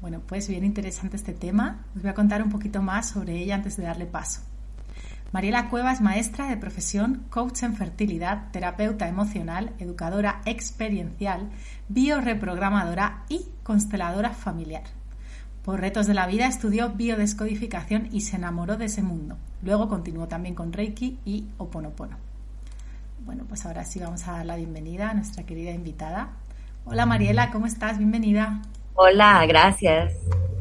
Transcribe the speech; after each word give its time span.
Bueno, 0.00 0.20
pues 0.24 0.46
bien 0.46 0.64
interesante 0.64 1.16
este 1.16 1.32
tema. 1.32 1.84
Os 1.96 2.02
voy 2.02 2.10
a 2.12 2.14
contar 2.14 2.40
un 2.40 2.50
poquito 2.50 2.82
más 2.82 3.08
sobre 3.08 3.36
ella 3.36 3.56
antes 3.56 3.76
de 3.76 3.82
darle 3.82 4.06
paso. 4.06 4.42
Mariela 5.32 5.68
Cueva 5.68 5.90
es 5.90 6.00
maestra 6.00 6.46
de 6.46 6.56
profesión, 6.56 7.26
coach 7.30 7.64
en 7.64 7.74
fertilidad, 7.74 8.52
terapeuta 8.52 9.08
emocional, 9.08 9.74
educadora 9.80 10.40
experiencial, 10.44 11.50
bioreprogramadora 11.88 13.24
y 13.28 13.44
consteladora 13.64 14.30
familiar. 14.30 14.84
Por 15.66 15.80
retos 15.80 16.06
de 16.06 16.14
la 16.14 16.28
vida 16.28 16.46
estudió 16.46 16.90
biodescodificación 16.90 18.08
y 18.12 18.20
se 18.20 18.36
enamoró 18.36 18.76
de 18.76 18.84
ese 18.84 19.02
mundo. 19.02 19.36
Luego 19.64 19.88
continuó 19.88 20.28
también 20.28 20.54
con 20.54 20.72
Reiki 20.72 21.18
y 21.24 21.46
Oponopono. 21.58 22.16
Bueno, 23.24 23.42
pues 23.48 23.66
ahora 23.66 23.84
sí 23.84 23.98
vamos 23.98 24.28
a 24.28 24.32
dar 24.34 24.46
la 24.46 24.54
bienvenida 24.54 25.10
a 25.10 25.14
nuestra 25.14 25.44
querida 25.44 25.72
invitada. 25.72 26.30
Hola 26.84 27.04
Mariela, 27.04 27.50
¿cómo 27.50 27.66
estás? 27.66 27.98
Bienvenida. 27.98 28.62
Hola, 28.94 29.44
gracias. 29.48 30.14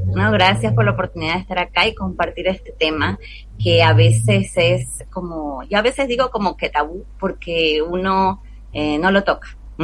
No, 0.07 0.31
gracias 0.31 0.73
por 0.73 0.85
la 0.85 0.93
oportunidad 0.93 1.35
de 1.35 1.41
estar 1.41 1.59
acá 1.59 1.87
y 1.87 1.93
compartir 1.93 2.47
este 2.47 2.71
tema 2.71 3.19
que 3.63 3.83
a 3.83 3.93
veces 3.93 4.53
es 4.55 5.05
como, 5.11 5.61
yo 5.69 5.77
a 5.77 5.83
veces 5.83 6.07
digo 6.07 6.31
como 6.31 6.57
que 6.57 6.71
tabú 6.71 7.05
porque 7.19 7.79
uno 7.87 8.41
eh, 8.73 8.97
no 8.97 9.11
lo 9.11 9.23
toca. 9.23 9.55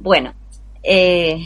bueno, 0.00 0.34
eh, 0.82 1.44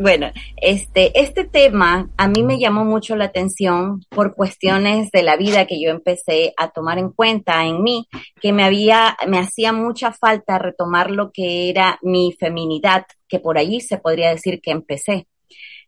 bueno, 0.00 0.32
este, 0.56 1.20
este 1.20 1.44
tema 1.44 2.08
a 2.16 2.26
mí 2.26 2.42
me 2.42 2.58
llamó 2.58 2.86
mucho 2.86 3.16
la 3.16 3.26
atención 3.26 4.02
por 4.08 4.34
cuestiones 4.34 5.10
de 5.10 5.22
la 5.22 5.36
vida 5.36 5.66
que 5.66 5.78
yo 5.78 5.90
empecé 5.90 6.54
a 6.56 6.70
tomar 6.70 6.96
en 6.96 7.10
cuenta 7.10 7.66
en 7.66 7.82
mí, 7.82 8.08
que 8.40 8.54
me 8.54 8.64
había, 8.64 9.14
me 9.28 9.38
hacía 9.38 9.74
mucha 9.74 10.10
falta 10.10 10.58
retomar 10.58 11.10
lo 11.10 11.32
que 11.32 11.68
era 11.68 11.98
mi 12.00 12.34
feminidad, 12.40 13.04
que 13.28 13.40
por 13.40 13.58
allí 13.58 13.82
se 13.82 13.98
podría 13.98 14.30
decir 14.30 14.62
que 14.62 14.70
empecé. 14.70 15.26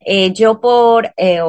Eh, 0.01 0.35
yo 0.35 0.61
por, 0.61 1.11
eh, 1.17 1.41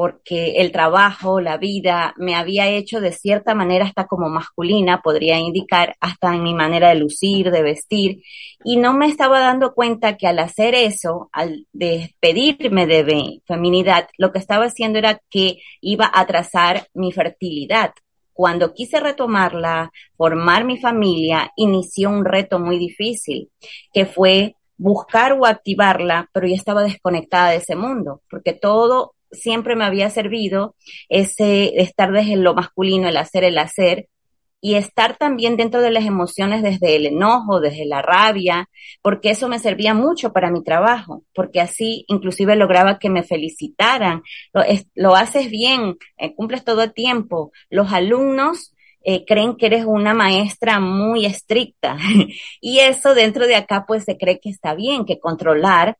porque 0.00 0.52
el 0.62 0.72
trabajo, 0.72 1.42
la 1.42 1.58
vida, 1.58 2.14
me 2.16 2.34
había 2.34 2.70
hecho 2.70 3.02
de 3.02 3.12
cierta 3.12 3.54
manera 3.54 3.84
hasta 3.84 4.06
como 4.06 4.30
masculina, 4.30 5.02
podría 5.02 5.38
indicar, 5.38 5.94
hasta 6.00 6.34
en 6.34 6.42
mi 6.42 6.54
manera 6.54 6.88
de 6.88 6.94
lucir, 6.94 7.50
de 7.50 7.60
vestir, 7.60 8.22
y 8.64 8.78
no 8.78 8.94
me 8.94 9.04
estaba 9.04 9.40
dando 9.40 9.74
cuenta 9.74 10.16
que 10.16 10.26
al 10.26 10.38
hacer 10.38 10.74
eso, 10.74 11.28
al 11.32 11.66
despedirme 11.74 12.86
de 12.86 13.04
mi 13.04 13.42
feminidad, 13.46 14.08
lo 14.16 14.32
que 14.32 14.38
estaba 14.38 14.64
haciendo 14.64 14.98
era 14.98 15.20
que 15.28 15.58
iba 15.82 16.06
a 16.06 16.20
atrasar 16.22 16.86
mi 16.94 17.12
fertilidad. 17.12 17.92
Cuando 18.32 18.72
quise 18.72 19.00
retomarla, 19.00 19.92
formar 20.16 20.64
mi 20.64 20.78
familia, 20.78 21.52
inició 21.56 22.08
un 22.08 22.24
reto 22.24 22.58
muy 22.58 22.78
difícil, 22.78 23.50
que 23.92 24.06
fue 24.06 24.54
buscar 24.78 25.34
o 25.34 25.44
activarla, 25.44 26.30
pero 26.32 26.46
ya 26.46 26.54
estaba 26.54 26.84
desconectada 26.84 27.50
de 27.50 27.56
ese 27.56 27.76
mundo, 27.76 28.22
porque 28.30 28.54
todo 28.54 29.12
siempre 29.32 29.76
me 29.76 29.84
había 29.84 30.10
servido 30.10 30.76
ese 31.08 31.80
estar 31.80 32.12
desde 32.12 32.36
lo 32.36 32.54
masculino, 32.54 33.08
el 33.08 33.16
hacer, 33.16 33.44
el 33.44 33.58
hacer, 33.58 34.08
y 34.60 34.74
estar 34.74 35.16
también 35.16 35.56
dentro 35.56 35.80
de 35.80 35.90
las 35.90 36.04
emociones 36.04 36.62
desde 36.62 36.96
el 36.96 37.06
enojo, 37.06 37.60
desde 37.60 37.86
la 37.86 38.02
rabia, 38.02 38.68
porque 39.02 39.30
eso 39.30 39.48
me 39.48 39.58
servía 39.58 39.94
mucho 39.94 40.32
para 40.32 40.50
mi 40.50 40.62
trabajo, 40.62 41.24
porque 41.34 41.60
así 41.60 42.04
inclusive 42.08 42.56
lograba 42.56 42.98
que 42.98 43.08
me 43.08 43.22
felicitaran, 43.22 44.22
lo, 44.52 44.62
es, 44.62 44.86
lo 44.94 45.16
haces 45.16 45.50
bien, 45.50 45.96
eh, 46.18 46.34
cumples 46.34 46.64
todo 46.64 46.82
el 46.82 46.92
tiempo, 46.92 47.52
los 47.70 47.92
alumnos 47.92 48.74
eh, 49.02 49.24
creen 49.24 49.56
que 49.56 49.66
eres 49.66 49.86
una 49.86 50.12
maestra 50.12 50.78
muy 50.78 51.24
estricta 51.24 51.96
y 52.60 52.80
eso 52.80 53.14
dentro 53.14 53.46
de 53.46 53.56
acá 53.56 53.84
pues 53.88 54.04
se 54.04 54.18
cree 54.18 54.40
que 54.40 54.50
está 54.50 54.74
bien, 54.74 55.06
que 55.06 55.18
controlar 55.18 55.96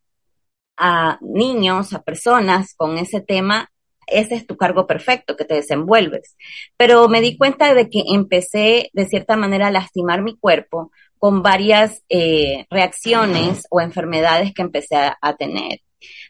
a 0.81 1.19
niños, 1.21 1.93
a 1.93 2.03
personas 2.03 2.75
con 2.75 2.97
ese 2.97 3.21
tema, 3.21 3.71
ese 4.07 4.35
es 4.35 4.47
tu 4.47 4.57
cargo 4.57 4.87
perfecto, 4.87 5.37
que 5.37 5.45
te 5.45 5.55
desenvuelves. 5.55 6.37
Pero 6.77 7.09
me 7.09 7.21
di 7.21 7.37
cuenta 7.37 7.75
de 7.75 7.89
que 7.89 8.03
empecé 8.09 8.91
de 8.93 9.07
cierta 9.07 9.37
manera 9.37 9.69
a 9.69 9.71
lastimar 9.71 10.23
mi 10.23 10.37
cuerpo 10.37 10.91
con 11.19 11.43
varias 11.43 12.03
eh, 12.09 12.67
reacciones 12.71 13.65
o 13.71 13.81
enfermedades 13.81 14.53
que 14.55 14.63
empecé 14.63 14.97
a, 14.97 15.19
a 15.21 15.37
tener. 15.37 15.81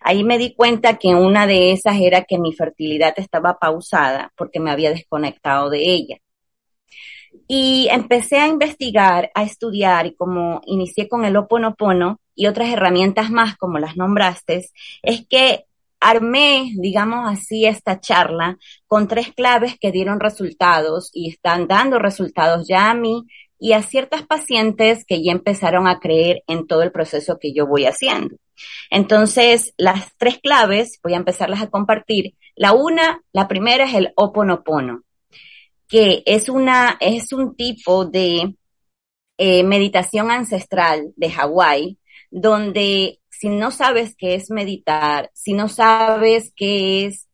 Ahí 0.00 0.24
me 0.24 0.36
di 0.36 0.52
cuenta 0.54 0.98
que 0.98 1.14
una 1.14 1.46
de 1.46 1.70
esas 1.72 1.96
era 2.00 2.24
que 2.24 2.38
mi 2.38 2.52
fertilidad 2.52 3.14
estaba 3.16 3.58
pausada 3.58 4.32
porque 4.36 4.58
me 4.58 4.72
había 4.72 4.90
desconectado 4.90 5.70
de 5.70 5.78
ella. 5.78 6.16
Y 7.52 7.88
empecé 7.90 8.38
a 8.38 8.46
investigar, 8.46 9.32
a 9.34 9.42
estudiar 9.42 10.06
y 10.06 10.14
como 10.14 10.60
inicié 10.66 11.08
con 11.08 11.24
el 11.24 11.36
Oponopono 11.36 12.20
y 12.32 12.46
otras 12.46 12.68
herramientas 12.68 13.32
más 13.32 13.56
como 13.56 13.80
las 13.80 13.96
nombraste, 13.96 14.66
es 15.02 15.26
que 15.26 15.64
armé, 15.98 16.70
digamos 16.76 17.28
así, 17.28 17.66
esta 17.66 17.98
charla 17.98 18.56
con 18.86 19.08
tres 19.08 19.32
claves 19.34 19.76
que 19.80 19.90
dieron 19.90 20.20
resultados 20.20 21.10
y 21.12 21.28
están 21.28 21.66
dando 21.66 21.98
resultados 21.98 22.68
ya 22.68 22.88
a 22.88 22.94
mí 22.94 23.24
y 23.58 23.72
a 23.72 23.82
ciertas 23.82 24.24
pacientes 24.24 25.04
que 25.04 25.20
ya 25.20 25.32
empezaron 25.32 25.88
a 25.88 25.98
creer 25.98 26.44
en 26.46 26.68
todo 26.68 26.84
el 26.84 26.92
proceso 26.92 27.40
que 27.40 27.52
yo 27.52 27.66
voy 27.66 27.84
haciendo. 27.84 28.36
Entonces, 28.90 29.74
las 29.76 30.16
tres 30.18 30.38
claves 30.38 31.00
voy 31.02 31.14
a 31.14 31.16
empezarlas 31.16 31.62
a 31.62 31.68
compartir. 31.68 32.34
La 32.54 32.74
una, 32.74 33.24
la 33.32 33.48
primera 33.48 33.86
es 33.86 33.94
el 33.94 34.12
Oponopono 34.14 35.02
que 35.90 36.22
es 36.24 36.48
una, 36.48 36.96
es 37.00 37.32
un 37.32 37.56
tipo 37.56 38.04
de 38.06 38.54
eh, 39.36 39.64
meditación 39.64 40.30
ancestral 40.30 41.12
de 41.16 41.30
Hawái, 41.30 41.98
donde 42.30 43.20
si 43.28 43.48
no 43.48 43.72
sabes 43.72 44.14
qué 44.16 44.36
es 44.36 44.50
meditar, 44.50 45.30
si 45.34 45.52
no 45.52 45.68
sabes 45.68 46.52
qué 46.54 47.06
es 47.06 47.28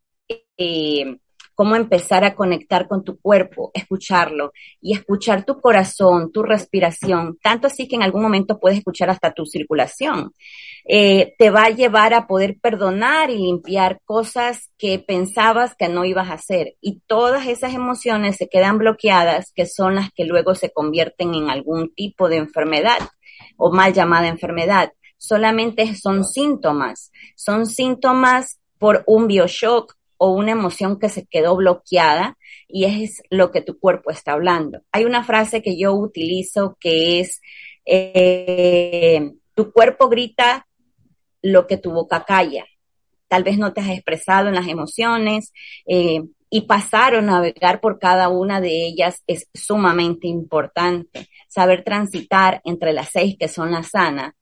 eh, 0.57 1.19
cómo 1.57 1.75
empezar 1.75 2.23
a 2.23 2.35
conectar 2.37 2.87
con 2.87 3.03
tu 3.03 3.19
cuerpo, 3.19 3.71
escucharlo 3.73 4.53
y 4.81 4.93
escuchar 4.93 5.45
tu 5.45 5.59
corazón, 5.59 6.31
tu 6.31 6.43
respiración, 6.43 7.39
tanto 7.43 7.67
así 7.67 7.89
que 7.89 7.97
en 7.97 8.03
algún 8.03 8.23
momento 8.23 8.61
puedes 8.61 8.79
escuchar 8.79 9.09
hasta 9.09 9.33
tu 9.33 9.47
circulación. 9.47 10.33
Eh, 10.87 11.35
te 11.39 11.49
va 11.49 11.65
a 11.65 11.71
llevar 11.71 12.13
a 12.13 12.27
poder 12.27 12.59
perdonar 12.61 13.31
y 13.31 13.39
limpiar 13.39 14.01
cosas 14.05 14.71
que 14.77 14.99
pensabas 14.99 15.75
que 15.75 15.89
no 15.89 16.05
ibas 16.05 16.29
a 16.29 16.35
hacer. 16.35 16.75
Y 16.83 17.01
todas 17.07 17.47
esas 17.47 17.73
emociones 17.73 18.37
se 18.37 18.49
quedan 18.49 18.77
bloqueadas, 18.77 19.51
que 19.53 19.65
son 19.65 19.95
las 19.95 20.11
que 20.13 20.27
luego 20.27 20.55
se 20.55 20.71
convierten 20.71 21.35
en 21.35 21.49
algún 21.49 21.93
tipo 21.95 22.29
de 22.29 22.37
enfermedad 22.37 22.99
o 23.57 23.73
mal 23.73 23.95
llamada 23.95 24.29
enfermedad. 24.29 24.93
Solamente 25.17 25.95
son 25.97 26.23
síntomas, 26.23 27.11
son 27.35 27.65
síntomas 27.65 28.61
por 28.79 29.05
un 29.07 29.27
bioshock 29.27 29.97
o 30.19 30.31
una 30.31 30.53
emoción 30.53 30.99
que 30.99 31.09
se 31.09 31.27
quedó 31.27 31.57
bloqueada 31.57 32.37
y 32.69 32.85
es 32.85 33.23
lo 33.31 33.51
que 33.51 33.61
tu 33.61 33.79
cuerpo 33.79 34.11
está 34.11 34.33
hablando. 34.33 34.83
Hay 34.93 35.05
una 35.05 35.25
frase 35.25 35.63
que 35.63 35.79
yo 35.79 35.95
utilizo 35.95 36.77
que 36.81 37.21
es, 37.21 37.41
eh, 37.85 39.33
tu 39.55 39.73
cuerpo 39.73 40.09
grita 40.09 40.67
lo 41.43 41.67
que 41.67 41.77
tu 41.77 41.93
boca 41.93 42.25
calla. 42.25 42.65
Tal 43.29 43.45
vez 43.45 43.59
no 43.59 43.73
te 43.73 43.81
has 43.81 43.91
expresado 43.91 44.49
en 44.49 44.55
las 44.55 44.69
emociones 44.69 45.53
eh, 45.87 46.23
y 46.49 46.63
pasar 46.63 47.15
o 47.15 47.23
navegar 47.23 47.81
por 47.81 47.99
cada 47.99 48.29
una 48.29 48.61
de 48.61 48.87
ellas 48.87 49.23
es 49.27 49.49
sumamente 49.53 50.29
importante. 50.29 51.29
Saber 51.49 51.85
transitar 51.85 52.61
entre 52.65 52.93
las 52.93 53.11
seis 53.11 53.37
que 53.39 53.49
son 53.49 53.73
las 53.73 53.91
sanas, 53.91 54.35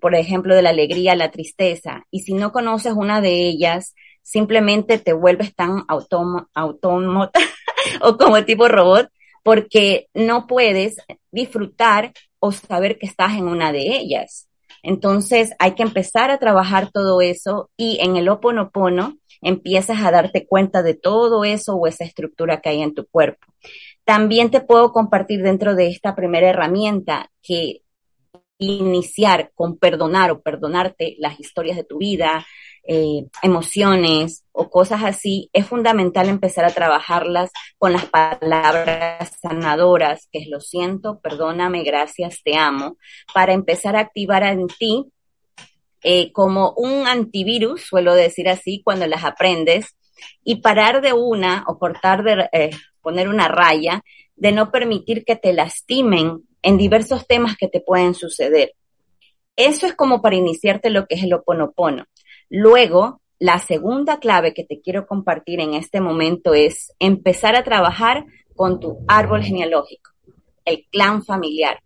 por 0.00 0.14
ejemplo, 0.14 0.54
de 0.54 0.62
la 0.62 0.70
alegría, 0.70 1.14
la 1.14 1.30
tristeza. 1.30 2.06
Y 2.10 2.20
si 2.20 2.34
no 2.34 2.52
conoces 2.52 2.92
una 2.92 3.20
de 3.20 3.48
ellas, 3.48 3.94
simplemente 4.28 4.98
te 4.98 5.14
vuelves 5.14 5.54
tan 5.54 5.84
autómata 5.88 7.40
o 8.02 8.18
como 8.18 8.44
tipo 8.44 8.68
robot 8.68 9.08
porque 9.42 10.08
no 10.12 10.46
puedes 10.46 10.96
disfrutar 11.30 12.12
o 12.38 12.52
saber 12.52 12.98
que 12.98 13.06
estás 13.06 13.32
en 13.32 13.48
una 13.48 13.72
de 13.72 13.96
ellas. 13.96 14.46
Entonces 14.82 15.52
hay 15.58 15.74
que 15.74 15.82
empezar 15.82 16.30
a 16.30 16.38
trabajar 16.38 16.90
todo 16.92 17.22
eso 17.22 17.70
y 17.74 18.00
en 18.02 18.16
el 18.16 18.28
oponopono 18.28 19.16
empiezas 19.40 20.04
a 20.04 20.10
darte 20.10 20.46
cuenta 20.46 20.82
de 20.82 20.92
todo 20.92 21.44
eso 21.44 21.76
o 21.76 21.86
esa 21.86 22.04
estructura 22.04 22.60
que 22.60 22.68
hay 22.68 22.82
en 22.82 22.94
tu 22.94 23.06
cuerpo. 23.06 23.46
También 24.04 24.50
te 24.50 24.60
puedo 24.60 24.92
compartir 24.92 25.42
dentro 25.42 25.74
de 25.74 25.88
esta 25.88 26.14
primera 26.14 26.50
herramienta 26.50 27.30
que 27.42 27.80
iniciar 28.58 29.52
con 29.54 29.78
perdonar 29.78 30.32
o 30.32 30.42
perdonarte 30.42 31.16
las 31.18 31.40
historias 31.40 31.76
de 31.76 31.84
tu 31.84 31.98
vida, 31.98 32.44
eh, 32.90 33.26
emociones 33.42 34.44
o 34.50 34.70
cosas 34.70 35.04
así, 35.04 35.50
es 35.52 35.66
fundamental 35.66 36.30
empezar 36.30 36.64
a 36.64 36.70
trabajarlas 36.70 37.50
con 37.76 37.92
las 37.92 38.06
palabras 38.06 39.30
sanadoras, 39.42 40.26
que 40.32 40.38
es 40.38 40.48
lo 40.48 40.60
siento, 40.60 41.20
perdóname, 41.20 41.84
gracias, 41.84 42.40
te 42.42 42.56
amo, 42.56 42.96
para 43.34 43.52
empezar 43.52 43.94
a 43.94 44.00
activar 44.00 44.42
en 44.42 44.66
ti 44.68 45.04
eh, 46.02 46.32
como 46.32 46.72
un 46.78 47.06
antivirus, 47.06 47.82
suelo 47.82 48.14
decir 48.14 48.48
así, 48.48 48.80
cuando 48.82 49.06
las 49.06 49.22
aprendes, 49.22 49.94
y 50.42 50.62
parar 50.62 51.02
de 51.02 51.12
una 51.12 51.64
o 51.68 51.78
cortar 51.78 52.24
de 52.24 52.48
eh, 52.52 52.70
poner 53.02 53.28
una 53.28 53.48
raya 53.48 54.02
de 54.34 54.52
no 54.52 54.70
permitir 54.70 55.26
que 55.26 55.36
te 55.36 55.52
lastimen 55.52 56.38
en 56.62 56.78
diversos 56.78 57.26
temas 57.26 57.58
que 57.58 57.68
te 57.68 57.82
pueden 57.82 58.14
suceder. 58.14 58.72
Eso 59.56 59.86
es 59.86 59.94
como 59.94 60.22
para 60.22 60.36
iniciarte 60.36 60.88
lo 60.88 61.06
que 61.06 61.16
es 61.16 61.24
el 61.24 61.34
oponopono. 61.34 62.06
Luego, 62.50 63.20
la 63.38 63.58
segunda 63.58 64.18
clave 64.18 64.54
que 64.54 64.64
te 64.64 64.80
quiero 64.80 65.06
compartir 65.06 65.60
en 65.60 65.74
este 65.74 66.00
momento 66.00 66.54
es 66.54 66.92
empezar 66.98 67.54
a 67.54 67.62
trabajar 67.62 68.24
con 68.56 68.80
tu 68.80 69.04
árbol 69.06 69.42
genealógico, 69.42 70.10
el 70.64 70.86
clan 70.90 71.24
familiar. 71.24 71.80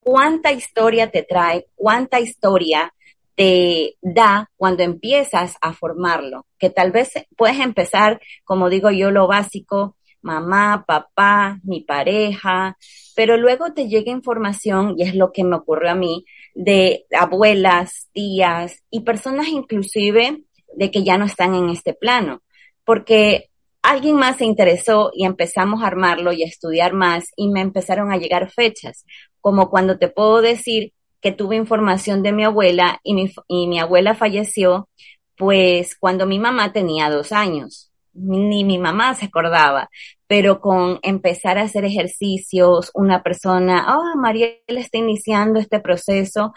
¿Cuánta 0.00 0.52
historia 0.52 1.10
te 1.10 1.22
trae? 1.22 1.66
¿Cuánta 1.74 2.20
historia 2.20 2.94
te 3.34 3.96
da 4.00 4.50
cuando 4.56 4.82
empiezas 4.82 5.56
a 5.60 5.74
formarlo? 5.74 6.46
Que 6.58 6.70
tal 6.70 6.92
vez 6.92 7.12
puedes 7.36 7.60
empezar, 7.60 8.20
como 8.44 8.70
digo 8.70 8.90
yo, 8.90 9.10
lo 9.10 9.26
básico, 9.26 9.97
mamá, 10.22 10.84
papá, 10.86 11.58
mi 11.62 11.80
pareja, 11.80 12.76
pero 13.14 13.36
luego 13.36 13.72
te 13.72 13.88
llega 13.88 14.12
información, 14.12 14.94
y 14.96 15.02
es 15.02 15.14
lo 15.14 15.32
que 15.32 15.44
me 15.44 15.56
ocurrió 15.56 15.90
a 15.90 15.94
mí, 15.94 16.24
de 16.54 17.06
abuelas, 17.16 18.08
tías 18.12 18.82
y 18.90 19.00
personas 19.00 19.48
inclusive 19.48 20.44
de 20.74 20.90
que 20.90 21.04
ya 21.04 21.18
no 21.18 21.24
están 21.24 21.54
en 21.54 21.70
este 21.70 21.94
plano, 21.94 22.42
porque 22.84 23.50
alguien 23.82 24.16
más 24.16 24.36
se 24.36 24.44
interesó 24.44 25.10
y 25.14 25.24
empezamos 25.24 25.82
a 25.82 25.86
armarlo 25.86 26.32
y 26.32 26.42
a 26.42 26.46
estudiar 26.46 26.92
más 26.92 27.32
y 27.36 27.48
me 27.48 27.60
empezaron 27.60 28.12
a 28.12 28.16
llegar 28.16 28.50
fechas, 28.50 29.04
como 29.40 29.70
cuando 29.70 29.98
te 29.98 30.08
puedo 30.08 30.40
decir 30.40 30.92
que 31.20 31.32
tuve 31.32 31.56
información 31.56 32.22
de 32.22 32.32
mi 32.32 32.44
abuela 32.44 33.00
y 33.02 33.14
mi, 33.14 33.32
y 33.48 33.66
mi 33.66 33.80
abuela 33.80 34.14
falleció, 34.14 34.88
pues 35.36 35.96
cuando 35.98 36.26
mi 36.26 36.38
mamá 36.38 36.72
tenía 36.72 37.10
dos 37.10 37.32
años 37.32 37.88
ni 38.12 38.64
mi 38.64 38.78
mamá 38.78 39.14
se 39.14 39.26
acordaba, 39.26 39.88
pero 40.26 40.60
con 40.60 40.98
empezar 41.02 41.58
a 41.58 41.62
hacer 41.62 41.84
ejercicios, 41.84 42.90
una 42.94 43.22
persona, 43.22 43.84
ah, 43.86 43.98
oh, 43.98 44.18
Mariela 44.18 44.58
está 44.68 44.98
iniciando 44.98 45.58
este 45.58 45.80
proceso, 45.80 46.52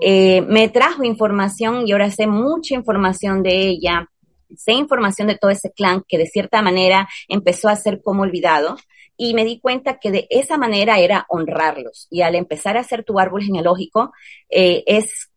eh, 0.00 0.40
me 0.42 0.68
trajo 0.68 1.04
información 1.04 1.86
y 1.86 1.92
ahora 1.92 2.10
sé 2.10 2.26
mucha 2.26 2.74
información 2.74 3.42
de 3.42 3.68
ella, 3.68 4.08
sé 4.56 4.72
información 4.72 5.28
de 5.28 5.38
todo 5.38 5.50
ese 5.50 5.70
clan 5.72 6.02
que 6.08 6.18
de 6.18 6.26
cierta 6.26 6.62
manera 6.62 7.08
empezó 7.28 7.68
a 7.68 7.76
ser 7.76 8.00
como 8.02 8.22
olvidado 8.22 8.76
y 9.16 9.34
me 9.34 9.44
di 9.44 9.60
cuenta 9.60 9.98
que 9.98 10.10
de 10.10 10.26
esa 10.30 10.58
manera 10.58 10.98
era 10.98 11.26
honrarlos. 11.28 12.08
Y 12.10 12.22
al 12.22 12.34
empezar 12.34 12.76
a 12.76 12.80
hacer 12.80 13.04
tu 13.04 13.18
árbol 13.20 13.42
genealógico 13.42 14.12
eh, 14.48 14.82
es 14.86 15.30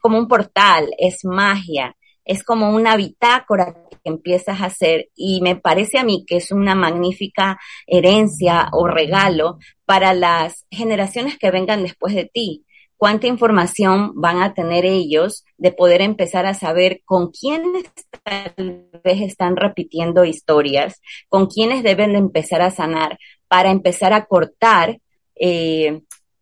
como 0.00 0.18
un 0.18 0.28
portal, 0.28 0.88
es 0.98 1.24
magia, 1.24 1.96
es 2.26 2.42
como 2.42 2.70
una 2.70 2.96
bitácora 2.96 3.74
que 3.90 4.10
empiezas 4.10 4.60
a 4.60 4.66
hacer 4.66 5.08
y 5.14 5.40
me 5.40 5.56
parece 5.56 5.98
a 5.98 6.04
mí 6.04 6.24
que 6.26 6.36
es 6.36 6.50
una 6.50 6.74
magnífica 6.74 7.58
herencia 7.86 8.68
o 8.72 8.88
regalo 8.88 9.58
para 9.84 10.12
las 10.12 10.66
generaciones 10.70 11.38
que 11.38 11.50
vengan 11.50 11.82
después 11.82 12.14
de 12.14 12.28
ti. 12.32 12.64
Cuánta 12.98 13.26
información 13.26 14.12
van 14.14 14.42
a 14.42 14.54
tener 14.54 14.84
ellos 14.86 15.44
de 15.58 15.70
poder 15.70 16.00
empezar 16.00 16.46
a 16.46 16.54
saber 16.54 17.02
con 17.04 17.30
quiénes 17.30 17.84
tal 18.24 18.88
vez 19.04 19.20
están 19.20 19.54
repitiendo 19.54 20.24
historias, 20.24 21.00
con 21.28 21.46
quiénes 21.46 21.82
deben 21.82 22.12
de 22.12 22.18
empezar 22.18 22.62
a 22.62 22.70
sanar 22.70 23.18
para 23.48 23.70
empezar 23.70 24.12
a 24.14 24.24
cortar 24.24 24.98
eh, 25.38 26.00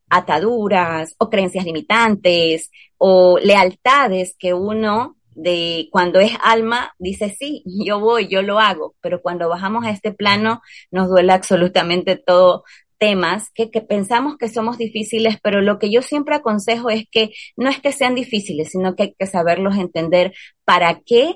ataduras 0.08 1.14
o 1.18 1.28
creencias 1.28 1.64
limitantes 1.64 2.70
o 2.98 3.38
lealtades 3.38 4.36
que 4.38 4.54
uno 4.54 5.16
de 5.34 5.88
cuando 5.90 6.20
es 6.20 6.32
alma, 6.42 6.94
dice 6.98 7.34
sí, 7.38 7.62
yo 7.66 8.00
voy, 8.00 8.28
yo 8.28 8.42
lo 8.42 8.60
hago, 8.60 8.94
pero 9.00 9.20
cuando 9.22 9.48
bajamos 9.48 9.84
a 9.84 9.90
este 9.90 10.12
plano 10.12 10.62
nos 10.90 11.08
duele 11.08 11.32
absolutamente 11.32 12.16
todo 12.16 12.64
temas 12.98 13.50
que, 13.54 13.70
que, 13.70 13.80
pensamos 13.80 14.36
que 14.38 14.48
somos 14.48 14.78
difíciles, 14.78 15.36
pero 15.42 15.60
lo 15.60 15.78
que 15.78 15.90
yo 15.90 16.02
siempre 16.02 16.36
aconsejo 16.36 16.90
es 16.90 17.04
que 17.10 17.32
no 17.56 17.68
es 17.68 17.80
que 17.80 17.92
sean 17.92 18.14
difíciles, 18.14 18.70
sino 18.70 18.94
que 18.94 19.02
hay 19.02 19.14
que 19.18 19.26
saberlos 19.26 19.76
entender 19.76 20.32
para 20.64 21.00
qué 21.00 21.34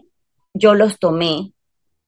yo 0.54 0.74
los 0.74 0.98
tomé 0.98 1.52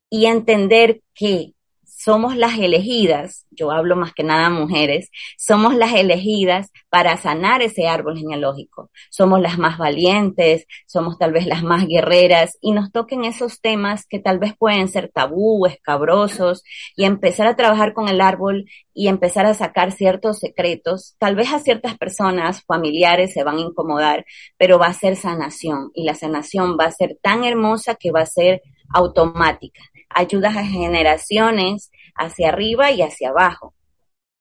y 0.08 0.26
entender 0.26 1.02
que 1.14 1.52
somos 2.00 2.34
las 2.34 2.58
elegidas, 2.58 3.44
yo 3.50 3.70
hablo 3.70 3.94
más 3.94 4.14
que 4.14 4.22
nada 4.22 4.48
mujeres, 4.48 5.10
somos 5.36 5.74
las 5.74 5.92
elegidas 5.92 6.72
para 6.88 7.18
sanar 7.18 7.60
ese 7.60 7.88
árbol 7.88 8.16
genealógico. 8.16 8.90
Somos 9.10 9.42
las 9.42 9.58
más 9.58 9.76
valientes, 9.76 10.66
somos 10.86 11.18
tal 11.18 11.32
vez 11.32 11.44
las 11.44 11.62
más 11.62 11.86
guerreras 11.86 12.56
y 12.62 12.72
nos 12.72 12.90
toquen 12.90 13.26
esos 13.26 13.60
temas 13.60 14.06
que 14.06 14.18
tal 14.18 14.38
vez 14.38 14.54
pueden 14.56 14.88
ser 14.88 15.10
tabú, 15.12 15.66
escabrosos 15.66 16.62
y 16.96 17.04
empezar 17.04 17.46
a 17.46 17.56
trabajar 17.56 17.92
con 17.92 18.08
el 18.08 18.22
árbol 18.22 18.64
y 18.94 19.08
empezar 19.08 19.44
a 19.44 19.52
sacar 19.52 19.92
ciertos 19.92 20.38
secretos. 20.38 21.16
Tal 21.18 21.36
vez 21.36 21.52
a 21.52 21.58
ciertas 21.58 21.98
personas 21.98 22.64
familiares 22.64 23.34
se 23.34 23.44
van 23.44 23.58
a 23.58 23.60
incomodar, 23.60 24.24
pero 24.56 24.78
va 24.78 24.86
a 24.86 24.94
ser 24.94 25.16
sanación 25.16 25.90
y 25.92 26.04
la 26.04 26.14
sanación 26.14 26.78
va 26.80 26.86
a 26.86 26.92
ser 26.92 27.18
tan 27.20 27.44
hermosa 27.44 27.94
que 27.94 28.10
va 28.10 28.22
a 28.22 28.26
ser 28.26 28.62
automática 28.88 29.82
ayudas 30.10 30.56
a 30.56 30.64
generaciones 30.64 31.90
hacia 32.14 32.48
arriba 32.48 32.90
y 32.90 33.02
hacia 33.02 33.30
abajo. 33.30 33.74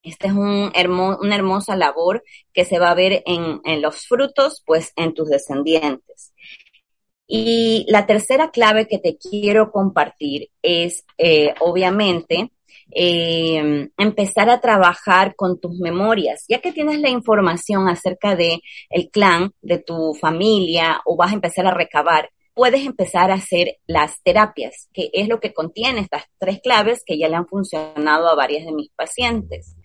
Esta 0.03 0.27
es 0.27 0.33
un 0.33 0.71
una 1.21 1.35
hermosa 1.35 1.75
labor 1.75 2.23
que 2.53 2.65
se 2.65 2.79
va 2.79 2.91
a 2.91 2.95
ver 2.95 3.23
en, 3.25 3.81
los 3.81 4.07
frutos, 4.07 4.63
pues 4.65 4.91
en 4.95 5.13
tus 5.13 5.29
descendientes. 5.29 6.33
Y 7.27 7.85
la 7.89 8.05
tercera 8.07 8.49
clave 8.51 8.87
que 8.87 8.97
te 8.97 9.17
quiero 9.17 9.71
compartir 9.71 10.49
es, 10.63 11.05
eh, 11.17 11.53
obviamente, 11.59 12.51
eh, 12.91 13.89
empezar 13.97 14.49
a 14.49 14.61
trabajar 14.61 15.35
con 15.35 15.59
tus 15.59 15.77
memorias, 15.79 16.45
ya 16.49 16.59
que 16.59 16.71
tienes 16.71 16.99
la 17.01 17.09
información 17.09 17.87
acerca 17.87 18.35
de 18.35 18.61
el 18.89 19.11
clan, 19.11 19.51
de 19.61 19.77
tu 19.79 20.15
familia, 20.15 21.01
o 21.05 21.15
vas 21.15 21.31
a 21.31 21.35
empezar 21.35 21.67
a 21.67 21.73
recabar 21.73 22.31
puedes 22.59 22.85
empezar 22.85 23.31
a 23.31 23.35
hacer 23.35 23.77
las 23.87 24.21
terapias, 24.21 24.89
que 24.91 25.09
es 25.13 25.29
lo 25.29 25.39
que 25.39 25.53
contiene 25.53 26.01
estas 26.01 26.25
tres 26.39 26.59
claves 26.61 27.03
que 27.05 27.17
ya 27.17 27.29
le 27.29 27.37
han 27.37 27.47
funcionado 27.47 28.27
a 28.27 28.35
varias 28.35 28.65
de 28.65 28.73
mis 28.73 28.89
pacientes. 28.97 29.77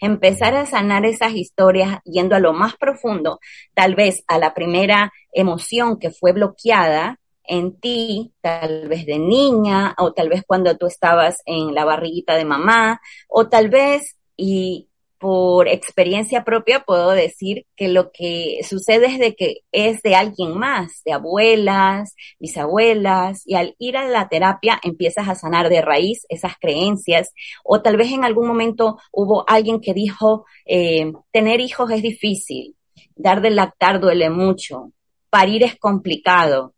Empezar 0.00 0.54
a 0.54 0.64
sanar 0.64 1.04
esas 1.04 1.34
historias 1.34 1.98
yendo 2.04 2.36
a 2.36 2.38
lo 2.38 2.52
más 2.52 2.76
profundo, 2.76 3.40
tal 3.74 3.96
vez 3.96 4.22
a 4.28 4.38
la 4.38 4.54
primera 4.54 5.12
emoción 5.32 5.98
que 5.98 6.12
fue 6.12 6.30
bloqueada 6.30 7.18
en 7.42 7.80
ti, 7.80 8.32
tal 8.40 8.86
vez 8.86 9.04
de 9.04 9.18
niña, 9.18 9.96
o 9.98 10.12
tal 10.12 10.28
vez 10.28 10.44
cuando 10.46 10.76
tú 10.76 10.86
estabas 10.86 11.38
en 11.46 11.74
la 11.74 11.84
barriguita 11.84 12.36
de 12.36 12.44
mamá, 12.44 13.00
o 13.26 13.48
tal 13.48 13.70
vez, 13.70 14.16
y 14.36 14.88
por 15.18 15.68
experiencia 15.68 16.44
propia 16.44 16.80
puedo 16.80 17.10
decir 17.10 17.66
que 17.74 17.88
lo 17.88 18.10
que 18.12 18.60
sucede 18.68 19.06
es 19.06 19.18
de 19.18 19.34
que 19.34 19.58
es 19.72 20.02
de 20.02 20.14
alguien 20.14 20.58
más, 20.58 21.02
de 21.04 21.12
abuelas, 21.12 22.14
bisabuelas, 22.38 23.42
y 23.46 23.54
al 23.54 23.74
ir 23.78 23.96
a 23.96 24.06
la 24.06 24.28
terapia 24.28 24.78
empiezas 24.82 25.28
a 25.28 25.34
sanar 25.34 25.68
de 25.68 25.80
raíz 25.80 26.26
esas 26.28 26.56
creencias, 26.58 27.32
o 27.64 27.80
tal 27.80 27.96
vez 27.96 28.12
en 28.12 28.24
algún 28.24 28.46
momento 28.46 28.98
hubo 29.10 29.44
alguien 29.48 29.80
que 29.80 29.94
dijo, 29.94 30.44
eh, 30.66 31.12
tener 31.32 31.60
hijos 31.60 31.90
es 31.90 32.02
difícil, 32.02 32.76
dar 33.14 33.40
de 33.40 33.50
lactar 33.50 34.00
duele 34.00 34.28
mucho, 34.28 34.92
parir 35.30 35.62
es 35.62 35.76
complicado, 35.76 36.74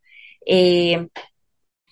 eh, 0.46 1.08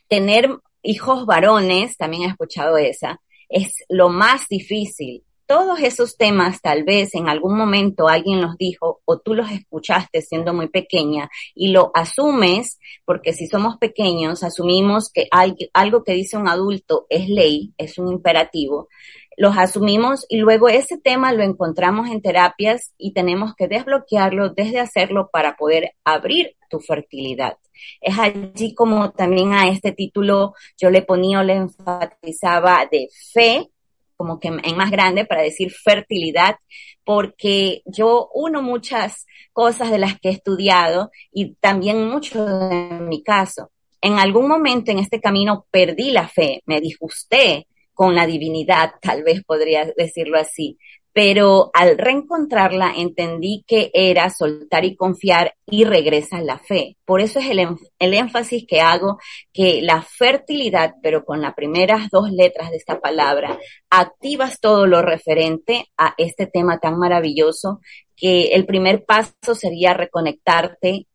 tener 0.08 0.48
hijos 0.82 1.26
varones, 1.26 1.96
también 1.96 2.22
he 2.22 2.26
escuchado 2.26 2.76
esa, 2.76 3.20
es 3.48 3.84
lo 3.88 4.08
más 4.08 4.48
difícil 4.48 5.25
todos 5.46 5.80
esos 5.80 6.16
temas 6.16 6.60
tal 6.60 6.84
vez 6.84 7.14
en 7.14 7.28
algún 7.28 7.56
momento 7.56 8.08
alguien 8.08 8.42
los 8.42 8.56
dijo 8.56 9.00
o 9.04 9.18
tú 9.18 9.34
los 9.34 9.50
escuchaste 9.50 10.20
siendo 10.22 10.52
muy 10.52 10.68
pequeña 10.68 11.30
y 11.54 11.68
lo 11.68 11.90
asumes, 11.94 12.78
porque 13.04 13.32
si 13.32 13.46
somos 13.46 13.78
pequeños 13.78 14.42
asumimos 14.42 15.10
que 15.12 15.28
algo 15.72 16.04
que 16.04 16.12
dice 16.12 16.36
un 16.36 16.48
adulto 16.48 17.06
es 17.08 17.28
ley, 17.28 17.72
es 17.78 17.98
un 17.98 18.12
imperativo, 18.12 18.88
los 19.36 19.56
asumimos 19.56 20.24
y 20.28 20.38
luego 20.38 20.68
ese 20.68 20.98
tema 20.98 21.32
lo 21.32 21.42
encontramos 21.42 22.08
en 22.08 22.22
terapias 22.22 22.92
y 22.96 23.12
tenemos 23.12 23.54
que 23.54 23.68
desbloquearlo 23.68 24.50
desde 24.50 24.80
hacerlo 24.80 25.28
para 25.30 25.56
poder 25.56 25.92
abrir 26.04 26.56
tu 26.70 26.80
fertilidad. 26.80 27.58
Es 28.00 28.18
allí 28.18 28.74
como 28.74 29.10
también 29.12 29.52
a 29.52 29.68
este 29.68 29.92
título 29.92 30.54
yo 30.78 30.90
le 30.90 31.02
ponía 31.02 31.40
o 31.40 31.42
le 31.42 31.54
enfatizaba 31.54 32.88
de 32.90 33.08
fe 33.32 33.70
como 34.16 34.40
que 34.40 34.49
en 34.49 34.76
más 34.76 34.90
grande 34.90 35.25
para 35.25 35.42
decir 35.42 35.73
fertilidad, 35.73 36.56
porque 37.04 37.82
yo 37.85 38.30
uno 38.35 38.62
muchas 38.62 39.26
cosas 39.52 39.90
de 39.90 39.99
las 39.99 40.18
que 40.18 40.28
he 40.28 40.32
estudiado 40.32 41.11
y 41.32 41.54
también 41.56 42.08
mucho 42.08 42.44
de 42.44 43.00
mi 43.00 43.23
caso. 43.23 43.70
En 44.00 44.18
algún 44.18 44.49
momento 44.49 44.90
en 44.90 44.99
este 44.99 45.20
camino 45.20 45.66
perdí 45.70 46.11
la 46.11 46.28
fe, 46.28 46.62
me 46.66 46.80
disgusté 46.80 47.66
con 47.94 48.14
la 48.14 48.26
divinidad, 48.26 48.92
tal 49.00 49.23
vez 49.23 49.42
podría 49.44 49.90
decirlo 49.96 50.38
así, 50.38 50.78
pero 51.16 51.70
al 51.73 51.96
reencontrarla 51.96 52.92
entendí 52.94 53.64
que 53.66 53.90
era 53.94 54.28
soltar 54.28 54.85
y 54.85 54.96
confiar 54.96 55.54
y 55.64 55.85
regresa 55.85 56.42
la 56.42 56.58
fe. 56.58 56.99
Por 57.06 57.23
eso 57.23 57.38
es 57.38 57.46
el, 57.49 57.66
el, 57.99 58.12
énfasis 58.12 58.66
que 58.68 58.82
hago 58.82 59.18
que 59.50 59.80
la 59.80 60.02
fertilidad, 60.02 60.96
pero 61.02 61.25
con 61.25 61.40
las 61.40 61.54
primeras 61.54 62.11
dos 62.11 62.30
letras 62.30 62.68
de 62.68 62.76
esta 62.76 63.00
palabra, 63.00 63.58
activas 63.88 64.61
todo 64.61 64.87
lo 64.87 65.00
referente 65.00 65.87
a 65.96 66.12
este 66.18 66.46
tema 66.46 66.80
tan 66.80 66.99
maravilloso 66.99 67.80
que 68.14 68.49
el 68.49 68.66
primer 68.66 69.06
paso 69.06 69.54
sería 69.54 69.94
reconectarte 69.94 71.06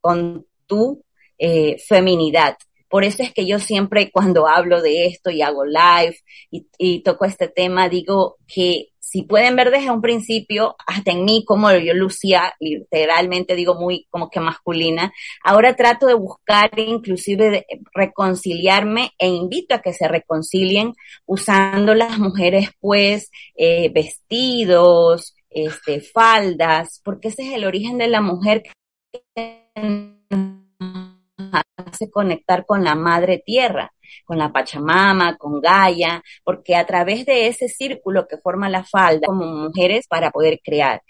con 0.00 0.48
tu 0.66 1.04
eh, 1.38 1.78
feminidad. 1.78 2.56
Por 2.88 3.04
eso 3.04 3.22
es 3.22 3.32
que 3.32 3.46
yo 3.46 3.60
siempre 3.60 4.10
cuando 4.10 4.48
hablo 4.48 4.82
de 4.82 5.06
esto 5.06 5.30
y 5.30 5.42
hago 5.42 5.64
live 5.64 6.16
y, 6.50 6.66
y 6.76 7.04
toco 7.04 7.24
este 7.24 7.46
tema, 7.46 7.88
digo 7.88 8.36
que 8.48 8.88
si 9.14 9.22
pueden 9.22 9.54
ver 9.54 9.70
desde 9.70 9.92
un 9.92 10.02
principio, 10.02 10.74
hasta 10.88 11.12
en 11.12 11.24
mí 11.24 11.44
como 11.46 11.70
yo 11.70 11.94
lucía, 11.94 12.52
literalmente 12.58 13.54
digo 13.54 13.76
muy 13.76 14.08
como 14.10 14.28
que 14.28 14.40
masculina, 14.40 15.12
ahora 15.44 15.76
trato 15.76 16.06
de 16.08 16.14
buscar 16.14 16.76
inclusive 16.76 17.64
reconciliarme 17.94 19.12
e 19.16 19.28
invito 19.28 19.76
a 19.76 19.82
que 19.82 19.92
se 19.92 20.08
reconcilien 20.08 20.94
usando 21.26 21.94
las 21.94 22.18
mujeres 22.18 22.70
pues 22.80 23.30
eh, 23.54 23.88
vestidos, 23.94 25.36
este, 25.48 26.00
faldas, 26.00 27.00
porque 27.04 27.28
ese 27.28 27.46
es 27.46 27.54
el 27.54 27.66
origen 27.66 27.98
de 27.98 28.08
la 28.08 28.20
mujer 28.20 28.64
que 28.64 29.62
hace 31.76 32.10
conectar 32.10 32.66
con 32.66 32.82
la 32.82 32.96
madre 32.96 33.40
tierra 33.46 33.93
con 34.24 34.38
la 34.38 34.52
Pachamama, 34.52 35.36
con 35.36 35.60
Gaia, 35.60 36.22
porque 36.44 36.76
a 36.76 36.86
través 36.86 37.26
de 37.26 37.48
ese 37.48 37.68
círculo 37.68 38.26
que 38.28 38.38
forma 38.38 38.68
la 38.68 38.84
falda 38.84 39.26
como 39.26 39.46
mujeres 39.46 40.06
para 40.08 40.30
poder 40.30 40.60
crear. 40.62 41.02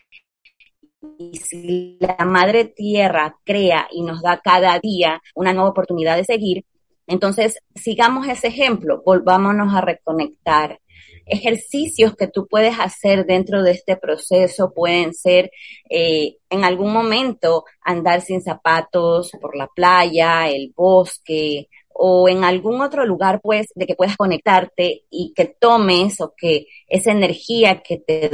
Y 1.19 1.37
si 1.37 1.99
la 2.01 2.25
Madre 2.25 2.65
Tierra 2.65 3.37
crea 3.45 3.89
y 3.91 4.03
nos 4.03 4.23
da 4.23 4.41
cada 4.43 4.79
día 4.79 5.21
una 5.35 5.53
nueva 5.53 5.71
oportunidad 5.71 6.17
de 6.17 6.25
seguir, 6.25 6.65
entonces 7.07 7.59
sigamos 7.75 8.27
ese 8.29 8.49
ejemplo, 8.49 9.03
volvámonos 9.05 9.75
a 9.75 9.81
reconectar. 9.81 10.81
Ejercicios 11.27 12.17
que 12.17 12.29
tú 12.29 12.47
puedes 12.47 12.79
hacer 12.79 13.27
dentro 13.27 13.63
de 13.63 13.73
este 13.73 13.97
proceso 13.97 14.73
pueden 14.75 15.15
ser 15.15 15.51
eh, 15.89 16.37
en 16.51 16.65
algún 16.65 16.93
momento 16.93 17.65
andar 17.83 18.21
sin 18.21 18.43
zapatos 18.43 19.31
por 19.41 19.57
la 19.57 19.69
playa, 19.69 20.49
el 20.49 20.73
bosque, 20.75 21.69
o 21.95 22.29
en 22.29 22.45
algún 22.45 22.83
otro 22.83 23.07
lugar, 23.07 23.41
pues, 23.41 23.69
de 23.75 23.87
que 23.87 23.95
puedas 23.95 24.17
conectarte 24.17 25.05
y 25.11 25.33
que 25.35 25.47
tomes 25.47 26.21
o 26.21 26.35
que 26.37 26.67
esa 26.89 27.13
energía 27.13 27.83
que 27.83 27.99
te 27.99 28.29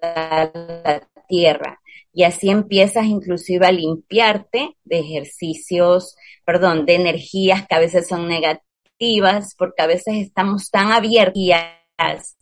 da 0.00 0.50
la 0.54 1.08
tierra. 1.28 1.80
Y 2.14 2.24
así 2.24 2.50
empiezas 2.50 3.06
inclusive 3.06 3.66
a 3.66 3.72
limpiarte 3.72 4.76
de 4.84 4.98
ejercicios, 4.98 6.16
perdón, 6.44 6.86
de 6.86 6.94
energías 6.94 7.66
que 7.68 7.74
a 7.74 7.80
veces 7.80 8.08
son 8.08 8.28
negativas, 8.28 9.54
porque 9.56 9.82
a 9.82 9.86
veces 9.86 10.14
estamos 10.16 10.70
tan 10.70 10.90
abiertas 10.92 12.36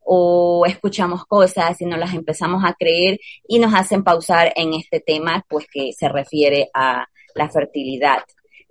o 0.00 0.64
escuchamos 0.66 1.26
cosas 1.26 1.80
y 1.80 1.84
no 1.84 1.96
las 1.96 2.14
empezamos 2.14 2.62
a 2.64 2.74
creer 2.74 3.18
y 3.46 3.58
nos 3.58 3.74
hacen 3.74 4.04
pausar 4.04 4.52
en 4.56 4.72
este 4.74 5.00
tema, 5.00 5.44
pues 5.48 5.66
que 5.70 5.92
se 5.92 6.08
refiere 6.08 6.70
a 6.72 7.06
la 7.34 7.50
fertilidad. 7.50 8.22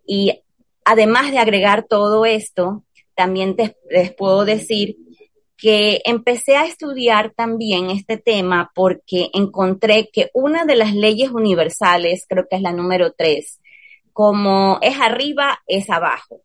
Y 0.07 0.41
además 0.85 1.31
de 1.31 1.39
agregar 1.39 1.85
todo 1.89 2.25
esto, 2.25 2.83
también 3.15 3.55
les 3.89 4.13
puedo 4.13 4.45
decir 4.45 4.97
que 5.57 6.01
empecé 6.05 6.57
a 6.57 6.65
estudiar 6.65 7.33
también 7.35 7.89
este 7.89 8.17
tema 8.17 8.71
porque 8.75 9.29
encontré 9.33 10.09
que 10.11 10.29
una 10.33 10.65
de 10.65 10.75
las 10.75 10.93
leyes 10.93 11.31
universales, 11.31 12.25
creo 12.27 12.45
que 12.49 12.57
es 12.57 12.61
la 12.61 12.71
número 12.73 13.13
tres, 13.13 13.61
como 14.13 14.79
es 14.81 14.99
arriba, 14.99 15.59
es 15.65 15.89
abajo. 15.89 16.41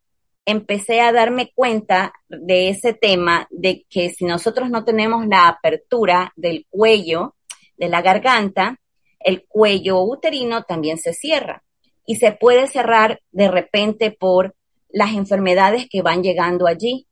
Empecé 0.46 1.00
a 1.00 1.12
darme 1.12 1.52
cuenta 1.54 2.12
de 2.28 2.70
ese 2.70 2.94
tema, 2.94 3.46
de 3.50 3.84
que 3.90 4.10
si 4.10 4.24
nosotros 4.24 4.70
no 4.70 4.84
tenemos 4.84 5.26
la 5.26 5.48
apertura 5.48 6.32
del 6.36 6.66
cuello, 6.70 7.36
de 7.76 7.88
la 7.88 8.02
garganta, 8.02 8.80
el 9.18 9.44
cuello 9.46 10.02
uterino 10.02 10.62
también 10.62 10.98
se 10.98 11.12
cierra 11.12 11.62
y 12.10 12.16
se 12.16 12.32
puede 12.32 12.66
cerrar 12.66 13.20
de 13.30 13.46
repente 13.46 14.10
por 14.10 14.56
las 14.88 15.12
enfermedades 15.12 15.86
que 15.88 16.02
van 16.02 16.24
llegando 16.24 16.66
allí. 16.66 17.06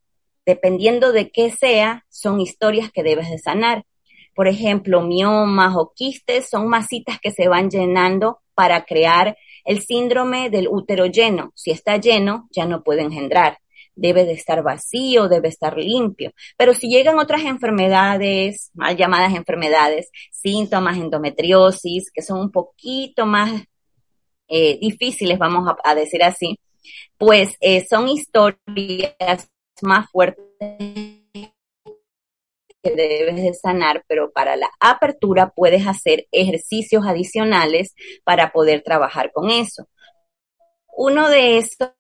Dependiendo 0.45 1.13
de 1.13 1.31
qué 1.31 1.53
sea, 1.53 2.05
son 2.09 2.41
historias 2.41 2.91
que 2.91 3.05
debes 3.05 3.31
de 3.31 3.39
sanar. 3.39 3.85
Por 4.35 4.49
ejemplo, 4.49 5.01
miomas 5.03 5.77
o 5.77 5.93
quistes 5.95 6.49
son 6.49 6.67
masitas 6.67 7.21
que 7.21 7.31
se 7.31 7.47
van 7.47 7.71
llenando 7.71 8.41
para 8.57 8.87
crear 8.87 9.39
el 9.65 9.83
síndrome 9.83 10.51
del 10.51 10.67
útero 10.67 11.07
lleno. 11.07 11.53
Si 11.55 11.71
está 11.71 11.99
lleno, 11.99 12.49
ya 12.51 12.67
no 12.67 12.83
puede 12.83 13.03
engendrar. 13.03 13.59
Debe 13.95 14.25
de 14.25 14.33
estar 14.33 14.65
vacío, 14.65 15.29
debe 15.29 15.47
estar 15.47 15.77
limpio. 15.77 16.33
Pero 16.57 16.75
si 16.75 16.89
llegan 16.89 17.21
otras 17.21 17.43
enfermedades, 17.43 18.73
mal 18.75 18.97
llamadas 18.97 19.33
enfermedades, 19.37 20.11
síntomas, 20.33 20.97
endometriosis, 20.97 22.11
que 22.13 22.23
son 22.23 22.41
un 22.41 22.51
poquito 22.51 23.27
más 23.27 23.63
eh, 24.49 24.79
difíciles, 24.81 25.39
vamos 25.39 25.71
a, 25.85 25.95
decir 25.95 26.23
así, 26.23 26.59
pues 27.17 27.57
eh, 27.61 27.87
son 27.89 28.09
historias 28.09 29.51
más 29.83 30.11
fuertes 30.11 30.45
que 32.83 32.91
debes 32.95 33.37
de 33.37 33.55
sanar, 33.55 34.05
pero 34.07 34.31
para 34.33 34.57
la 34.57 34.71
apertura 34.81 35.53
puedes 35.55 35.87
hacer 35.87 36.27
ejercicios 36.33 37.05
adicionales 37.07 37.95
para 38.25 38.53
poder 38.53 38.83
trabajar 38.83 39.33
con 39.33 39.51
eso. 39.51 39.89
Uno 40.97 41.29
de 41.29 41.59
estos 41.59 41.93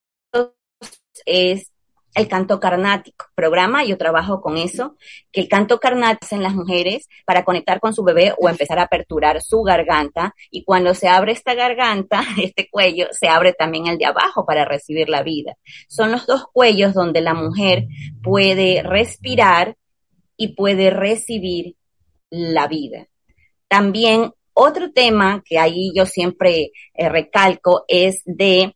es 1.26 1.73
el 2.14 2.28
canto 2.28 2.58
carnático. 2.58 3.26
Programa, 3.34 3.84
yo 3.84 3.96
trabajo 3.96 4.40
con 4.40 4.56
eso, 4.56 4.96
que 5.30 5.40
el 5.40 5.48
canto 5.48 5.78
carnático 5.78 6.34
en 6.34 6.42
las 6.42 6.54
mujeres 6.54 7.08
para 7.24 7.44
conectar 7.44 7.80
con 7.80 7.94
su 7.94 8.02
bebé 8.02 8.34
o 8.38 8.48
empezar 8.48 8.78
a 8.78 8.84
aperturar 8.84 9.40
su 9.42 9.62
garganta. 9.62 10.34
Y 10.50 10.64
cuando 10.64 10.94
se 10.94 11.08
abre 11.08 11.32
esta 11.32 11.54
garganta, 11.54 12.22
este 12.42 12.68
cuello, 12.70 13.06
se 13.12 13.28
abre 13.28 13.52
también 13.52 13.86
el 13.86 13.98
de 13.98 14.06
abajo 14.06 14.44
para 14.44 14.64
recibir 14.64 15.08
la 15.08 15.22
vida. 15.22 15.56
Son 15.88 16.10
los 16.10 16.26
dos 16.26 16.46
cuellos 16.52 16.94
donde 16.94 17.20
la 17.20 17.34
mujer 17.34 17.86
puede 18.22 18.82
respirar 18.82 19.76
y 20.36 20.54
puede 20.54 20.90
recibir 20.90 21.76
la 22.30 22.68
vida. 22.68 23.06
También 23.68 24.32
otro 24.54 24.92
tema 24.92 25.42
que 25.44 25.58
ahí 25.58 25.92
yo 25.94 26.06
siempre 26.06 26.72
eh, 26.94 27.08
recalco 27.08 27.84
es 27.86 28.22
de 28.24 28.74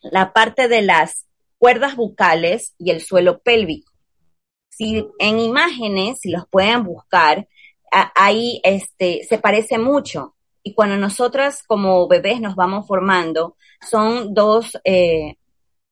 la 0.00 0.32
parte 0.32 0.68
de 0.68 0.82
las 0.82 1.26
cuerdas 1.64 1.96
bucales 1.96 2.74
y 2.76 2.90
el 2.90 3.00
suelo 3.00 3.38
pélvico. 3.38 3.90
Si 4.68 5.08
en 5.18 5.38
imágenes, 5.38 6.20
si 6.20 6.30
los 6.30 6.46
pueden 6.50 6.84
buscar, 6.84 7.48
ahí 7.90 8.60
este, 8.64 9.24
se 9.26 9.38
parece 9.38 9.78
mucho. 9.78 10.34
Y 10.62 10.74
cuando 10.74 10.98
nosotras 10.98 11.62
como 11.62 12.06
bebés 12.06 12.42
nos 12.42 12.54
vamos 12.54 12.86
formando, 12.86 13.56
son 13.80 14.34
dos 14.34 14.76
eh, 14.84 15.36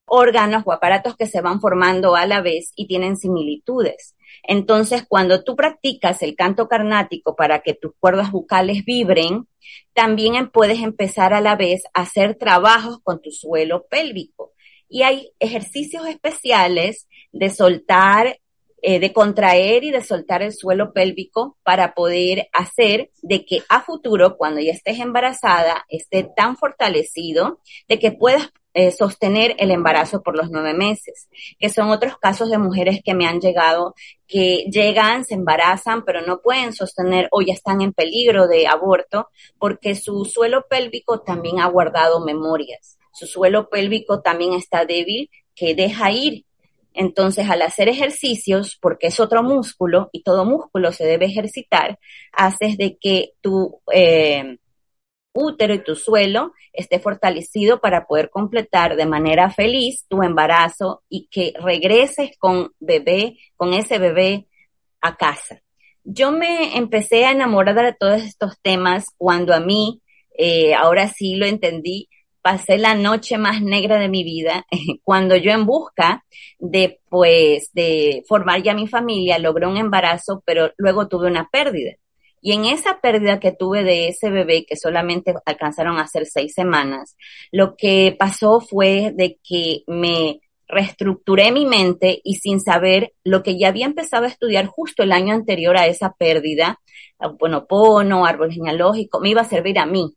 órganos 0.05 0.63
o 0.67 0.73
aparatos 0.73 1.17
que 1.17 1.25
se 1.25 1.41
van 1.41 1.59
formando 1.59 2.17
a 2.17 2.27
la 2.27 2.43
vez 2.43 2.75
y 2.77 2.87
tienen 2.87 3.17
similitudes. 3.17 4.15
Entonces, 4.43 5.07
cuando 5.09 5.43
tú 5.43 5.57
practicas 5.57 6.21
el 6.21 6.37
canto 6.37 6.69
carnático 6.69 7.35
para 7.35 7.61
que 7.61 7.73
tus 7.73 7.93
cuerdas 7.99 8.31
bucales 8.31 8.85
vibren, 8.85 9.49
también 9.95 10.51
puedes 10.51 10.81
empezar 10.81 11.33
a 11.33 11.41
la 11.41 11.57
vez 11.57 11.85
a 11.95 12.03
hacer 12.03 12.35
trabajos 12.35 12.99
con 13.03 13.23
tu 13.23 13.31
suelo 13.31 13.87
pélvico 13.89 14.53
y 14.93 15.05
hay 15.05 15.33
ejercicios 15.41 16.07
especiales 16.07 17.09
de 17.33 17.49
soltar, 17.49 18.39
eh, 18.83 19.01
de 19.01 19.13
contraer 19.15 19.85
y 19.85 19.91
de 19.91 20.05
soltar 20.05 20.43
el 20.43 20.53
suelo 20.53 20.93
pélvico 20.93 21.57
para 21.63 21.95
poder 21.95 22.51
hacer 22.53 23.11
de 23.23 23.47
que 23.47 23.63
a 23.71 23.81
futuro, 23.81 24.37
cuando 24.37 24.61
ya 24.61 24.73
estés 24.73 24.99
embarazada, 24.99 25.87
esté 25.89 26.29
tan 26.37 26.59
fortalecido 26.59 27.61
de 27.89 27.99
que 27.99 28.13
puedas 28.13 28.51
eh, 28.75 28.91
sostener 28.91 29.57
el 29.59 29.71
embarazo 29.71 30.23
por 30.23 30.37
los 30.37 30.51
nueve 30.51 30.75
meses, 30.75 31.27
que 31.59 31.71
son 31.71 31.89
otros 31.89 32.19
casos 32.19 32.51
de 32.51 32.59
mujeres 32.59 33.01
que 33.03 33.15
me 33.15 33.27
han 33.27 33.41
llegado, 33.41 33.95
que 34.29 34.67
llegan, 34.71 35.25
se 35.25 35.35
embarazan, 35.35 36.05
pero 36.05 36.21
no 36.21 36.43
pueden 36.43 36.75
sostener 36.75 37.29
o 37.33 37.41
ya 37.41 37.55
están 37.55 37.81
en 37.81 37.95
peligro 37.95 38.47
de 38.47 38.67
aborto 38.67 39.29
porque 39.59 39.95
su 39.95 40.27
suelo 40.27 40.67
pélvico 40.69 41.21
también 41.21 41.61
ha 41.61 41.67
guardado 41.67 42.21
memorias 42.21 42.99
su 43.13 43.27
suelo 43.27 43.69
pélvico 43.69 44.23
también 44.23 44.55
está 44.55 44.85
débil, 44.85 45.31
que 45.55 45.75
deja 45.75 46.11
ir. 46.11 46.45
Entonces, 46.95 47.49
al 47.49 47.63
hacer 47.63 47.89
ejercicios, 47.89 48.79
porque 48.81 49.07
es 49.09 49.21
otro 49.21 49.43
músculo 49.43 50.11
y 50.13 50.23
todo 50.23 50.45
músculo 50.45 50.93
se 50.93 51.05
debe 51.05 51.27
ejercitar, 51.27 51.99
haces 52.33 52.77
de 52.77 52.99
que 52.99 53.33
tu 53.41 53.81
eh, 53.93 54.59
útero 55.33 55.75
y 55.75 55.83
tu 55.83 55.97
suelo 55.97 56.53
esté 56.73 56.99
fortalecido 56.99 57.81
para 57.81 58.07
poder 58.07 58.31
completar 58.31 58.97
de 58.97 59.07
manera 59.07 59.51
feliz 59.51 60.05
tu 60.09 60.23
embarazo 60.23 61.03
y 61.09 61.29
que 61.31 61.55
regreses 61.59 62.37
con 62.39 62.73
bebé, 62.81 63.39
con 63.57 63.73
ese 63.73 63.99
bebé 63.99 64.47
a 65.01 65.17
casa. 65.17 65.63
Yo 66.05 66.33
me 66.33 66.77
empecé 66.77 67.25
a 67.25 67.33
enamorar 67.33 67.77
de 67.77 67.95
todos 67.95 68.23
estos 68.23 68.59
temas 68.61 69.07
cuando 69.17 69.55
a 69.55 69.61
mí, 69.61 70.03
eh, 70.37 70.75
ahora 70.75 71.09
sí 71.09 71.37
lo 71.37 71.47
entendí, 71.47 72.09
pasé 72.43 72.77
la 72.79 72.95
noche 72.95 73.39
más 73.39 73.63
negra 73.63 73.99
de 73.99 74.09
mi 74.09 74.25
vida 74.25 74.67
cuando 75.05 75.37
yo 75.37 75.53
en 75.53 75.65
busca 75.65 76.25
de 76.59 77.01
pues 77.09 77.71
de 77.73 78.25
formar 78.29 78.63
ya 78.63 78.75
mi 78.75 78.89
familia 78.89 79.39
logré 79.39 79.67
un 79.67 79.77
embarazo, 79.77 80.43
pero 80.45 80.73
luego 80.77 81.09
tuve 81.09 81.29
una 81.29 81.49
pérdida. 81.51 81.93
Y 82.45 82.53
en 82.53 82.65
esa 82.65 83.01
pérdida 83.01 83.39
que 83.39 83.53
tuve 83.53 83.85
de 83.85 84.09
ese 84.09 84.29
bebé, 84.29 84.67
que 84.67 84.77
solamente 84.77 85.33
alcanzaron 85.47 85.99
a 85.99 86.09
ser 86.09 86.27
seis 86.27 86.53
semanas, 86.55 87.17
lo 87.53 87.77
que 87.77 88.17
pasó 88.19 88.61
fue 88.61 89.13
de 89.15 89.39
que 89.45 89.85
me 89.87 90.41
reestructuré 90.67 91.53
mi 91.53 91.67
mente 91.67 92.21
y 92.25 92.37
sin 92.37 92.61
saber 92.61 93.13
lo 93.23 93.45
que 93.45 93.59
ya 93.59 93.69
había 93.69 93.87
empezado 93.87 94.25
a 94.25 94.29
estudiar 94.29 94.67
justo 94.67 95.05
el 95.05 95.13
año 95.13 95.35
anterior 95.35 95.77
a 95.77 95.87
esa 95.87 96.15
pérdida, 96.15 96.81
bueno, 97.39 97.67
pono, 97.67 98.27
árbol 98.27 98.53
genealógico, 98.53 99.21
me 99.21 99.29
iba 99.29 99.43
a 99.43 99.49
servir 99.49 99.79
a 99.79 99.87
mí. 99.87 100.13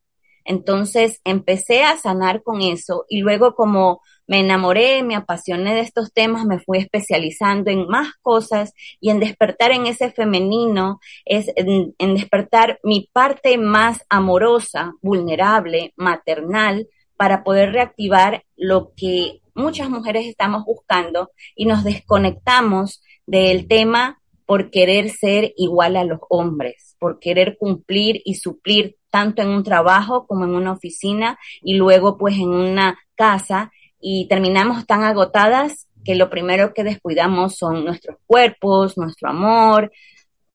Entonces 0.46 1.20
empecé 1.24 1.84
a 1.84 1.98
sanar 1.98 2.44
con 2.44 2.62
eso 2.62 3.06
y 3.10 3.20
luego 3.20 3.56
como 3.56 4.02
me 4.28 4.40
enamoré, 4.40 5.04
me 5.04 5.16
apasioné 5.16 5.76
de 5.76 5.82
estos 5.82 6.12
temas, 6.14 6.46
me 6.46 6.60
fui 6.60 6.80
especializando 6.80 7.70
en 7.70 7.88
más 7.88 8.14
cosas 8.22 8.74
y 9.00 9.10
en 9.10 9.20
despertar 9.20 9.72
en 9.72 9.88
ese 9.88 10.12
femenino, 10.12 11.00
es 11.26 11.52
en, 11.56 11.94
despertar 12.16 12.80
mi 12.84 13.10
parte 13.12 13.58
más 13.58 14.04
amorosa, 14.10 14.94
vulnerable, 15.02 15.94
maternal, 15.96 16.88
para 17.18 17.44
poder 17.44 17.72
reactivar 17.72 18.44
lo 18.56 18.92
que 18.96 19.42
muchas 19.54 19.90
mujeres 19.90 20.26
estamos 20.26 20.66
buscando 20.66 21.32
y 21.56 21.66
nos 21.66 21.84
desconectamos 21.84 23.02
del 23.26 23.68
tema 23.68 24.22
por 24.46 24.70
querer 24.70 25.10
ser 25.10 25.54
igual 25.58 25.98
a 25.98 26.04
los 26.04 26.20
hombres, 26.30 26.96
por 27.00 27.20
querer 27.20 27.58
cumplir 27.58 28.22
y 28.26 28.36
suplir 28.36 28.98
tanto 29.10 29.42
en 29.42 29.50
un 29.50 29.64
trabajo 29.64 30.28
como 30.28 30.46
en 30.46 30.56
una 30.56 30.74
oficina 30.74 31.40
y 31.62 31.76
luego 31.76 32.18
pues 32.18 32.36
en 32.36 32.50
una 32.50 33.00
casa 33.16 33.72
y 34.00 34.28
terminamos 34.28 34.86
tan 34.86 35.04
agotadas 35.04 35.88
que 36.04 36.16
lo 36.16 36.30
primero 36.30 36.74
que 36.74 36.84
descuidamos 36.84 37.58
son 37.58 37.84
nuestros 37.84 38.18
cuerpos, 38.28 38.98
nuestro 38.98 39.30
amor, 39.30 39.92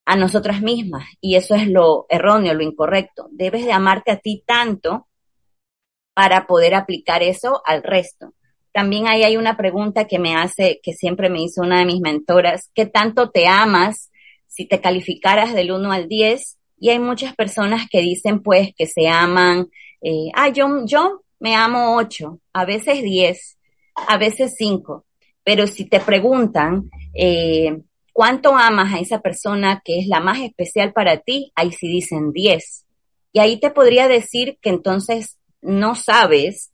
a 0.05 0.15
nosotras 0.15 0.61
mismas. 0.61 1.05
Y 1.19 1.35
eso 1.35 1.55
es 1.55 1.67
lo 1.67 2.05
erróneo, 2.09 2.53
lo 2.53 2.63
incorrecto. 2.63 3.27
Debes 3.31 3.65
de 3.65 3.73
amarte 3.73 4.11
a 4.11 4.17
ti 4.17 4.43
tanto 4.45 5.07
para 6.13 6.47
poder 6.47 6.75
aplicar 6.75 7.23
eso 7.23 7.61
al 7.65 7.83
resto. 7.83 8.33
También 8.73 9.07
ahí 9.07 9.23
hay 9.23 9.37
una 9.37 9.57
pregunta 9.57 10.05
que 10.05 10.19
me 10.19 10.35
hace, 10.35 10.79
que 10.81 10.93
siempre 10.93 11.29
me 11.29 11.41
hizo 11.41 11.61
una 11.61 11.79
de 11.79 11.85
mis 11.85 11.99
mentoras, 11.99 12.69
¿qué 12.73 12.85
tanto 12.85 13.29
te 13.29 13.47
amas 13.47 14.11
si 14.47 14.65
te 14.65 14.81
calificaras 14.81 15.53
del 15.53 15.71
1 15.71 15.91
al 15.91 16.07
10 16.07 16.57
y 16.79 16.89
hay 16.89 16.99
muchas 16.99 17.35
personas 17.35 17.87
que 17.89 18.01
dicen 18.01 18.41
pues 18.41 18.71
que 18.75 18.87
se 18.87 19.07
aman, 19.07 19.67
eh, 20.01 20.31
ah, 20.33 20.49
yo, 20.49 20.85
yo 20.85 21.21
me 21.39 21.55
amo 21.55 21.95
ocho, 21.95 22.39
a 22.53 22.65
veces 22.65 23.03
diez, 23.03 23.57
a 23.95 24.17
veces 24.17 24.55
cinco, 24.57 25.05
pero 25.43 25.67
si 25.67 25.85
te 25.85 25.99
preguntan 25.99 26.89
eh, 27.13 27.77
cuánto 28.13 28.55
amas 28.55 28.93
a 28.93 28.99
esa 28.99 29.19
persona 29.21 29.81
que 29.85 29.99
es 29.99 30.07
la 30.07 30.19
más 30.21 30.39
especial 30.39 30.91
para 30.91 31.17
ti, 31.17 31.51
ahí 31.55 31.71
sí 31.71 31.87
dicen 31.87 32.31
diez. 32.31 32.85
Y 33.33 33.39
ahí 33.39 33.59
te 33.59 33.69
podría 33.69 34.07
decir 34.07 34.57
que 34.61 34.69
entonces 34.69 35.37
no 35.61 35.95
sabes 35.95 36.70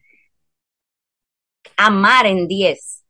amar 1.78 2.26
en 2.26 2.48
diez, 2.48 3.06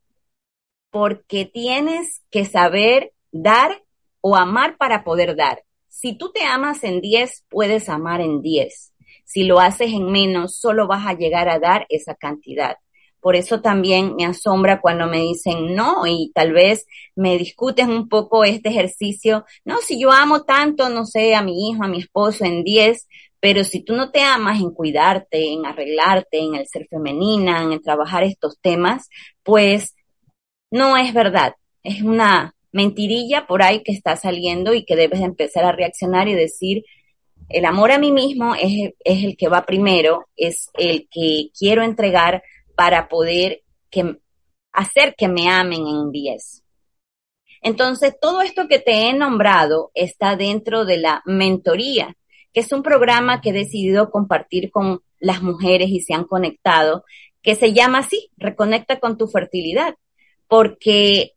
porque 0.92 1.46
tienes 1.46 2.22
que 2.30 2.46
saber 2.46 3.14
dar 3.32 3.84
o 4.22 4.36
amar 4.36 4.78
para 4.78 5.04
poder 5.04 5.36
dar. 5.36 5.64
Si 5.88 6.18
tú 6.18 6.32
te 6.32 6.44
amas 6.44 6.84
en 6.84 7.02
10, 7.02 7.46
puedes 7.50 7.90
amar 7.90 8.22
en 8.22 8.42
10. 8.42 8.94
Si 9.26 9.44
lo 9.44 9.60
haces 9.60 9.92
en 9.94 10.12
menos, 10.12 10.56
solo 10.56 10.86
vas 10.88 11.08
a 11.08 11.14
llegar 11.14 11.50
a 11.50 11.60
dar 11.60 11.86
esa 11.90 12.14
cantidad. 12.14 12.78
Por 13.20 13.36
eso 13.36 13.62
también 13.62 14.16
me 14.16 14.26
asombra 14.26 14.80
cuando 14.80 15.08
me 15.08 15.20
dicen 15.20 15.76
no 15.76 16.06
y 16.06 16.32
tal 16.36 16.54
vez 16.54 16.86
me 17.16 17.38
discuten 17.38 17.90
un 17.90 18.08
poco 18.08 18.44
este 18.44 18.70
ejercicio. 18.70 19.44
No, 19.66 19.78
si 19.80 20.00
yo 20.00 20.12
amo 20.12 20.44
tanto, 20.44 20.90
no 20.90 21.06
sé, 21.06 21.36
a 21.36 21.42
mi 21.42 21.70
hijo, 21.70 21.84
a 21.84 21.88
mi 21.88 22.00
esposo 22.00 22.46
en 22.46 22.64
10, 22.64 23.08
pero 23.40 23.64
si 23.64 23.84
tú 23.84 23.96
no 23.96 24.12
te 24.12 24.22
amas 24.22 24.60
en 24.60 24.72
cuidarte, 24.72 25.54
en 25.54 25.66
arreglarte, 25.66 26.40
en 26.40 26.56
el 26.56 26.68
ser 26.68 26.88
femenina, 26.90 27.62
en 27.62 27.82
trabajar 27.82 28.24
estos 28.24 28.60
temas, 28.60 29.10
pues 29.44 29.96
no 30.72 30.98
es 30.98 31.14
verdad. 31.14 31.54
Es 31.84 32.02
una 32.02 32.56
mentirilla 32.72 33.48
por 33.48 33.62
ahí 33.62 33.84
que 33.84 33.92
está 33.92 34.16
saliendo 34.16 34.74
y 34.74 34.86
que 34.86 34.96
debes 34.96 35.22
empezar 35.22 35.66
a 35.66 35.72
reaccionar 35.72 36.28
y 36.28 36.34
decir, 36.34 36.84
el 37.50 37.66
amor 37.66 37.92
a 37.92 38.00
mí 38.00 38.12
mismo 38.12 38.56
es, 38.56 38.94
es 39.04 39.24
el 39.24 39.38
que 39.38 39.48
va 39.48 39.66
primero, 39.66 40.28
es 40.36 40.70
el 40.74 41.08
que 41.10 41.50
quiero 41.58 41.84
entregar 41.84 42.44
para 42.76 43.08
poder 43.08 43.62
que, 43.90 44.18
hacer 44.74 45.16
que 45.18 45.28
me 45.28 45.50
amen 45.50 45.88
en 45.88 46.12
10. 46.12 46.64
Entonces, 47.62 48.16
todo 48.20 48.42
esto 48.42 48.68
que 48.68 48.80
te 48.80 49.08
he 49.08 49.14
nombrado 49.14 49.92
está 49.94 50.36
dentro 50.36 50.86
de 50.86 50.98
la 50.98 51.22
mentoría, 51.26 52.16
que 52.58 52.62
es 52.62 52.72
un 52.72 52.82
programa 52.82 53.40
que 53.40 53.52
he 53.52 53.54
decidido 53.54 54.10
compartir 54.10 54.72
con 54.72 55.02
las 55.20 55.44
mujeres 55.44 55.90
y 55.92 56.00
se 56.00 56.16
han 56.16 56.24
conectado, 56.24 57.06
que 57.44 57.54
se 57.54 57.72
llama 57.72 58.00
así, 58.00 58.32
Reconecta 58.36 59.00
con 59.00 59.16
tu 59.16 59.28
fertilidad, 59.28 59.94
porque 60.48 61.34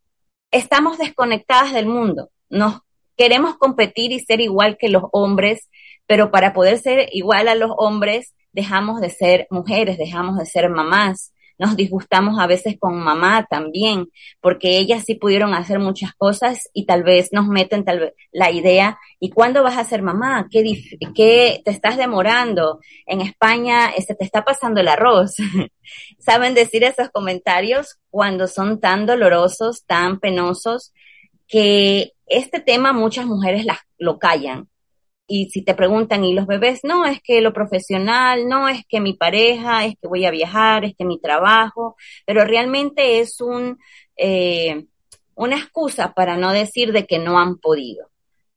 estamos 0.50 0.96
desconectadas 0.96 1.74
del 1.74 1.85
mundo. 1.85 2.30
Nos 2.48 2.80
queremos 3.18 3.59
competir 3.59 4.12
y 4.12 4.20
ser 4.20 4.40
igual 4.40 4.78
que 4.78 4.88
los 4.88 5.02
hombres, 5.12 5.68
pero 6.06 6.30
para 6.30 6.54
poder 6.54 6.78
ser 6.78 7.11
igual 7.12 7.48
a 7.48 7.54
los 7.54 7.72
hombres 7.76 8.35
dejamos 8.52 9.02
de 9.02 9.11
ser 9.11 9.46
mujeres, 9.50 9.98
dejamos 9.98 10.38
de 10.38 10.46
ser 10.46 10.70
mamás, 10.70 11.35
nos 11.60 11.76
disgustamos 11.76 12.40
a 12.40 12.46
veces 12.46 12.76
con 12.78 12.98
mamá 12.98 13.46
también, 13.48 14.08
porque 14.40 14.78
ellas 14.78 15.04
sí 15.04 15.14
pudieron 15.14 15.52
hacer 15.52 15.78
muchas 15.78 16.14
cosas 16.14 16.70
y 16.72 16.86
tal 16.86 17.02
vez 17.02 17.34
nos 17.34 17.48
meten 17.48 17.84
tal 17.84 18.00
vez 18.00 18.14
la 18.32 18.50
idea, 18.50 18.98
¿y 19.18 19.28
cuándo 19.28 19.62
vas 19.62 19.76
a 19.76 19.84
ser 19.84 20.00
mamá? 20.00 20.48
¿Qué, 20.50 20.62
qué 21.14 21.60
te 21.62 21.70
estás 21.70 21.98
demorando? 21.98 22.80
En 23.04 23.20
España 23.20 23.90
este, 23.90 24.14
te 24.14 24.24
está 24.24 24.42
pasando 24.42 24.80
el 24.80 24.88
arroz. 24.88 25.34
¿Saben 26.18 26.54
decir 26.54 26.82
esos 26.82 27.10
comentarios 27.10 27.98
cuando 28.08 28.46
son 28.46 28.80
tan 28.80 29.04
dolorosos, 29.04 29.84
tan 29.84 30.18
penosos, 30.18 30.94
que 31.46 32.14
este 32.24 32.60
tema 32.60 32.94
muchas 32.94 33.26
mujeres 33.26 33.66
las, 33.66 33.80
lo 33.98 34.18
callan? 34.18 34.69
Y 35.32 35.48
si 35.48 35.62
te 35.62 35.76
preguntan, 35.76 36.24
¿y 36.24 36.34
los 36.34 36.48
bebés? 36.48 36.80
No, 36.82 37.06
es 37.06 37.22
que 37.22 37.40
lo 37.40 37.52
profesional, 37.52 38.48
no, 38.48 38.68
es 38.68 38.84
que 38.88 39.00
mi 39.00 39.12
pareja, 39.12 39.84
es 39.86 39.94
que 40.02 40.08
voy 40.08 40.24
a 40.24 40.32
viajar, 40.32 40.84
es 40.84 40.96
que 40.98 41.04
mi 41.04 41.20
trabajo, 41.20 41.94
pero 42.26 42.44
realmente 42.44 43.20
es 43.20 43.40
un, 43.40 43.78
eh, 44.16 44.86
una 45.36 45.56
excusa 45.56 46.14
para 46.14 46.36
no 46.36 46.52
decir 46.52 46.90
de 46.90 47.06
que 47.06 47.20
no 47.20 47.38
han 47.38 47.58
podido 47.58 48.10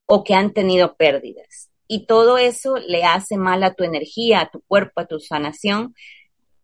o 0.08 0.24
que 0.24 0.34
han 0.34 0.52
tenido 0.52 0.96
pérdidas. 0.96 1.70
Y 1.88 2.08
todo 2.08 2.40
eso 2.40 2.78
le 2.78 3.04
hace 3.04 3.38
mal 3.38 3.62
a 3.64 3.76
tu 3.76 3.84
energía, 3.84 4.42
a 4.42 4.50
tu 4.50 4.62
cuerpo, 4.62 5.02
a 5.02 5.06
tu 5.06 5.20
sanación. 5.20 5.94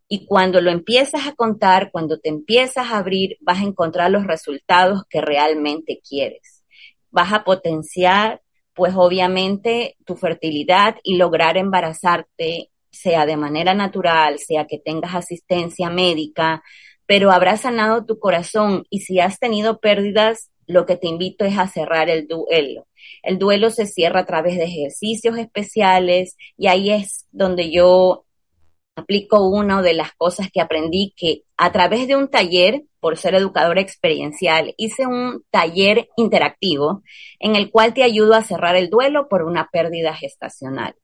Y 0.08 0.26
cuando 0.26 0.60
lo 0.60 0.72
empiezas 0.72 1.28
a 1.28 1.36
contar, 1.36 1.92
cuando 1.92 2.18
te 2.18 2.30
empiezas 2.30 2.90
a 2.90 2.98
abrir, 2.98 3.36
vas 3.40 3.60
a 3.60 3.64
encontrar 3.64 4.10
los 4.10 4.26
resultados 4.26 5.04
que 5.08 5.20
realmente 5.20 6.00
quieres. 6.02 6.64
Vas 7.12 7.32
a 7.32 7.44
potenciar 7.44 8.42
pues 8.80 8.94
obviamente 8.96 9.98
tu 10.06 10.16
fertilidad 10.16 10.96
y 11.02 11.18
lograr 11.18 11.58
embarazarte, 11.58 12.70
sea 12.90 13.26
de 13.26 13.36
manera 13.36 13.74
natural, 13.74 14.38
sea 14.38 14.66
que 14.66 14.78
tengas 14.78 15.14
asistencia 15.14 15.90
médica, 15.90 16.62
pero 17.04 17.30
habrás 17.30 17.60
sanado 17.60 18.06
tu 18.06 18.18
corazón 18.18 18.84
y 18.88 19.00
si 19.00 19.20
has 19.20 19.38
tenido 19.38 19.80
pérdidas, 19.80 20.50
lo 20.66 20.86
que 20.86 20.96
te 20.96 21.08
invito 21.08 21.44
es 21.44 21.58
a 21.58 21.68
cerrar 21.68 22.08
el 22.08 22.26
duelo. 22.26 22.86
El 23.22 23.38
duelo 23.38 23.68
se 23.68 23.84
cierra 23.84 24.20
a 24.20 24.26
través 24.26 24.56
de 24.56 24.64
ejercicios 24.64 25.36
especiales 25.36 26.38
y 26.56 26.68
ahí 26.68 26.90
es 26.90 27.26
donde 27.32 27.70
yo 27.70 28.24
aplico 29.00 29.48
una 29.48 29.82
de 29.82 29.94
las 29.94 30.12
cosas 30.14 30.48
que 30.52 30.60
aprendí 30.60 31.12
que 31.16 31.42
a 31.56 31.72
través 31.72 32.06
de 32.08 32.16
un 32.16 32.28
taller, 32.28 32.82
por 33.00 33.16
ser 33.16 33.34
educadora 33.34 33.80
experiencial, 33.80 34.74
hice 34.76 35.06
un 35.06 35.44
taller 35.50 36.08
interactivo 36.16 37.02
en 37.38 37.56
el 37.56 37.70
cual 37.70 37.92
te 37.94 38.02
ayudo 38.02 38.34
a 38.34 38.42
cerrar 38.42 38.76
el 38.76 38.90
duelo 38.90 39.28
por 39.28 39.42
una 39.42 39.68
pérdida 39.70 40.14
gestacional, 40.14 40.94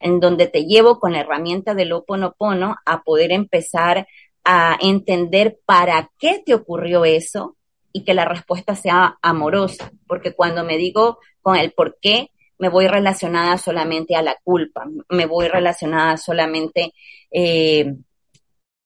en 0.00 0.20
donde 0.20 0.46
te 0.46 0.66
llevo 0.66 1.00
con 1.00 1.12
la 1.12 1.20
herramienta 1.20 1.74
del 1.74 1.92
Oponopono 1.92 2.76
a 2.84 3.02
poder 3.02 3.32
empezar 3.32 4.06
a 4.44 4.76
entender 4.80 5.58
para 5.64 6.10
qué 6.18 6.42
te 6.44 6.54
ocurrió 6.54 7.04
eso 7.04 7.56
y 7.92 8.04
que 8.04 8.14
la 8.14 8.24
respuesta 8.24 8.74
sea 8.74 9.18
amorosa, 9.22 9.90
porque 10.06 10.34
cuando 10.34 10.64
me 10.64 10.76
digo 10.76 11.18
con 11.40 11.56
el 11.56 11.72
por 11.72 11.98
qué, 12.00 12.30
me 12.58 12.68
voy 12.68 12.86
relacionada 12.86 13.58
solamente 13.58 14.14
a 14.16 14.22
la 14.22 14.36
culpa, 14.42 14.84
me 15.08 15.26
voy 15.26 15.48
relacionada 15.48 16.16
solamente 16.16 16.92
eh, 17.30 17.94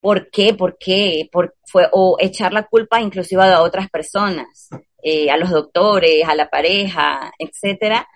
¿por 0.00 0.31
qué? 0.31 0.54
¿Por 0.54 0.78
qué? 0.78 1.28
Por, 1.31 1.54
fue, 1.66 1.88
o 1.92 2.16
echar 2.20 2.52
la 2.52 2.66
culpa 2.66 3.00
inclusive 3.00 3.42
a 3.42 3.62
otras 3.62 3.90
personas, 3.90 4.68
eh, 5.02 5.31
a 5.31 5.37
los 5.37 5.50
doctores, 5.50 6.26
a 6.26 6.35
la 6.35 6.48
pareja, 6.48 7.33
etcétera, 7.38 8.07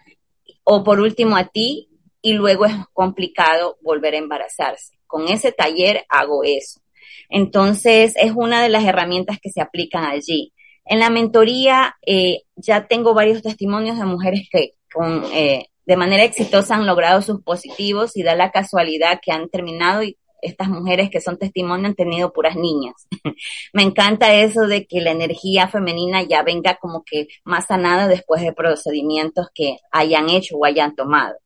o 0.65 0.85
por 0.85 1.01
último 1.01 1.37
a 1.37 1.49
ti, 1.49 1.89
y 2.23 2.35
luego 2.35 2.67
es 2.67 2.75
complicado 2.93 3.79
volver 3.83 4.15
a 4.15 4.19
embarazarse. 4.19 4.95
Con 5.07 5.29
ese 5.29 5.53
taller 5.53 6.05
hago 6.09 6.45
eso. 6.45 6.81
Entonces, 7.29 8.15
es 8.17 8.33
una 8.35 8.63
de 8.63 8.69
las 8.69 8.85
herramientas 8.85 9.39
que 9.43 9.51
se 9.51 9.61
aplican 9.61 10.05
allí. 10.05 10.53
En 10.85 11.01
la 11.01 11.11
mentoría 11.11 11.97
eh, 12.07 12.43
ya 12.57 12.87
tengo 12.87 13.15
varios 13.15 13.43
testimonios 13.43 13.99
de 13.99 14.05
mujeres 14.05 14.49
que 14.51 14.75
con, 14.93 15.25
eh, 15.33 15.67
de 15.85 15.97
manera 15.97 16.25
exitosa 16.25 16.77
han 16.77 16.87
logrado 16.87 17.23
sus 17.23 17.43
positivos 17.43 18.17
y 18.17 18.23
da 18.23 18.35
la 18.35 18.51
casualidad 18.51 19.21
que 19.23 19.33
han 19.33 19.49
terminado 19.49 20.03
y 20.03 20.17
estas 20.43 20.69
mujeres 20.69 21.09
que 21.09 21.21
son 21.21 21.39
testimonio 21.39 21.87
han 21.87 21.95
tenido 21.95 22.33
puras 22.33 22.57
niñas. 22.57 22.95
Me 23.73 23.83
encanta 23.83 24.35
eso 24.35 24.67
de 24.67 24.87
que 24.87 25.01
la 25.01 25.13
energía 25.13 25.69
femenina 25.69 26.23
ya 26.23 26.43
venga 26.43 26.77
como 26.81 27.05
que 27.05 27.29
más 27.45 27.67
sanada 27.67 28.09
después 28.09 28.43
de 28.43 28.53
procedimientos 28.53 29.47
que 29.55 29.79
hayan 29.93 30.29
hecho 30.29 30.57
o 30.57 30.65
hayan 30.65 30.95
tomado. 30.95 31.37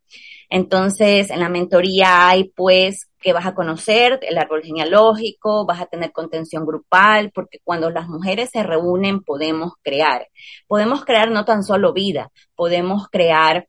Entonces, 0.49 1.31
en 1.31 1.41
la 1.41 1.49
mentoría 1.49 2.29
hay 2.29 2.45
pues 2.45 3.09
que 3.27 3.33
vas 3.33 3.47
a 3.47 3.57
conocer 3.57 4.21
el 4.23 4.39
árbol 4.39 4.63
genealógico, 4.63 5.67
vas 5.67 5.81
a 5.81 5.87
tener 5.87 6.13
contención 6.13 6.65
grupal, 6.65 7.33
porque 7.35 7.59
cuando 7.65 7.91
las 7.91 8.07
mujeres 8.07 8.51
se 8.53 8.63
reúnen 8.63 9.25
podemos 9.25 9.73
crear. 9.83 10.29
Podemos 10.69 11.05
crear 11.05 11.33
no 11.33 11.45
tan 11.45 11.65
solo 11.65 11.93
vida, 11.93 12.31
podemos 12.55 13.09
crear 13.09 13.67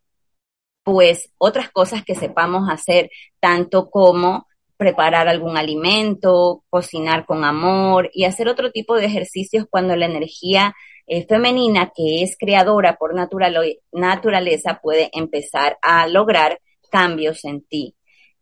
pues 0.83 1.31
otras 1.39 1.71
cosas 1.71 2.05
que 2.05 2.13
sepamos 2.13 2.69
hacer, 2.69 3.09
tanto 3.39 3.89
como 3.89 4.45
preparar 4.77 5.27
algún 5.27 5.57
alimento, 5.57 6.63
cocinar 6.69 7.25
con 7.25 7.43
amor 7.43 8.11
y 8.13 8.25
hacer 8.25 8.49
otro 8.49 8.71
tipo 8.71 8.93
de 8.95 9.05
ejercicios 9.07 9.65
cuando 9.67 9.95
la 9.95 10.05
energía 10.05 10.75
eh, 11.07 11.25
femenina, 11.25 11.91
que 11.95 12.21
es 12.21 12.37
creadora 12.37 12.95
por 12.95 13.15
naturaleza, 13.15 14.79
puede 14.83 15.09
empezar 15.13 15.79
a 15.81 16.05
lograr 16.07 16.59
cambios 16.91 17.43
en 17.43 17.65
ti. 17.65 17.95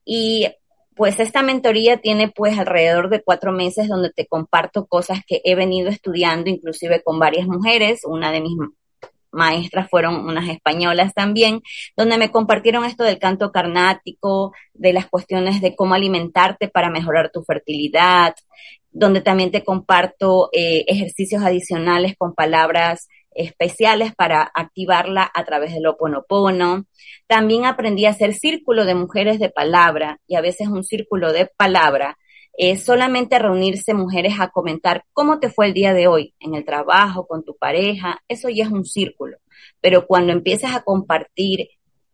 Y 0.03 0.47
pues 0.95 1.19
esta 1.19 1.43
mentoría 1.43 1.97
tiene 1.97 2.29
pues 2.29 2.57
alrededor 2.57 3.09
de 3.09 3.21
cuatro 3.21 3.51
meses 3.51 3.87
donde 3.89 4.11
te 4.11 4.27
comparto 4.27 4.85
cosas 4.87 5.19
que 5.27 5.41
he 5.43 5.55
venido 5.55 5.89
estudiando, 5.89 6.49
inclusive 6.49 7.03
con 7.03 7.19
varias 7.19 7.47
mujeres. 7.47 8.01
Una 8.05 8.31
de 8.31 8.41
mis 8.41 8.53
maestras 9.31 9.89
fueron 9.89 10.15
unas 10.25 10.47
españolas 10.49 11.13
también, 11.13 11.61
donde 11.95 12.17
me 12.17 12.31
compartieron 12.31 12.85
esto 12.85 13.03
del 13.03 13.19
canto 13.19 13.51
carnático, 13.51 14.53
de 14.73 14.93
las 14.93 15.07
cuestiones 15.07 15.61
de 15.61 15.75
cómo 15.75 15.93
alimentarte 15.93 16.69
para 16.69 16.89
mejorar 16.89 17.29
tu 17.31 17.43
fertilidad, 17.43 18.33
donde 18.91 19.19
también 19.19 19.51
te 19.51 19.63
comparto 19.63 20.49
eh, 20.53 20.85
ejercicios 20.87 21.43
adicionales 21.43 22.15
con 22.17 22.33
palabras 22.33 23.09
especiales 23.35 24.15
para 24.15 24.49
activarla 24.53 25.29
a 25.33 25.43
través 25.43 25.73
del 25.73 25.85
oponopono. 25.85 26.85
También 27.27 27.65
aprendí 27.65 28.05
a 28.05 28.11
hacer 28.11 28.33
círculo 28.33 28.85
de 28.85 28.95
mujeres 28.95 29.39
de 29.39 29.49
palabra 29.49 30.19
y 30.25 30.35
a 30.35 30.41
veces 30.41 30.67
un 30.67 30.83
círculo 30.83 31.33
de 31.33 31.45
palabra 31.45 32.17
es 32.57 32.85
solamente 32.85 33.37
reunirse 33.37 33.93
mujeres 33.93 34.35
a 34.39 34.49
comentar 34.49 35.03
cómo 35.13 35.39
te 35.39 35.49
fue 35.49 35.67
el 35.67 35.73
día 35.73 35.93
de 35.93 36.07
hoy 36.07 36.33
en 36.39 36.55
el 36.55 36.63
trabajo, 36.63 37.27
con 37.27 37.43
tu 37.43 37.55
pareja, 37.57 38.23
eso 38.27 38.49
ya 38.49 38.63
es 38.63 38.71
un 38.71 38.85
círculo. 38.85 39.37
Pero 39.81 40.07
cuando 40.07 40.31
empiezas 40.31 40.73
a 40.73 40.83
compartir 40.83 41.67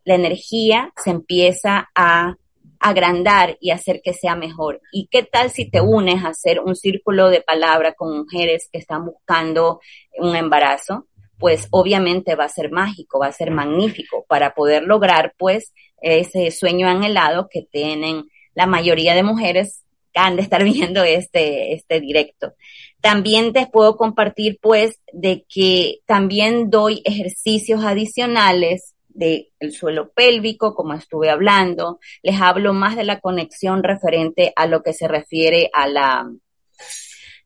la 0.04 0.16
energía, 0.16 0.92
se 0.96 1.12
empieza 1.12 1.90
a 1.94 2.36
agrandar 2.80 3.58
y 3.62 3.70
hacer 3.70 4.02
que 4.04 4.14
sea 4.14 4.36
mejor. 4.36 4.82
¿Y 4.92 5.08
qué 5.12 5.24
tal 5.24 5.52
si 5.52 5.70
te 5.70 5.82
unes 5.82 6.24
a 6.24 6.30
hacer 6.30 6.60
un 6.60 6.76
círculo 6.76 7.30
de 7.30 7.42
palabra 7.42 7.94
con 7.94 8.18
mujeres 8.18 8.68
que 8.72 8.80
están 8.80 9.06
buscando 9.06 9.80
un 10.18 10.36
embarazo? 10.36 11.08
Pues 11.42 11.68
obviamente 11.72 12.36
va 12.36 12.46
a 12.46 12.50
ser 12.50 12.72
mágico, 12.72 13.20
va 13.20 13.28
a 13.28 13.34
ser 13.34 13.52
magnífico 13.52 14.26
para 14.30 14.54
poder 14.54 14.84
lograr 14.84 15.34
pues 15.38 15.74
ese 16.02 16.52
sueño 16.52 16.88
anhelado 16.88 17.50
que 17.50 17.64
tienen 17.64 18.30
la 18.54 18.68
mayoría 18.68 19.16
de 19.16 19.24
mujeres 19.24 19.84
han 20.14 20.36
de 20.36 20.44
estar 20.44 20.64
viendo 20.64 21.04
este, 21.04 21.74
este 21.74 22.00
directo. 22.00 22.54
También 23.02 23.54
te 23.54 23.66
puedo 23.66 23.98
compartir 23.98 24.60
pues 24.62 25.00
de 25.12 25.46
que 25.50 26.02
también 26.06 26.70
doy 26.70 27.02
ejercicios 27.04 27.84
adicionales 27.84 28.94
del 29.10 29.48
suelo 29.72 30.12
pélvico, 30.12 30.76
como 30.76 30.94
estuve 30.94 31.30
hablando. 31.30 32.00
Les 32.22 32.40
hablo 32.40 32.74
más 32.74 32.96
de 32.96 33.04
la 33.04 33.20
conexión 33.20 33.84
referente 33.84 34.54
a 34.56 34.68
lo 34.68 34.84
que 34.84 34.94
se 34.94 35.08
refiere 35.08 35.70
a 35.74 35.88
la, 35.88 36.32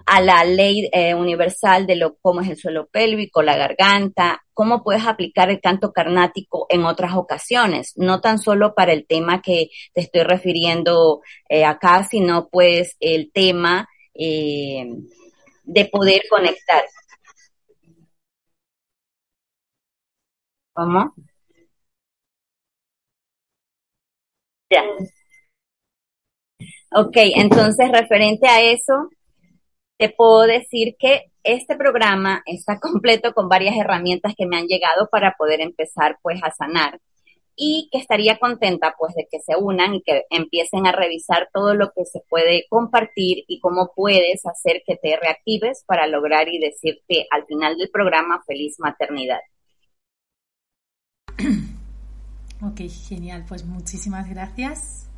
a 0.05 0.21
la 0.21 0.43
ley 0.43 0.89
eh, 0.91 1.15
universal 1.15 1.87
de 1.87 1.95
lo 1.95 2.15
cómo 2.17 2.41
es 2.41 2.49
el 2.49 2.57
suelo 2.57 2.87
pélvico, 2.87 3.41
la 3.41 3.57
garganta, 3.57 4.43
cómo 4.53 4.83
puedes 4.83 5.05
aplicar 5.05 5.49
el 5.49 5.61
canto 5.61 5.91
carnático 5.91 6.67
en 6.69 6.85
otras 6.85 7.15
ocasiones, 7.15 7.93
no 7.97 8.21
tan 8.21 8.37
solo 8.39 8.75
para 8.75 8.93
el 8.93 9.07
tema 9.07 9.41
que 9.41 9.69
te 9.93 10.01
estoy 10.01 10.23
refiriendo 10.23 11.21
eh, 11.49 11.65
acá, 11.65 12.03
sino 12.03 12.49
pues 12.49 12.95
el 12.99 13.31
tema 13.31 13.87
eh, 14.13 14.85
de 15.63 15.85
poder 15.85 16.21
conectar. 16.29 16.83
¿Cómo? 20.73 21.13
Ya. 24.69 24.83
Ok, 26.91 27.17
entonces 27.35 27.91
referente 27.91 28.47
a 28.47 28.61
eso, 28.61 29.09
te 29.97 30.09
puedo 30.09 30.41
decir 30.41 30.95
que 30.99 31.31
este 31.43 31.75
programa 31.75 32.41
está 32.45 32.79
completo 32.81 33.33
con 33.33 33.49
varias 33.49 33.77
herramientas 33.77 34.33
que 34.37 34.45
me 34.45 34.57
han 34.57 34.67
llegado 34.67 35.07
para 35.11 35.35
poder 35.37 35.61
empezar 35.61 36.17
pues 36.21 36.41
a 36.43 36.51
sanar. 36.51 36.99
y 37.57 37.87
que 37.89 37.99
estaría 37.99 38.37
contenta 38.37 38.95
pues 38.99 39.15
de 39.15 39.27
que 39.31 39.39
se 39.39 39.55
unan 39.55 39.95
y 39.95 40.01
que 40.01 40.23
empiecen 40.29 40.87
a 40.87 40.91
revisar 40.91 41.47
todo 41.53 41.73
lo 41.73 41.91
que 41.95 42.03
se 42.03 42.19
puede 42.29 42.65
compartir 42.69 43.45
y 43.47 43.61
cómo 43.61 43.93
puedes 43.95 44.45
hacer 44.45 44.83
que 44.85 44.97
te 44.97 45.15
reactives 45.15 45.85
para 45.87 46.05
lograr 46.05 46.49
y 46.49 46.59
decirte 46.59 47.27
al 47.31 47.45
final 47.45 47.77
del 47.77 47.89
programa 47.89 48.43
feliz 48.45 48.75
maternidad. 48.79 49.39
Ok, 52.61 52.81
genial, 53.07 53.45
pues 53.47 53.63
muchísimas 53.63 54.29
gracias. 54.29 55.09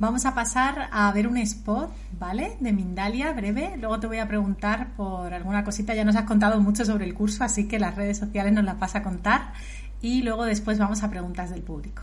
Vamos 0.00 0.24
a 0.24 0.34
pasar 0.34 0.88
a 0.92 1.12
ver 1.12 1.28
un 1.28 1.36
spot, 1.36 1.90
¿vale? 2.18 2.56
De 2.58 2.72
Mindalia, 2.72 3.34
breve. 3.34 3.76
Luego 3.78 4.00
te 4.00 4.06
voy 4.06 4.16
a 4.16 4.26
preguntar 4.26 4.94
por 4.96 5.34
alguna 5.34 5.62
cosita. 5.62 5.94
Ya 5.94 6.06
nos 6.06 6.16
has 6.16 6.24
contado 6.24 6.58
mucho 6.58 6.86
sobre 6.86 7.04
el 7.04 7.12
curso, 7.12 7.44
así 7.44 7.68
que 7.68 7.78
las 7.78 7.96
redes 7.96 8.16
sociales 8.16 8.54
nos 8.54 8.64
las 8.64 8.78
vas 8.78 8.96
a 8.96 9.02
contar. 9.02 9.52
Y 10.00 10.22
luego 10.22 10.46
después 10.46 10.78
vamos 10.78 11.02
a 11.02 11.10
preguntas 11.10 11.50
del 11.50 11.60
público. 11.60 12.02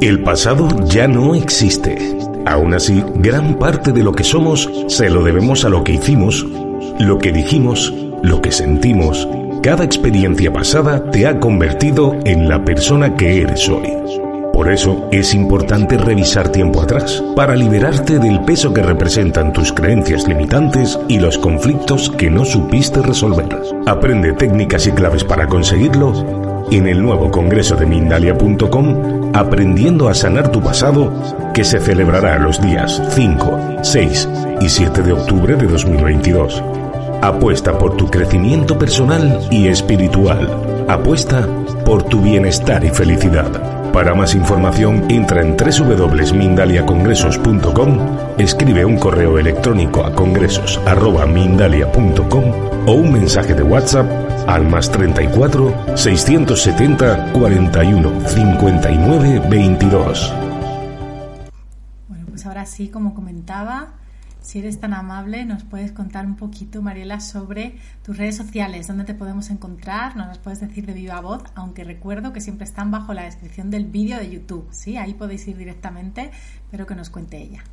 El 0.00 0.22
pasado 0.22 0.86
ya 0.86 1.08
no 1.08 1.34
existe. 1.34 2.16
Aún 2.46 2.72
así, 2.72 3.02
gran 3.16 3.58
parte 3.58 3.90
de 3.90 4.04
lo 4.04 4.12
que 4.12 4.22
somos 4.22 4.70
se 4.86 5.10
lo 5.10 5.24
debemos 5.24 5.64
a 5.64 5.70
lo 5.70 5.82
que 5.82 5.94
hicimos, 5.94 6.46
lo 7.00 7.18
que 7.18 7.32
dijimos, 7.32 7.92
lo 8.22 8.40
que 8.40 8.52
sentimos. 8.52 9.28
Cada 9.60 9.82
experiencia 9.82 10.52
pasada 10.52 11.10
te 11.10 11.26
ha 11.26 11.40
convertido 11.40 12.16
en 12.24 12.48
la 12.48 12.64
persona 12.64 13.16
que 13.16 13.42
eres 13.42 13.68
hoy. 13.68 14.21
Por 14.62 14.70
eso 14.70 15.08
es 15.10 15.34
importante 15.34 15.98
revisar 15.98 16.50
tiempo 16.50 16.82
atrás, 16.82 17.20
para 17.34 17.56
liberarte 17.56 18.20
del 18.20 18.44
peso 18.44 18.72
que 18.72 18.80
representan 18.80 19.52
tus 19.52 19.72
creencias 19.72 20.28
limitantes 20.28 21.00
y 21.08 21.18
los 21.18 21.36
conflictos 21.36 22.08
que 22.10 22.30
no 22.30 22.44
supiste 22.44 23.02
resolver. 23.02 23.58
Aprende 23.86 24.34
técnicas 24.34 24.86
y 24.86 24.92
claves 24.92 25.24
para 25.24 25.48
conseguirlo 25.48 26.12
en 26.70 26.86
el 26.86 27.02
nuevo 27.02 27.28
congreso 27.32 27.74
de 27.74 27.86
Mindalia.com, 27.86 29.32
Aprendiendo 29.34 30.08
a 30.08 30.14
sanar 30.14 30.52
tu 30.52 30.62
pasado, 30.62 31.12
que 31.52 31.64
se 31.64 31.80
celebrará 31.80 32.38
los 32.38 32.62
días 32.62 33.02
5, 33.16 33.78
6 33.82 34.28
y 34.60 34.68
7 34.68 35.02
de 35.02 35.12
octubre 35.12 35.56
de 35.56 35.66
2022. 35.66 36.62
Apuesta 37.20 37.76
por 37.76 37.96
tu 37.96 38.08
crecimiento 38.08 38.78
personal 38.78 39.40
y 39.50 39.66
espiritual. 39.66 40.86
Apuesta 40.86 41.48
por 41.84 42.04
tu 42.04 42.20
bienestar 42.20 42.84
y 42.84 42.90
felicidad. 42.90 43.71
Para 43.92 44.14
más 44.14 44.34
información, 44.34 45.04
entra 45.10 45.42
en 45.42 45.54
www.mindaliacongresos.com, 45.54 47.98
escribe 48.38 48.86
un 48.86 48.96
correo 48.96 49.38
electrónico 49.38 50.06
a 50.06 50.14
congresos.mindalia.com 50.14 52.88
o 52.88 52.92
un 52.94 53.12
mensaje 53.12 53.52
de 53.54 53.62
WhatsApp 53.62 54.10
al 54.48 54.66
más 54.66 54.90
34 54.90 55.94
670 55.94 57.32
41 57.32 58.28
59 58.28 59.42
22. 59.50 60.32
Bueno, 62.08 62.24
pues 62.30 62.46
ahora 62.46 62.64
sí, 62.64 62.88
como 62.88 63.12
comentaba, 63.14 63.88
si 64.42 64.58
eres 64.58 64.80
tan 64.80 64.92
amable, 64.92 65.44
nos 65.44 65.64
puedes 65.64 65.92
contar 65.92 66.26
un 66.26 66.36
poquito, 66.36 66.82
Mariela, 66.82 67.20
sobre 67.20 67.78
tus 68.04 68.16
redes 68.16 68.36
sociales, 68.36 68.88
dónde 68.88 69.04
te 69.04 69.14
podemos 69.14 69.50
encontrar, 69.50 70.16
nos 70.16 70.26
las 70.26 70.38
puedes 70.38 70.60
decir 70.60 70.84
de 70.84 70.92
viva 70.92 71.20
voz, 71.20 71.42
aunque 71.54 71.84
recuerdo 71.84 72.32
que 72.32 72.40
siempre 72.40 72.64
están 72.64 72.90
bajo 72.90 73.14
la 73.14 73.24
descripción 73.24 73.70
del 73.70 73.86
vídeo 73.86 74.18
de 74.18 74.30
YouTube, 74.30 74.68
¿sí? 74.72 74.96
Ahí 74.96 75.14
podéis 75.14 75.46
ir 75.48 75.56
directamente, 75.56 76.30
pero 76.70 76.86
que 76.86 76.94
nos 76.94 77.08
cuente 77.08 77.38
ella. 77.38 77.64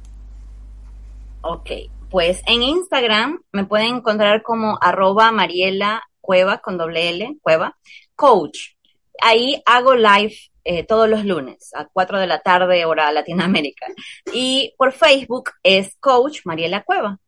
Ok, 1.42 1.70
pues 2.10 2.42
en 2.46 2.64
Instagram 2.64 3.40
me 3.52 3.66
pueden 3.66 3.98
encontrar 3.98 4.44
como 4.44 4.78
arroba 4.82 5.32
Mariela 5.32 6.04
Cueva 6.22 6.60
con 6.60 6.78
doble 6.78 7.10
L, 7.10 7.38
Cueva, 7.42 7.78
coach. 8.16 8.79
Ahí 9.22 9.62
hago 9.66 9.96
live 9.96 10.36
eh, 10.64 10.84
todos 10.86 11.10
los 11.10 11.26
lunes 11.26 11.72
a 11.74 11.88
4 11.92 12.20
de 12.20 12.28
la 12.28 12.42
tarde, 12.42 12.86
hora 12.86 13.12
Latinoamérica. 13.12 13.88
Y 14.34 14.74
por 14.78 14.92
Facebook 14.92 15.52
es 15.64 15.96
Coach 16.00 16.42
Mariela 16.46 16.84
Cueva. 16.84 17.20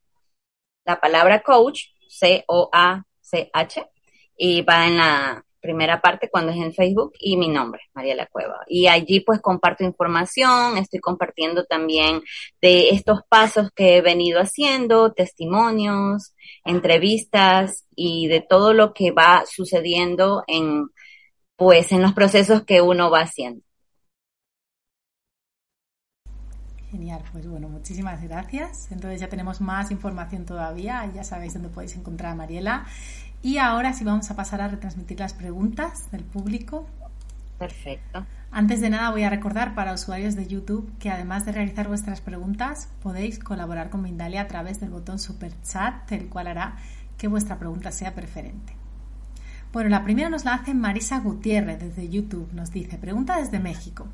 La 0.85 0.99
palabra 0.99 1.41
coach, 1.41 1.85
C-O-A-C-H, 2.07 3.85
y 4.37 4.61
va 4.61 4.87
en 4.87 4.97
la 4.97 5.45
primera 5.61 6.01
parte 6.01 6.29
cuando 6.29 6.51
es 6.51 6.57
en 6.57 6.73
Facebook 6.73 7.13
y 7.19 7.37
mi 7.37 7.47
nombre, 7.47 7.81
Mariela 7.93 8.25
Cueva. 8.25 8.59
Y 8.67 8.87
allí 8.87 9.21
pues 9.21 9.39
comparto 9.39 9.83
información, 9.83 10.77
estoy 10.77 10.99
compartiendo 10.99 11.65
también 11.65 12.21
de 12.61 12.89
estos 12.89 13.21
pasos 13.29 13.69
que 13.73 13.97
he 13.97 14.01
venido 14.01 14.39
haciendo, 14.41 15.13
testimonios, 15.13 16.33
entrevistas 16.65 17.85
y 17.95 18.27
de 18.27 18.41
todo 18.41 18.73
lo 18.73 18.93
que 18.93 19.11
va 19.11 19.43
sucediendo 19.45 20.43
en 20.47 20.89
pues 21.61 21.91
en 21.91 22.01
los 22.01 22.13
procesos 22.13 22.63
que 22.63 22.81
uno 22.81 23.11
va 23.11 23.19
haciendo. 23.21 23.61
Genial, 26.89 27.21
pues 27.31 27.47
bueno, 27.47 27.69
muchísimas 27.69 28.19
gracias. 28.23 28.91
Entonces 28.91 29.21
ya 29.21 29.29
tenemos 29.29 29.61
más 29.61 29.91
información 29.91 30.43
todavía, 30.43 31.05
ya 31.13 31.23
sabéis 31.23 31.53
dónde 31.53 31.69
podéis 31.69 31.95
encontrar 31.95 32.31
a 32.31 32.35
Mariela. 32.35 32.87
Y 33.43 33.59
ahora 33.59 33.93
sí 33.93 34.03
vamos 34.03 34.31
a 34.31 34.35
pasar 34.35 34.59
a 34.59 34.69
retransmitir 34.69 35.19
las 35.19 35.35
preguntas 35.35 36.09
del 36.09 36.23
público. 36.23 36.87
Perfecto. 37.59 38.25
Antes 38.49 38.81
de 38.81 38.89
nada 38.89 39.11
voy 39.11 39.21
a 39.21 39.29
recordar 39.29 39.75
para 39.75 39.93
usuarios 39.93 40.35
de 40.35 40.47
YouTube 40.47 40.91
que 40.97 41.11
además 41.11 41.45
de 41.45 41.51
realizar 41.51 41.87
vuestras 41.87 42.21
preguntas 42.21 42.89
podéis 43.03 43.37
colaborar 43.37 43.91
con 43.91 44.01
Mindalia 44.01 44.41
a 44.41 44.47
través 44.47 44.79
del 44.79 44.89
botón 44.89 45.19
Super 45.19 45.53
Chat, 45.61 46.11
el 46.11 46.27
cual 46.27 46.47
hará 46.47 46.77
que 47.19 47.27
vuestra 47.27 47.59
pregunta 47.59 47.91
sea 47.91 48.15
preferente. 48.15 48.80
Bueno, 49.71 49.89
la 49.89 50.03
primera 50.03 50.29
nos 50.29 50.43
la 50.43 50.55
hace 50.55 50.73
Marisa 50.73 51.19
Gutiérrez 51.19 51.79
desde 51.79 52.09
YouTube. 52.09 52.51
Nos 52.51 52.71
dice, 52.71 52.97
pregunta 52.97 53.39
desde 53.39 53.59
México. 53.59 54.07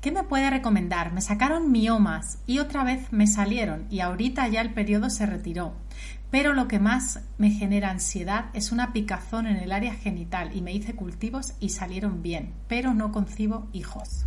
¿Qué 0.00 0.12
me 0.12 0.22
puede 0.22 0.48
recomendar? 0.50 1.12
Me 1.12 1.20
sacaron 1.20 1.72
miomas 1.72 2.38
y 2.46 2.60
otra 2.60 2.84
vez 2.84 3.12
me 3.12 3.26
salieron 3.26 3.88
y 3.90 3.98
ahorita 3.98 4.46
ya 4.46 4.60
el 4.60 4.72
periodo 4.72 5.10
se 5.10 5.26
retiró. 5.26 5.72
Pero 6.30 6.52
lo 6.52 6.68
que 6.68 6.78
más 6.78 7.24
me 7.38 7.50
genera 7.50 7.90
ansiedad 7.90 8.50
es 8.54 8.70
una 8.70 8.92
picazón 8.92 9.48
en 9.48 9.56
el 9.56 9.72
área 9.72 9.94
genital 9.94 10.54
y 10.54 10.62
me 10.62 10.72
hice 10.72 10.94
cultivos 10.94 11.54
y 11.58 11.70
salieron 11.70 12.22
bien, 12.22 12.54
pero 12.68 12.94
no 12.94 13.10
concibo 13.10 13.66
hijos. 13.72 14.26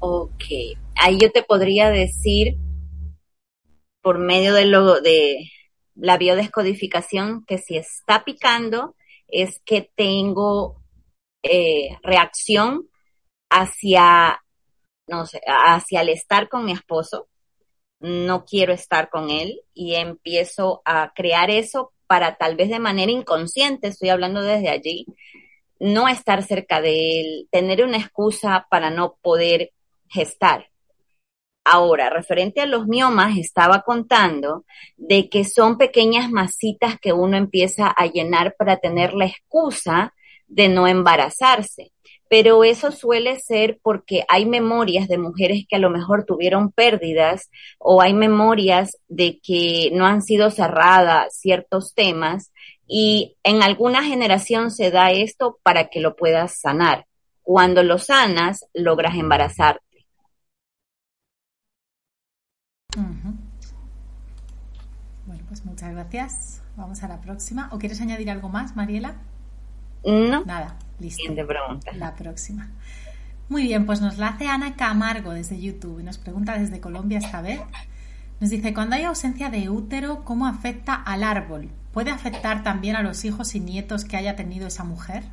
Ok, 0.00 0.44
ahí 0.96 1.18
yo 1.20 1.30
te 1.30 1.44
podría 1.44 1.90
decir 1.90 2.56
por 4.02 4.18
medio 4.18 4.54
de 4.54 4.64
lo 4.64 5.00
de 5.00 5.48
la 5.98 6.16
biodescodificación 6.16 7.44
que 7.44 7.58
si 7.58 7.76
está 7.76 8.24
picando 8.24 8.94
es 9.26 9.60
que 9.64 9.90
tengo 9.94 10.80
eh, 11.42 11.96
reacción 12.02 12.88
hacia, 13.50 14.42
no 15.06 15.26
sé, 15.26 15.40
hacia 15.46 16.02
el 16.02 16.10
estar 16.10 16.48
con 16.48 16.64
mi 16.64 16.72
esposo, 16.72 17.28
no 18.00 18.44
quiero 18.44 18.72
estar 18.72 19.10
con 19.10 19.30
él 19.30 19.60
y 19.74 19.96
empiezo 19.96 20.82
a 20.84 21.12
crear 21.14 21.50
eso 21.50 21.92
para 22.06 22.36
tal 22.36 22.56
vez 22.56 22.70
de 22.70 22.78
manera 22.78 23.10
inconsciente, 23.10 23.88
estoy 23.88 24.08
hablando 24.08 24.42
desde 24.42 24.70
allí, 24.70 25.06
no 25.80 26.08
estar 26.08 26.42
cerca 26.42 26.80
de 26.80 27.20
él, 27.20 27.48
tener 27.50 27.84
una 27.84 27.98
excusa 27.98 28.66
para 28.70 28.90
no 28.90 29.18
poder 29.20 29.72
gestar. 30.08 30.70
Ahora, 31.70 32.08
referente 32.08 32.62
a 32.62 32.66
los 32.66 32.86
miomas, 32.86 33.36
estaba 33.36 33.82
contando 33.82 34.64
de 34.96 35.28
que 35.28 35.44
son 35.44 35.76
pequeñas 35.76 36.30
masitas 36.30 36.98
que 36.98 37.12
uno 37.12 37.36
empieza 37.36 37.88
a 37.88 38.06
llenar 38.06 38.54
para 38.56 38.78
tener 38.78 39.12
la 39.12 39.26
excusa 39.26 40.14
de 40.46 40.70
no 40.70 40.88
embarazarse. 40.88 41.92
Pero 42.30 42.64
eso 42.64 42.90
suele 42.90 43.38
ser 43.38 43.78
porque 43.82 44.24
hay 44.28 44.46
memorias 44.46 45.08
de 45.08 45.18
mujeres 45.18 45.66
que 45.68 45.76
a 45.76 45.78
lo 45.78 45.90
mejor 45.90 46.24
tuvieron 46.24 46.72
pérdidas 46.72 47.50
o 47.78 48.00
hay 48.00 48.14
memorias 48.14 48.96
de 49.08 49.38
que 49.42 49.90
no 49.92 50.06
han 50.06 50.22
sido 50.22 50.50
cerradas 50.50 51.36
ciertos 51.38 51.92
temas 51.94 52.50
y 52.86 53.36
en 53.42 53.62
alguna 53.62 54.02
generación 54.04 54.70
se 54.70 54.90
da 54.90 55.12
esto 55.12 55.58
para 55.62 55.88
que 55.88 56.00
lo 56.00 56.16
puedas 56.16 56.58
sanar. 56.60 57.04
Cuando 57.42 57.82
lo 57.82 57.98
sanas, 57.98 58.64
logras 58.72 59.16
embarazarte. 59.16 59.88
Bueno, 65.26 65.37
pues 65.48 65.64
muchas 65.64 65.92
gracias. 65.92 66.62
Vamos 66.76 67.02
a 67.02 67.08
la 67.08 67.20
próxima. 67.20 67.68
¿O 67.72 67.78
quieres 67.78 68.00
añadir 68.00 68.30
algo 68.30 68.48
más, 68.48 68.76
Mariela? 68.76 69.16
No. 70.04 70.44
Nada, 70.44 70.76
listo. 71.00 71.22
Siguiente 71.22 71.44
pregunta. 71.44 71.92
La 71.94 72.14
próxima. 72.14 72.70
Muy 73.48 73.62
bien, 73.62 73.86
pues 73.86 74.00
nos 74.00 74.18
la 74.18 74.28
hace 74.28 74.46
Ana 74.46 74.76
Camargo 74.76 75.32
desde 75.32 75.60
YouTube 75.60 76.00
y 76.00 76.02
nos 76.02 76.18
pregunta 76.18 76.58
desde 76.58 76.80
Colombia 76.80 77.18
esta 77.18 77.40
vez. 77.40 77.60
Nos 78.40 78.50
dice, 78.50 78.74
cuando 78.74 78.94
hay 78.94 79.04
ausencia 79.04 79.50
de 79.50 79.68
útero, 79.70 80.22
¿cómo 80.24 80.46
afecta 80.46 80.94
al 80.94 81.24
árbol? 81.24 81.70
¿Puede 81.92 82.10
afectar 82.10 82.62
también 82.62 82.94
a 82.94 83.02
los 83.02 83.24
hijos 83.24 83.54
y 83.54 83.60
nietos 83.60 84.04
que 84.04 84.16
haya 84.16 84.36
tenido 84.36 84.68
esa 84.68 84.84
mujer? 84.84 85.24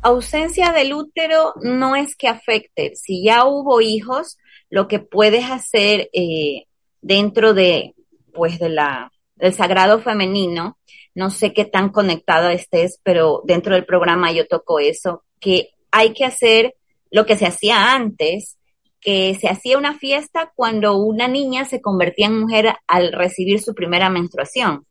Ausencia 0.00 0.72
del 0.72 0.94
útero 0.94 1.52
no 1.62 1.96
es 1.96 2.16
que 2.16 2.28
afecte. 2.28 2.94
Si 2.94 3.22
ya 3.22 3.44
hubo 3.44 3.82
hijos, 3.82 4.38
lo 4.70 4.88
que 4.88 5.00
puedes 5.00 5.50
hacer 5.50 6.08
eh, 6.14 6.66
dentro 7.00 7.54
de, 7.54 7.94
pues, 8.32 8.58
de 8.58 8.68
la 8.70 9.12
del 9.40 9.54
sagrado 9.54 10.00
femenino, 10.00 10.78
no 11.14 11.30
sé 11.30 11.52
qué 11.52 11.64
tan 11.64 11.88
conectado 11.88 12.50
estés, 12.50 13.00
pero 13.02 13.42
dentro 13.44 13.74
del 13.74 13.86
programa 13.86 14.32
yo 14.32 14.46
toco 14.46 14.78
eso, 14.78 15.24
que 15.40 15.70
hay 15.90 16.12
que 16.12 16.24
hacer 16.24 16.74
lo 17.10 17.26
que 17.26 17.36
se 17.36 17.46
hacía 17.46 17.94
antes, 17.94 18.58
que 19.00 19.34
se 19.40 19.48
hacía 19.48 19.78
una 19.78 19.98
fiesta 19.98 20.52
cuando 20.54 20.98
una 20.98 21.26
niña 21.26 21.64
se 21.64 21.80
convertía 21.80 22.26
en 22.26 22.40
mujer 22.40 22.74
al 22.86 23.12
recibir 23.12 23.60
su 23.60 23.74
primera 23.74 24.10
menstruación. 24.10 24.86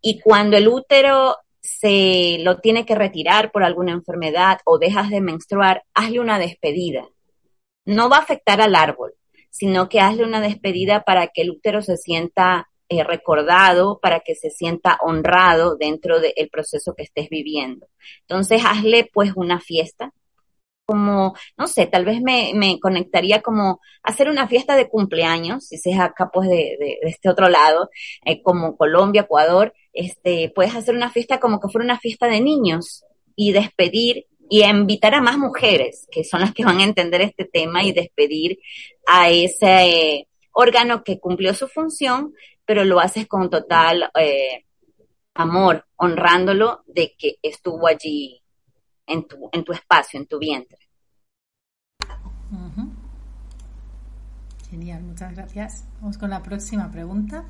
Y 0.00 0.20
cuando 0.20 0.56
el 0.56 0.68
útero 0.68 1.36
se 1.60 2.38
lo 2.40 2.60
tiene 2.60 2.86
que 2.86 2.94
retirar 2.94 3.50
por 3.50 3.64
alguna 3.64 3.92
enfermedad 3.92 4.60
o 4.64 4.78
dejas 4.78 5.10
de 5.10 5.20
menstruar, 5.20 5.82
hazle 5.92 6.20
una 6.20 6.38
despedida. 6.38 7.08
No 7.84 8.08
va 8.08 8.18
a 8.18 8.20
afectar 8.20 8.60
al 8.60 8.76
árbol, 8.76 9.14
sino 9.50 9.88
que 9.88 10.00
hazle 10.00 10.24
una 10.24 10.40
despedida 10.40 11.02
para 11.02 11.28
que 11.28 11.42
el 11.42 11.50
útero 11.50 11.82
se 11.82 11.96
sienta 11.96 12.68
eh, 12.90 13.04
recordado, 13.04 13.98
para 14.00 14.20
que 14.20 14.34
se 14.34 14.50
sienta 14.50 14.98
honrado 15.02 15.76
dentro 15.76 16.20
del 16.20 16.48
proceso 16.50 16.94
que 16.94 17.02
estés 17.02 17.28
viviendo. 17.28 17.86
Entonces, 18.22 18.62
hazle 18.64 19.10
pues 19.12 19.32
una 19.36 19.60
fiesta, 19.60 20.12
como, 20.86 21.34
no 21.58 21.66
sé, 21.66 21.86
tal 21.86 22.06
vez 22.06 22.22
me, 22.22 22.52
me, 22.54 22.80
conectaría 22.80 23.42
como 23.42 23.78
hacer 24.02 24.30
una 24.30 24.48
fiesta 24.48 24.74
de 24.74 24.88
cumpleaños, 24.88 25.66
si 25.66 25.76
seas 25.76 26.00
acá 26.00 26.30
pues 26.32 26.48
de, 26.48 26.78
de, 26.80 26.98
de 27.02 27.10
este 27.10 27.28
otro 27.28 27.50
lado, 27.50 27.90
eh, 28.24 28.42
como 28.42 28.74
Colombia, 28.78 29.22
Ecuador, 29.22 29.74
este, 29.92 30.50
puedes 30.54 30.74
hacer 30.74 30.94
una 30.94 31.10
fiesta 31.10 31.40
como 31.40 31.60
que 31.60 31.68
fuera 31.68 31.84
una 31.84 31.98
fiesta 31.98 32.26
de 32.26 32.40
niños 32.40 33.04
y 33.36 33.52
despedir 33.52 34.28
y 34.48 34.64
invitar 34.64 35.14
a 35.14 35.20
más 35.20 35.38
mujeres, 35.38 36.06
que 36.10 36.24
son 36.24 36.40
las 36.40 36.54
que 36.54 36.64
van 36.64 36.78
a 36.78 36.84
entender 36.84 37.20
este 37.20 37.44
tema 37.44 37.82
y 37.82 37.92
despedir 37.92 38.58
a 39.06 39.30
ese 39.30 40.28
órgano 40.52 41.04
que 41.04 41.20
cumplió 41.20 41.54
su 41.54 41.68
función, 41.68 42.34
pero 42.64 42.84
lo 42.84 43.00
haces 43.00 43.26
con 43.26 43.50
total 43.50 44.10
eh, 44.18 44.64
amor, 45.34 45.86
honrándolo 45.96 46.82
de 46.86 47.14
que 47.16 47.36
estuvo 47.42 47.86
allí 47.86 48.42
en 49.06 49.26
tu, 49.26 49.48
en 49.52 49.64
tu 49.64 49.72
espacio, 49.72 50.18
en 50.18 50.26
tu 50.26 50.38
vientre. 50.38 50.78
Genial, 54.70 55.02
muchas 55.02 55.34
gracias. 55.34 55.84
Vamos 56.00 56.18
con 56.18 56.30
la 56.30 56.42
próxima 56.42 56.90
pregunta. 56.90 57.44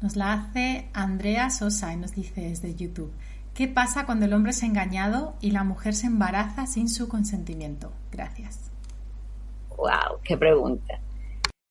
Nos 0.00 0.16
la 0.16 0.32
hace 0.32 0.88
Andrea 0.92 1.50
Sosa 1.50 1.92
y 1.92 1.96
nos 1.96 2.12
dice 2.12 2.42
desde 2.42 2.74
YouTube. 2.74 3.12
¿Qué 3.54 3.68
pasa 3.68 4.04
cuando 4.04 4.26
el 4.26 4.32
hombre 4.32 4.50
es 4.50 4.62
engañado 4.64 5.36
y 5.40 5.52
la 5.52 5.62
mujer 5.62 5.94
se 5.94 6.08
embaraza 6.08 6.66
sin 6.66 6.88
su 6.88 7.08
consentimiento? 7.08 7.92
Gracias. 8.10 8.72
Wow, 9.76 10.20
qué 10.24 10.36
pregunta. 10.36 11.00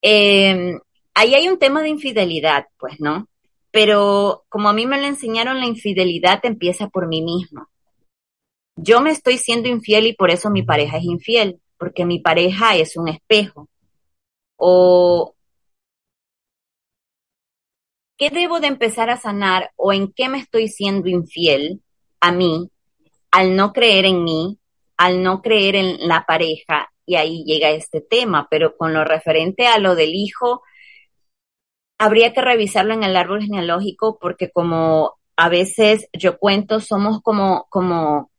Eh, 0.02 0.78
ahí 1.14 1.36
hay 1.36 1.50
un 1.50 1.60
tema 1.60 1.82
de 1.82 1.90
infidelidad, 1.90 2.68
pues, 2.80 3.00
¿no? 3.00 3.28
Pero 3.72 4.46
como 4.48 4.70
a 4.70 4.74
mí 4.74 4.86
me 4.86 5.00
lo 5.00 5.08
enseñaron, 5.08 5.60
la 5.60 5.66
infidelidad 5.66 6.40
empieza 6.44 6.88
por 6.88 7.08
mí 7.08 7.22
mismo. 7.22 7.68
Yo 8.78 9.02
me 9.02 9.12
estoy 9.12 9.38
siendo 9.38 9.68
infiel 9.68 10.08
y 10.08 10.14
por 10.14 10.32
eso 10.32 10.50
mi 10.50 10.64
pareja 10.64 10.98
es 10.98 11.04
infiel, 11.04 11.60
porque 11.78 12.06
mi 12.06 12.20
pareja 12.20 12.76
es 12.78 12.96
un 12.96 13.10
espejo. 13.10 13.68
O 14.56 15.36
¿qué 18.18 18.30
debo 18.30 18.60
de 18.60 18.68
empezar 18.68 19.10
a 19.10 19.18
sanar 19.18 19.72
o 19.76 19.94
en 19.94 20.12
qué 20.12 20.30
me 20.30 20.40
estoy 20.40 20.68
siendo 20.68 21.10
infiel 21.10 21.82
a 22.20 22.32
mí 22.32 22.70
al 23.32 23.56
no 23.56 23.74
creer 23.74 24.06
en 24.06 24.24
mí, 24.24 24.60
al 24.98 25.24
no 25.24 25.42
creer 25.42 25.76
en 25.76 26.08
la 26.08 26.26
pareja? 26.26 26.92
Y 27.06 27.16
ahí 27.16 27.44
llega 27.46 27.72
este 27.72 28.02
tema, 28.02 28.48
pero 28.50 28.78
con 28.78 28.94
lo 28.94 29.04
referente 29.04 29.68
a 29.68 29.78
lo 29.80 29.96
del 29.96 30.14
hijo, 30.16 30.62
habría 32.00 32.34
que 32.34 32.42
revisarlo 32.42 32.94
en 32.94 33.04
el 33.04 33.16
árbol 33.16 33.42
genealógico 33.42 34.18
porque 34.20 34.52
como 34.52 35.18
a 35.36 35.50
veces 35.50 36.08
yo 36.14 36.38
cuento, 36.38 36.80
somos 36.80 37.22
como, 37.22 37.66
como 37.70 38.32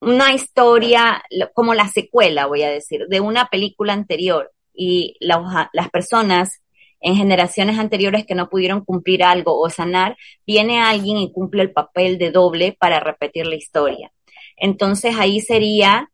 una 0.00 0.34
historia, 0.34 1.22
como 1.54 1.74
la 1.74 1.88
secuela, 1.88 2.46
voy 2.46 2.62
a 2.62 2.70
decir, 2.70 3.06
de 3.08 3.20
una 3.20 3.46
película 3.46 3.92
anterior 3.92 4.52
y 4.74 5.16
la, 5.20 5.70
las 5.72 5.90
personas 5.90 6.60
en 7.06 7.14
generaciones 7.14 7.78
anteriores 7.78 8.26
que 8.26 8.34
no 8.34 8.48
pudieron 8.48 8.84
cumplir 8.84 9.22
algo 9.22 9.60
o 9.60 9.70
sanar, 9.70 10.16
viene 10.44 10.80
alguien 10.80 11.18
y 11.18 11.30
cumple 11.30 11.62
el 11.62 11.70
papel 11.70 12.18
de 12.18 12.32
doble 12.32 12.76
para 12.76 12.98
repetir 12.98 13.46
la 13.46 13.54
historia. 13.54 14.12
Entonces 14.56 15.14
ahí 15.16 15.38
sería 15.38 16.10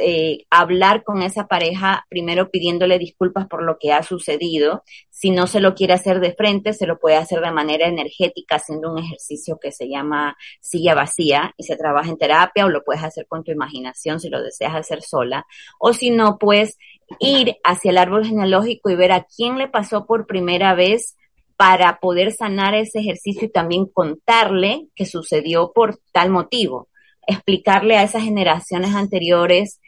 eh, 0.00 0.46
hablar 0.50 1.04
con 1.04 1.22
esa 1.22 1.46
pareja, 1.46 2.06
primero 2.08 2.50
pidiéndole 2.50 2.98
disculpas 2.98 3.46
por 3.46 3.62
lo 3.62 3.78
que 3.78 3.92
ha 3.92 4.02
sucedido. 4.02 4.82
Si 5.10 5.30
no 5.30 5.46
se 5.46 5.60
lo 5.60 5.74
quiere 5.74 5.94
hacer 5.94 6.20
de 6.20 6.34
frente, 6.34 6.72
se 6.72 6.86
lo 6.86 6.98
puede 6.98 7.16
hacer 7.16 7.40
de 7.40 7.50
manera 7.50 7.86
energética, 7.86 8.56
haciendo 8.56 8.92
un 8.92 8.98
ejercicio 8.98 9.58
que 9.60 9.72
se 9.72 9.88
llama 9.88 10.36
silla 10.60 10.94
vacía 10.94 11.52
y 11.56 11.64
se 11.64 11.76
trabaja 11.76 12.10
en 12.10 12.18
terapia 12.18 12.66
o 12.66 12.68
lo 12.68 12.84
puedes 12.84 13.02
hacer 13.02 13.26
con 13.26 13.44
tu 13.44 13.52
imaginación 13.52 14.20
si 14.20 14.28
lo 14.28 14.42
deseas 14.42 14.74
hacer 14.74 15.02
sola. 15.02 15.46
O 15.78 15.92
si 15.92 16.10
no, 16.10 16.38
pues 16.38 16.78
ir 17.20 17.56
hacia 17.64 17.90
el 17.90 17.98
árbol 17.98 18.26
genealógico 18.26 18.90
y 18.90 18.96
ver 18.96 19.12
a 19.12 19.24
quién 19.24 19.58
le 19.58 19.68
pasó 19.68 20.06
por 20.06 20.26
primera 20.26 20.74
vez 20.74 21.16
para 21.56 22.00
poder 22.00 22.32
sanar 22.32 22.74
ese 22.74 23.00
ejercicio 23.00 23.44
y 23.44 23.52
también 23.52 23.86
contarle 23.86 24.88
que 24.94 25.06
sucedió 25.06 25.72
por 25.72 26.00
tal 26.12 26.30
motivo 26.30 26.88
explicarle 27.26 27.96
a 27.96 28.02
esas 28.02 28.22
generaciones 28.22 28.94
anteriores 28.94 29.80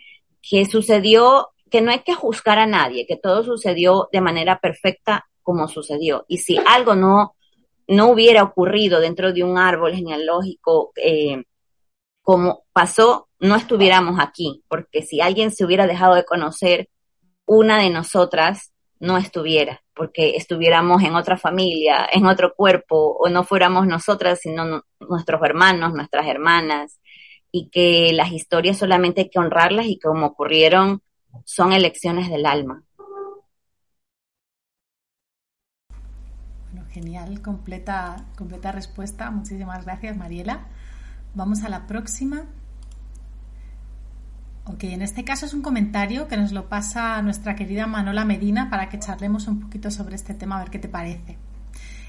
que 0.49 0.65
sucedió, 0.65 1.51
que 1.71 1.81
no 1.81 1.91
hay 1.91 2.01
que 2.01 2.15
juzgar 2.15 2.59
a 2.59 2.67
nadie, 2.67 3.07
que 3.07 3.17
todo 3.17 3.43
sucedió 3.43 4.09
de 4.13 4.21
manera 4.21 4.59
perfecta 4.61 5.27
como 5.43 5.69
sucedió. 5.69 6.25
Y 6.29 6.39
si 6.39 6.59
algo 6.67 6.95
no, 6.95 7.37
no 7.89 8.09
hubiera 8.11 8.43
ocurrido 8.43 9.01
dentro 9.01 9.33
de 9.33 9.45
un 9.45 9.59
árbol 9.59 9.95
genealógico 9.95 10.93
eh, 10.97 11.45
como 12.23 12.65
pasó, 12.73 13.29
no 13.39 13.55
estuviéramos 13.55 14.19
aquí, 14.21 14.65
porque 14.69 15.03
si 15.03 15.21
alguien 15.21 15.53
se 15.53 15.65
hubiera 15.65 15.87
dejado 15.87 16.15
de 16.15 16.25
conocer, 16.25 16.89
una 17.45 17.79
de 17.81 17.91
nosotras 17.91 18.73
no 18.99 19.17
estuviera, 19.19 19.83
porque 19.95 20.37
estuviéramos 20.37 21.03
en 21.03 21.15
otra 21.15 21.37
familia, 21.37 22.09
en 22.11 22.27
otro 22.27 22.55
cuerpo, 22.57 23.17
o 23.19 23.29
no 23.29 23.45
fuéramos 23.45 23.87
nosotras, 23.87 24.41
sino 24.41 24.65
no, 24.65 24.83
nuestros 25.01 25.41
hermanos, 25.43 25.93
nuestras 25.93 26.27
hermanas, 26.27 26.99
y 27.57 27.69
que 27.71 28.13
las 28.13 28.33
historias 28.33 28.77
solamente 28.77 29.23
hay 29.23 29.31
que 29.31 29.39
honrarlas 29.39 29.87
y 29.87 29.99
como 29.99 30.27
ocurrieron 30.27 31.01
son 31.45 31.73
elecciones 31.73 32.29
del 32.29 32.45
alma. 32.45 32.83
Bueno, 36.71 36.87
genial, 36.91 37.41
completa, 37.41 38.27
completa 38.37 38.73
respuesta. 38.73 39.31
Muchísimas 39.31 39.87
gracias, 39.87 40.17
Mariela. 40.19 40.67
Vamos 41.35 41.65
a 41.65 41.71
la 41.71 41.87
próxima. 41.87 42.45
Ok, 44.67 44.85
en 44.85 45.01
este 45.01 45.25
caso 45.25 45.47
es 45.47 45.55
un 45.55 45.63
comentario 45.63 46.29
que 46.29 46.37
nos 46.37 46.53
lo 46.53 46.69
pasa 46.69 47.23
nuestra 47.23 47.55
querida 47.55 47.87
Manola 47.87 48.27
Medina 48.27 48.69
para 48.69 48.91
que 48.91 48.99
charlemos 48.99 49.47
un 49.47 49.61
poquito 49.61 49.91
sobre 49.91 50.17
este 50.17 50.35
tema, 50.35 50.57
a 50.57 50.59
ver 50.59 50.71
qué 50.71 50.79
te 50.79 50.89
parece. 50.89 51.39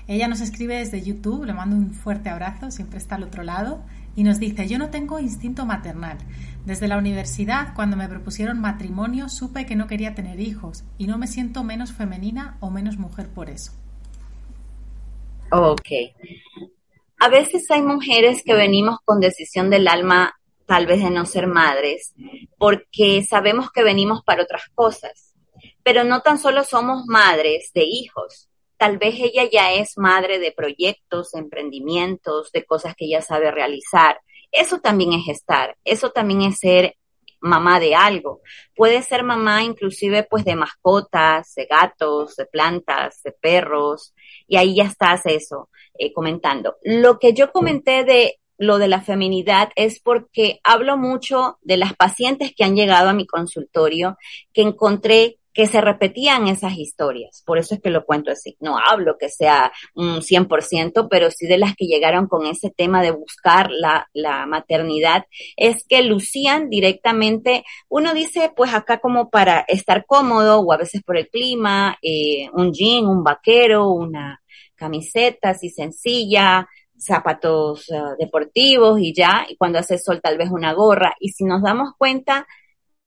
Ella 0.08 0.28
nos 0.28 0.42
escribe 0.42 0.78
desde 0.78 1.02
YouTube, 1.02 1.46
le 1.46 1.54
mando 1.54 1.76
un 1.76 1.94
fuerte 1.94 2.30
abrazo, 2.30 2.72
siempre 2.72 2.98
está 2.98 3.16
al 3.16 3.24
otro 3.24 3.44
lado, 3.44 3.84
y 4.18 4.24
nos 4.24 4.40
dice, 4.40 4.68
yo 4.68 4.80
no 4.80 4.90
tengo 4.90 5.20
instinto 5.20 5.68
maternal. 5.68 6.18
Desde 6.66 6.88
la 6.88 6.98
universidad, 6.98 7.76
cuando 7.76 7.96
me 7.96 8.10
propusieron 8.10 8.60
matrimonio, 8.60 9.30
supe 9.30 9.68
que 9.68 9.76
no 9.76 9.86
quería 9.86 10.16
tener 10.16 10.40
hijos 10.40 10.84
y 10.98 11.06
no 11.06 11.20
me 11.20 11.28
siento 11.28 11.64
menos 11.64 11.94
femenina 11.94 12.58
o 12.60 12.72
menos 12.72 12.98
mujer 12.98 13.30
por 13.30 13.52
eso. 13.52 13.74
Ok. 15.52 16.16
A 17.20 17.30
veces 17.30 17.70
hay 17.70 17.84
mujeres 17.84 18.42
que 18.44 18.56
venimos 18.56 18.98
con 19.06 19.20
decisión 19.20 19.70
del 19.70 19.88
alma 19.88 20.34
tal 20.66 20.88
vez 20.88 21.04
de 21.04 21.12
no 21.12 21.28
ser 21.28 21.46
madres, 21.46 22.16
porque 22.58 23.24
sabemos 23.24 23.72
que 23.72 23.84
venimos 23.84 24.24
para 24.24 24.42
otras 24.42 24.64
cosas. 24.74 25.36
Pero 25.84 26.04
no 26.04 26.22
tan 26.22 26.40
solo 26.40 26.64
somos 26.64 27.06
madres 27.06 27.72
de 27.72 27.84
hijos, 27.84 28.50
tal 28.78 28.98
vez 28.98 29.16
ella 29.18 29.50
ya 29.52 29.74
es 29.74 29.98
madre 29.98 30.40
de 30.40 30.52
proyectos, 30.52 31.34
emprendimientos, 31.34 32.52
de 32.52 32.66
cosas 32.66 32.96
que 32.96 33.06
ella 33.06 33.22
sabe 33.22 33.52
realizar. 33.52 34.22
Eso 34.52 34.80
también 34.80 35.14
es 35.14 35.28
estar, 35.28 35.76
eso 35.84 36.12
también 36.12 36.42
es 36.44 36.58
ser 36.58 36.96
mamá 37.40 37.80
de 37.80 37.96
algo. 37.96 38.42
Puede 38.76 39.02
ser 39.02 39.24
mamá 39.24 39.64
inclusive 39.64 40.24
pues 40.24 40.46
de 40.46 40.56
mascotas, 40.56 41.54
de 41.56 41.66
gatos, 41.66 42.36
de 42.36 42.46
plantas, 42.46 43.22
de 43.24 43.32
perros, 43.32 44.14
y 44.48 44.58
ahí 44.58 44.76
ya 44.76 44.86
estás 44.86 45.26
eso 45.26 45.70
eh, 45.98 46.14
comentando. 46.14 46.78
Lo 46.84 47.20
que 47.20 47.34
yo 47.34 47.52
comenté 47.52 48.04
de 48.04 48.40
lo 48.60 48.80
de 48.80 48.88
la 48.88 49.02
feminidad 49.02 49.70
es 49.76 50.00
porque 50.00 50.60
hablo 50.64 50.98
mucho 50.98 51.60
de 51.62 51.78
las 51.78 51.94
pacientes 51.96 52.54
que 52.56 52.64
han 52.64 52.76
llegado 52.76 53.10
a 53.10 53.14
mi 53.14 53.28
consultorio, 53.28 54.18
que 54.52 54.64
encontré 54.64 55.38
que 55.58 55.66
se 55.66 55.82
repetían 55.82 56.48
esas 56.48 56.78
historias. 56.78 57.42
Por 57.44 57.58
eso 57.58 57.74
es 57.74 57.82
que 57.82 57.90
lo 57.90 58.06
cuento 58.06 58.30
así. 58.30 58.56
No 58.60 58.78
hablo 58.78 59.18
que 59.20 59.28
sea 59.28 59.72
un 59.96 60.22
100%, 60.22 61.08
pero 61.10 61.32
sí 61.32 61.48
de 61.48 61.58
las 61.58 61.76
que 61.76 61.88
llegaron 61.88 62.28
con 62.28 62.46
ese 62.46 62.70
tema 62.70 63.02
de 63.02 63.10
buscar 63.10 63.72
la, 63.72 64.08
la 64.14 64.46
maternidad, 64.46 65.26
es 65.56 65.84
que 65.90 66.04
lucían 66.04 66.70
directamente, 66.70 67.64
uno 67.90 68.14
dice, 68.14 68.52
pues 68.56 68.72
acá 68.72 69.00
como 69.00 69.32
para 69.32 69.62
estar 69.68 70.06
cómodo 70.06 70.60
o 70.60 70.72
a 70.72 70.78
veces 70.78 71.02
por 71.02 71.18
el 71.18 71.28
clima, 71.28 71.98
eh, 72.04 72.52
un 72.54 72.72
jean, 72.72 73.08
un 73.08 73.24
vaquero, 73.24 73.90
una, 73.90 74.40
camiseta 74.76 75.50
así 75.50 75.72
sencilla, 75.72 76.70
zapatos 76.96 77.90
uh, 77.90 78.16
deportivos 78.20 79.00
y 79.00 79.12
ya, 79.12 79.48
y 79.50 79.58
cuando 79.58 79.80
hace 79.80 79.98
sol 79.98 80.22
tal 80.22 80.38
vez 80.38 80.52
una 80.52 80.74
gorra. 80.74 81.16
Y 81.20 81.30
si 81.30 81.46
nos 81.46 81.64
damos 81.64 81.94
cuenta, 81.98 82.46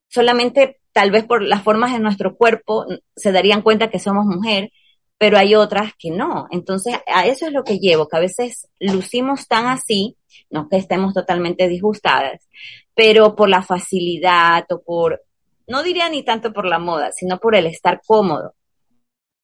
solamente 0.08 0.79
tal 0.92 1.10
vez 1.10 1.24
por 1.24 1.42
las 1.42 1.62
formas 1.62 1.92
de 1.92 2.00
nuestro 2.00 2.36
cuerpo 2.36 2.86
se 3.16 3.32
darían 3.32 3.62
cuenta 3.62 3.90
que 3.90 3.98
somos 3.98 4.26
mujer, 4.26 4.70
pero 5.18 5.36
hay 5.36 5.54
otras 5.54 5.92
que 5.98 6.10
no. 6.10 6.46
Entonces, 6.50 6.96
a 7.06 7.26
eso 7.26 7.46
es 7.46 7.52
lo 7.52 7.62
que 7.62 7.78
llevo, 7.78 8.08
que 8.08 8.16
a 8.16 8.20
veces 8.20 8.68
lucimos 8.78 9.46
tan 9.48 9.66
así, 9.66 10.16
no 10.48 10.68
que 10.68 10.78
estemos 10.78 11.14
totalmente 11.14 11.68
disgustadas, 11.68 12.48
pero 12.94 13.36
por 13.36 13.48
la 13.48 13.62
facilidad 13.62 14.64
o 14.70 14.82
por, 14.82 15.22
no 15.66 15.82
diría 15.82 16.08
ni 16.08 16.22
tanto 16.24 16.52
por 16.52 16.64
la 16.64 16.78
moda, 16.78 17.12
sino 17.12 17.38
por 17.38 17.54
el 17.54 17.66
estar 17.66 18.00
cómodo. 18.06 18.54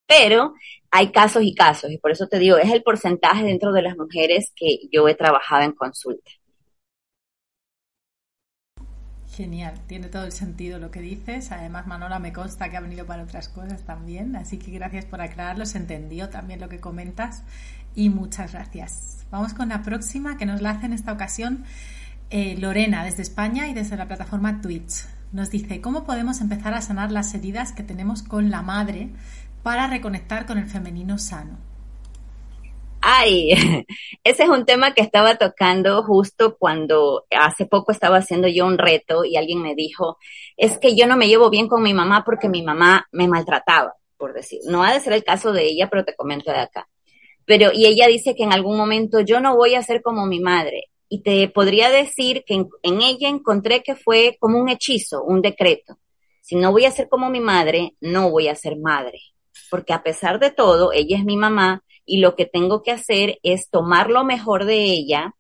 Pero 0.07 0.55
hay 0.91 1.11
casos 1.11 1.43
y 1.43 1.55
casos, 1.55 1.91
y 1.91 1.99
por 1.99 2.11
eso 2.11 2.27
te 2.29 2.39
digo, 2.39 2.57
es 2.57 2.73
el 2.73 2.83
porcentaje 2.83 3.45
dentro 3.45 3.73
de 3.73 3.83
las 3.83 3.97
mujeres 3.97 4.53
que 4.57 4.79
yo 4.91 5.09
he 5.09 5.15
trabajado 5.15 5.63
en 5.65 5.73
consulta. 5.73 6.31
Genial, 9.37 9.75
tiene 9.87 10.09
todo 10.09 10.25
el 10.25 10.33
sentido 10.33 10.79
lo 10.79 10.91
que 10.91 11.03
dices. 11.03 11.53
Además, 11.53 11.87
Manola 11.87 12.19
me 12.19 12.33
consta 12.33 12.71
que 12.71 12.79
ha 12.79 12.81
venido 12.81 13.05
para 13.05 13.23
otras 13.23 13.51
cosas 13.51 13.83
también, 13.83 14.35
así 14.35 14.57
que 14.57 14.71
gracias 14.71 15.05
por 15.05 15.21
aclararlo. 15.21 15.65
Entendió 15.75 16.31
también 16.31 16.59
lo 16.59 16.71
que 16.71 16.81
comentas 16.81 17.43
y 17.95 18.09
muchas 18.09 18.53
gracias. 18.53 19.27
Vamos 19.31 19.53
con 19.53 19.69
la 19.69 19.83
próxima 19.83 20.39
que 20.39 20.47
nos 20.47 20.63
la 20.63 20.71
hace 20.71 20.87
en 20.87 20.95
esta 20.95 21.13
ocasión 21.13 21.65
eh, 22.31 22.57
Lorena 22.57 23.05
desde 23.05 23.21
España 23.21 23.69
y 23.69 23.75
desde 23.75 23.99
la 23.99 24.07
plataforma 24.09 24.63
Twitch. 24.63 25.05
Nos 25.33 25.51
dice, 25.51 25.83
¿cómo 25.83 26.05
podemos 26.05 26.41
empezar 26.41 26.73
a 26.73 26.81
sanar 26.81 27.13
las 27.13 27.35
heridas 27.35 27.73
que 27.73 27.83
tenemos 27.83 28.23
con 28.23 28.49
la 28.49 28.63
madre 28.63 29.11
para 29.63 29.87
reconectar 29.87 30.47
con 30.47 30.57
el 30.57 30.67
femenino 30.67 31.19
sano? 31.19 31.59
Ay, 33.09 33.53
ese 34.25 34.43
es 34.43 34.49
un 34.49 34.65
tema 34.65 34.93
que 34.93 35.01
estaba 35.01 35.37
tocando 35.37 36.03
justo 36.03 36.57
cuando 36.59 37.25
hace 37.31 37.65
poco 37.65 37.93
estaba 37.93 38.17
haciendo 38.17 38.49
yo 38.49 38.67
un 38.67 38.79
reto 38.79 39.25
y 39.25 39.37
alguien 39.37 39.63
me 39.63 39.77
dijo, 39.77 40.19
es 40.57 40.79
que 40.79 40.97
yo 40.97 41.07
no 41.07 41.17
me 41.17 41.29
llevo 41.29 41.49
bien 41.49 41.69
con 41.69 41.85
mi 41.85 41.95
mamá 41.95 42.25
porque 42.25 42.49
mi 42.49 42.63
mamá 42.63 43.07
me 43.13 43.29
maltrataba, 43.29 43.95
por 44.17 44.35
decir. 44.35 44.59
No 44.67 44.83
ha 44.83 44.93
de 44.93 44.99
ser 44.99 45.13
el 45.13 45.23
caso 45.23 45.53
de 45.53 45.67
ella, 45.67 45.89
pero 45.89 46.05
te 46.05 46.17
comento 46.17 46.51
de 46.51 46.59
acá. 46.59 46.89
Pero, 47.45 47.71
y 47.73 47.87
ella 47.87 48.09
dice 48.09 48.35
que 48.35 48.43
en 48.43 48.53
algún 48.53 48.77
momento 48.77 49.21
yo 49.21 49.41
no 49.41 49.55
voy 49.55 49.77
a 49.77 49.85
ser 49.85 50.03
como 50.03 50.27
mi 50.27 50.41
madre. 50.41 50.87
Y 51.09 51.23
te 51.23 51.49
podría 51.49 51.91
decir 51.91 52.43
que 52.45 52.55
en, 52.55 52.69
en 52.83 53.03
ella 53.03 53.29
encontré 53.29 53.85
que 53.85 53.95
fue 53.95 54.37
como 54.41 54.59
un 54.59 54.69
hechizo, 54.69 55.23
un 55.23 55.43
decreto. 55.43 55.97
Si 56.41 56.57
no 56.57 56.73
voy 56.73 56.87
a 56.87 56.91
ser 56.91 57.09
como 57.09 57.31
mi 57.31 57.39
madre, 57.39 57.95
no 58.01 58.31
voy 58.31 58.49
a 58.49 58.57
ser 58.57 58.77
madre. 58.77 59.21
Porque 59.71 59.93
a 59.93 60.03
pesar 60.03 60.41
de 60.41 60.51
todo, 60.51 60.93
ella 60.93 61.17
es 61.17 61.25
mi 61.25 61.37
mamá, 61.37 61.85
y 62.07 62.19
lo 62.21 62.37
que 62.37 62.47
tengo 62.47 62.83
que 62.83 62.93
hacer 62.93 63.39
es 63.43 63.69
tomar 63.69 64.09
lo 64.09 64.25
mejor 64.25 64.65
de 64.65 64.85
ella 64.85 65.35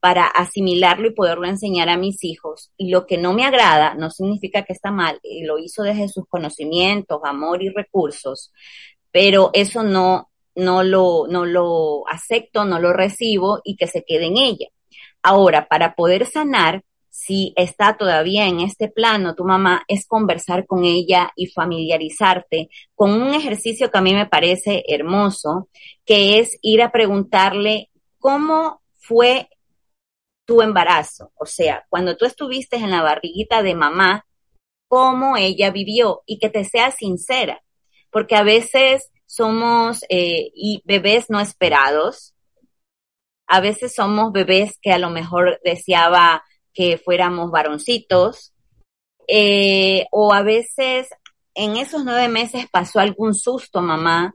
para 0.00 0.26
asimilarlo 0.26 1.08
y 1.08 1.14
poderlo 1.14 1.46
enseñar 1.46 1.88
a 1.88 1.96
mis 1.96 2.24
hijos. 2.24 2.70
Y 2.76 2.90
lo 2.90 3.06
que 3.06 3.16
no 3.18 3.32
me 3.32 3.44
agrada 3.44 3.94
no 3.94 4.10
significa 4.10 4.62
que 4.62 4.74
está 4.74 4.90
mal, 4.90 5.18
lo 5.42 5.58
hizo 5.58 5.82
desde 5.82 6.08
sus 6.08 6.26
conocimientos, 6.28 7.20
amor 7.24 7.62
y 7.62 7.70
recursos, 7.70 8.52
pero 9.10 9.50
eso 9.54 9.82
no, 9.82 10.30
no 10.54 10.82
lo, 10.82 11.26
no 11.28 11.44
lo 11.46 12.06
acepto, 12.08 12.64
no 12.64 12.78
lo 12.80 12.92
recibo 12.92 13.60
y 13.64 13.76
que 13.76 13.86
se 13.86 14.04
quede 14.04 14.26
en 14.26 14.36
ella. 14.36 14.68
Ahora, 15.22 15.68
para 15.68 15.94
poder 15.94 16.26
sanar, 16.26 16.82
si 17.16 17.52
está 17.54 17.96
todavía 17.96 18.48
en 18.48 18.58
este 18.58 18.88
plano, 18.88 19.36
tu 19.36 19.44
mamá, 19.44 19.84
es 19.86 20.04
conversar 20.04 20.66
con 20.66 20.84
ella 20.84 21.30
y 21.36 21.46
familiarizarte 21.46 22.70
con 22.96 23.12
un 23.12 23.32
ejercicio 23.32 23.88
que 23.88 23.98
a 23.98 24.00
mí 24.00 24.12
me 24.12 24.26
parece 24.26 24.82
hermoso, 24.88 25.68
que 26.04 26.40
es 26.40 26.58
ir 26.60 26.82
a 26.82 26.90
preguntarle 26.90 27.88
cómo 28.18 28.82
fue 28.96 29.48
tu 30.44 30.60
embarazo. 30.60 31.30
O 31.36 31.46
sea, 31.46 31.86
cuando 31.88 32.16
tú 32.16 32.26
estuviste 32.26 32.78
en 32.78 32.90
la 32.90 33.00
barriguita 33.00 33.62
de 33.62 33.76
mamá, 33.76 34.26
cómo 34.88 35.36
ella 35.36 35.70
vivió 35.70 36.24
y 36.26 36.40
que 36.40 36.50
te 36.50 36.64
sea 36.64 36.90
sincera, 36.90 37.62
porque 38.10 38.34
a 38.34 38.42
veces 38.42 39.12
somos 39.24 40.04
eh, 40.08 40.50
y 40.52 40.82
bebés 40.84 41.30
no 41.30 41.38
esperados, 41.38 42.34
a 43.46 43.60
veces 43.60 43.94
somos 43.94 44.32
bebés 44.32 44.78
que 44.82 44.90
a 44.90 44.98
lo 44.98 45.10
mejor 45.10 45.60
deseaba 45.64 46.42
que 46.74 46.98
fuéramos 46.98 47.50
varoncitos, 47.50 48.52
eh, 49.28 50.06
o 50.10 50.34
a 50.34 50.42
veces 50.42 51.08
en 51.54 51.76
esos 51.76 52.04
nueve 52.04 52.28
meses 52.28 52.66
pasó 52.70 53.00
algún 53.00 53.34
susto, 53.34 53.80
mamá, 53.80 54.34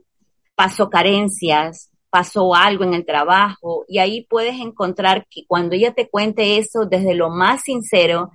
pasó 0.54 0.88
carencias, 0.88 1.90
pasó 2.08 2.54
algo 2.54 2.84
en 2.84 2.94
el 2.94 3.06
trabajo, 3.06 3.84
y 3.86 3.98
ahí 3.98 4.26
puedes 4.28 4.58
encontrar 4.58 5.26
que 5.30 5.42
cuando 5.46 5.76
ella 5.76 5.92
te 5.92 6.08
cuente 6.08 6.58
eso 6.58 6.86
desde 6.86 7.14
lo 7.14 7.30
más 7.30 7.62
sincero, 7.62 8.30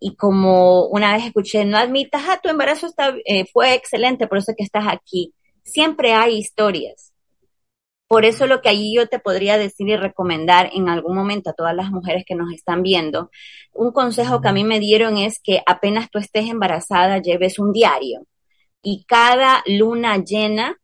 y 0.00 0.16
como 0.16 0.86
una 0.86 1.12
vez 1.12 1.26
escuché, 1.26 1.64
no 1.66 1.76
admitas, 1.76 2.22
ah, 2.28 2.40
tu 2.42 2.48
embarazo 2.48 2.86
eh, 3.26 3.44
fue 3.52 3.74
excelente, 3.74 4.26
por 4.26 4.38
eso 4.38 4.54
que 4.56 4.64
estás 4.64 4.86
aquí. 4.88 5.34
Siempre 5.62 6.14
hay 6.14 6.38
historias 6.38 7.09
por 8.10 8.24
eso 8.24 8.48
lo 8.48 8.60
que 8.60 8.68
allí 8.68 8.92
yo 8.96 9.06
te 9.06 9.20
podría 9.20 9.56
decir 9.56 9.88
y 9.88 9.94
recomendar 9.94 10.68
en 10.72 10.88
algún 10.88 11.14
momento 11.14 11.48
a 11.50 11.52
todas 11.52 11.76
las 11.76 11.92
mujeres 11.92 12.24
que 12.26 12.34
nos 12.34 12.52
están 12.52 12.82
viendo, 12.82 13.30
un 13.72 13.92
consejo 13.92 14.40
que 14.40 14.48
a 14.48 14.52
mí 14.52 14.64
me 14.64 14.80
dieron 14.80 15.16
es 15.16 15.38
que 15.40 15.62
apenas 15.64 16.10
tú 16.10 16.18
estés 16.18 16.50
embarazada 16.50 17.18
lleves 17.18 17.60
un 17.60 17.70
diario 17.70 18.26
y 18.82 19.04
cada 19.06 19.62
luna 19.64 20.16
llena 20.24 20.76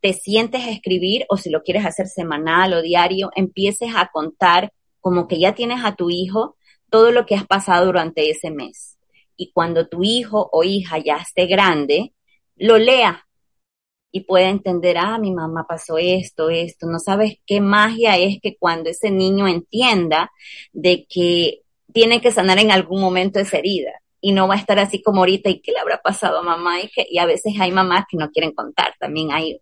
te 0.00 0.12
sientes 0.12 0.62
a 0.62 0.70
escribir 0.70 1.26
o 1.28 1.36
si 1.36 1.50
lo 1.50 1.64
quieres 1.64 1.84
hacer 1.84 2.06
semanal 2.06 2.72
o 2.72 2.82
diario, 2.82 3.32
empieces 3.34 3.90
a 3.96 4.08
contar 4.12 4.72
como 5.00 5.26
que 5.26 5.40
ya 5.40 5.56
tienes 5.56 5.84
a 5.84 5.96
tu 5.96 6.08
hijo 6.08 6.56
todo 6.88 7.10
lo 7.10 7.26
que 7.26 7.34
has 7.34 7.48
pasado 7.48 7.86
durante 7.86 8.30
ese 8.30 8.52
mes. 8.52 8.96
Y 9.34 9.50
cuando 9.50 9.88
tu 9.88 10.04
hijo 10.04 10.48
o 10.52 10.62
hija 10.62 10.98
ya 10.98 11.16
esté 11.16 11.46
grande, 11.46 12.14
lo 12.54 12.78
lea 12.78 13.26
y 14.12 14.20
pueda 14.20 14.48
entender, 14.48 14.98
ah, 14.98 15.18
mi 15.18 15.32
mamá 15.32 15.66
pasó 15.68 15.98
esto, 15.98 16.50
esto. 16.50 16.86
No 16.86 16.98
sabes 16.98 17.38
qué 17.46 17.60
magia 17.60 18.16
es 18.16 18.38
que 18.42 18.56
cuando 18.56 18.90
ese 18.90 19.10
niño 19.10 19.46
entienda 19.46 20.30
de 20.72 21.06
que 21.08 21.62
tiene 21.92 22.20
que 22.20 22.32
sanar 22.32 22.58
en 22.58 22.70
algún 22.70 23.00
momento 23.00 23.40
esa 23.40 23.58
herida 23.58 23.92
y 24.20 24.32
no 24.32 24.48
va 24.48 24.54
a 24.54 24.58
estar 24.58 24.78
así 24.78 25.02
como 25.02 25.20
ahorita 25.20 25.48
y 25.50 25.60
qué 25.60 25.72
le 25.72 25.78
habrá 25.78 26.00
pasado 26.02 26.38
a 26.38 26.42
mamá 26.42 26.80
y, 26.80 26.90
y 27.10 27.18
a 27.18 27.26
veces 27.26 27.54
hay 27.58 27.72
mamás 27.72 28.04
que 28.08 28.16
no 28.16 28.30
quieren 28.30 28.52
contar, 28.52 28.94
también 28.98 29.32
hay 29.32 29.60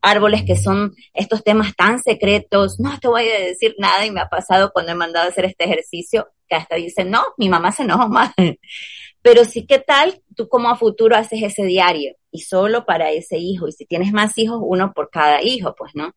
árboles 0.00 0.44
que 0.44 0.56
son 0.56 0.94
estos 1.12 1.42
temas 1.42 1.74
tan 1.74 2.00
secretos, 2.00 2.78
no 2.78 2.98
te 3.00 3.08
voy 3.08 3.28
a 3.28 3.40
decir 3.40 3.74
nada 3.78 4.06
y 4.06 4.10
me 4.10 4.20
ha 4.20 4.28
pasado 4.28 4.70
cuando 4.72 4.92
he 4.92 4.94
mandado 4.94 5.26
a 5.26 5.30
hacer 5.30 5.44
este 5.46 5.64
ejercicio 5.64 6.28
que 6.48 6.54
hasta 6.54 6.76
dicen, 6.76 7.10
no, 7.10 7.24
mi 7.36 7.48
mamá 7.48 7.72
se 7.72 7.82
enoja 7.82 8.06
más. 8.06 8.32
Pero 9.22 9.44
sí, 9.44 9.66
¿qué 9.66 9.80
tal 9.80 10.22
tú 10.36 10.48
como 10.48 10.70
a 10.70 10.76
futuro 10.76 11.16
haces 11.16 11.42
ese 11.42 11.64
diario? 11.64 12.14
Y 12.36 12.40
solo 12.40 12.84
para 12.84 13.10
ese 13.10 13.38
hijo. 13.38 13.66
Y 13.66 13.72
si 13.72 13.86
tienes 13.86 14.12
más 14.12 14.36
hijos, 14.36 14.58
uno 14.62 14.92
por 14.92 15.08
cada 15.10 15.42
hijo, 15.42 15.74
pues, 15.76 15.92
¿no? 15.94 16.12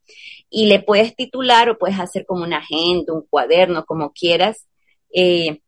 Y 0.50 0.66
le 0.66 0.82
puedes 0.82 1.16
titular 1.16 1.70
o 1.70 1.78
puedes 1.78 2.00
hacer 2.00 2.26
como 2.26 2.44
una 2.44 2.58
agenda, 2.58 3.14
un 3.14 3.26
cuaderno, 3.30 3.86
como 3.86 4.12
quieras. 4.12 4.68
Eh, 5.14 5.62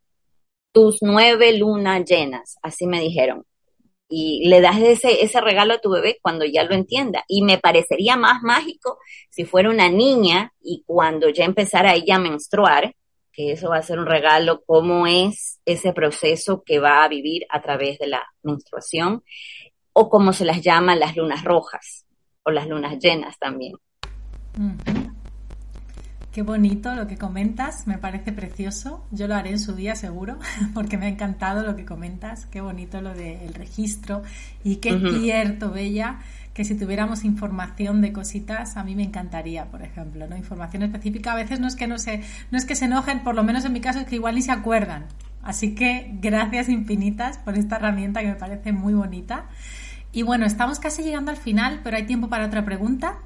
tus 0.72 0.98
nueve 1.00 1.56
lunas 1.56 2.04
llenas, 2.04 2.56
así 2.62 2.86
me 2.86 3.00
dijeron. 3.00 3.44
Y 4.08 4.46
le 4.48 4.60
das 4.60 4.78
ese, 4.78 5.22
ese 5.22 5.40
regalo 5.40 5.74
a 5.74 5.80
tu 5.80 5.90
bebé 5.90 6.18
cuando 6.20 6.44
ya 6.44 6.64
lo 6.64 6.74
entienda. 6.74 7.24
Y 7.28 7.42
me 7.42 7.58
parecería 7.58 8.16
más 8.16 8.42
mágico 8.42 8.98
si 9.30 9.46
fuera 9.46 9.70
una 9.70 9.88
niña 9.88 10.52
y 10.60 10.82
cuando 10.86 11.30
ya 11.30 11.44
empezara 11.44 11.94
ella 11.94 12.16
a 12.16 12.18
menstruar, 12.18 12.94
que 13.32 13.52
eso 13.52 13.70
va 13.70 13.78
a 13.78 13.82
ser 13.82 13.98
un 13.98 14.06
regalo, 14.06 14.62
cómo 14.66 15.06
es 15.06 15.60
ese 15.64 15.92
proceso 15.92 16.62
que 16.64 16.78
va 16.78 17.02
a 17.02 17.08
vivir 17.08 17.46
a 17.48 17.62
través 17.62 17.98
de 17.98 18.06
la 18.06 18.22
menstruación, 18.42 19.24
o 19.92 20.08
como 20.08 20.32
se 20.32 20.44
las 20.44 20.62
llaman 20.62 21.00
las 21.00 21.16
lunas 21.16 21.44
rojas, 21.44 22.06
o 22.44 22.50
las 22.50 22.68
lunas 22.68 22.98
llenas 22.98 23.38
también. 23.38 23.74
Qué 26.32 26.40
bonito 26.40 26.94
lo 26.94 27.06
que 27.06 27.18
comentas, 27.18 27.86
me 27.86 27.98
parece 27.98 28.32
precioso. 28.32 29.06
Yo 29.10 29.28
lo 29.28 29.34
haré 29.34 29.50
en 29.50 29.58
su 29.58 29.74
día 29.74 29.94
seguro, 29.94 30.38
porque 30.74 30.96
me 30.96 31.04
ha 31.04 31.08
encantado 31.10 31.62
lo 31.62 31.76
que 31.76 31.84
comentas. 31.84 32.46
Qué 32.46 32.62
bonito 32.62 33.02
lo 33.02 33.12
del 33.12 33.52
registro. 33.52 34.22
Y 34.64 34.76
qué 34.76 34.98
cierto, 34.98 35.70
Bella, 35.70 36.20
que 36.54 36.64
si 36.64 36.74
tuviéramos 36.74 37.24
información 37.24 38.00
de 38.00 38.14
cositas, 38.14 38.78
a 38.78 38.84
mí 38.84 38.94
me 38.94 39.02
encantaría, 39.02 39.66
por 39.66 39.82
ejemplo, 39.82 40.26
¿no? 40.26 40.34
Información 40.34 40.84
específica. 40.84 41.32
A 41.32 41.36
veces 41.36 41.60
no 41.60 41.66
es 41.66 41.76
que 41.76 41.86
no 41.86 41.98
se, 41.98 42.22
no 42.50 42.56
es 42.56 42.64
que 42.64 42.76
se 42.76 42.86
enojen, 42.86 43.22
por 43.22 43.34
lo 43.34 43.44
menos 43.44 43.66
en 43.66 43.74
mi 43.74 43.82
caso 43.82 44.00
es 44.00 44.06
que 44.06 44.14
igual 44.14 44.34
ni 44.34 44.42
se 44.42 44.52
acuerdan. 44.52 45.04
Así 45.42 45.74
que 45.74 46.12
gracias 46.14 46.70
infinitas 46.70 47.36
por 47.36 47.58
esta 47.58 47.76
herramienta 47.76 48.20
que 48.20 48.28
me 48.28 48.36
parece 48.36 48.72
muy 48.72 48.94
bonita. 48.94 49.48
Y 50.12 50.22
bueno, 50.22 50.46
estamos 50.46 50.78
casi 50.78 51.02
llegando 51.02 51.30
al 51.30 51.36
final, 51.36 51.80
pero 51.82 51.96
hay 51.96 52.04
tiempo 52.04 52.28
para 52.28 52.46
otra 52.46 52.64
pregunta. 52.64 53.18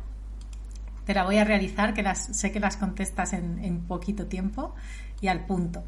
Te 1.05 1.15
la 1.15 1.25
voy 1.25 1.39
a 1.39 1.45
realizar, 1.45 1.95
que 1.95 2.03
las, 2.03 2.37
sé 2.37 2.53
que 2.53 2.61
las 2.61 2.77
contestas 2.77 3.33
en, 3.33 3.63
en 3.65 3.81
poquito 3.87 4.27
tiempo 4.27 4.75
y 5.21 5.29
al 5.29 5.47
punto. 5.47 5.83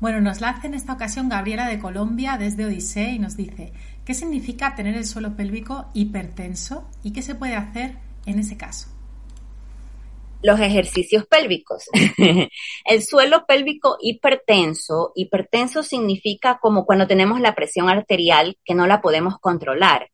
Bueno, 0.00 0.20
nos 0.20 0.40
la 0.40 0.50
hace 0.50 0.68
en 0.68 0.74
esta 0.74 0.92
ocasión 0.94 1.28
Gabriela 1.28 1.68
de 1.68 1.78
Colombia 1.78 2.38
desde 2.38 2.64
Odisea 2.64 3.10
y 3.10 3.18
nos 3.18 3.36
dice, 3.36 3.72
¿Qué 4.10 4.14
significa 4.14 4.74
tener 4.74 4.96
el 4.96 5.06
suelo 5.06 5.36
pélvico 5.36 5.86
hipertenso 5.94 6.88
y 7.04 7.12
qué 7.12 7.22
se 7.22 7.36
puede 7.36 7.54
hacer 7.54 7.96
en 8.26 8.38
ese 8.40 8.56
caso? 8.56 8.88
los 10.42 10.58
ejercicios 10.58 11.26
pélvicos. 11.26 11.84
el 12.86 13.02
suelo 13.02 13.44
pélvico 13.46 13.98
hipertenso, 14.00 15.12
hipertenso 15.14 15.82
significa 15.82 16.58
como 16.60 16.86
cuando 16.86 17.06
tenemos 17.06 17.40
la 17.40 17.54
presión 17.54 17.88
arterial 17.88 18.56
que 18.64 18.74
no 18.74 18.86
la 18.86 19.00
podemos 19.00 19.38
controlar 19.38 20.10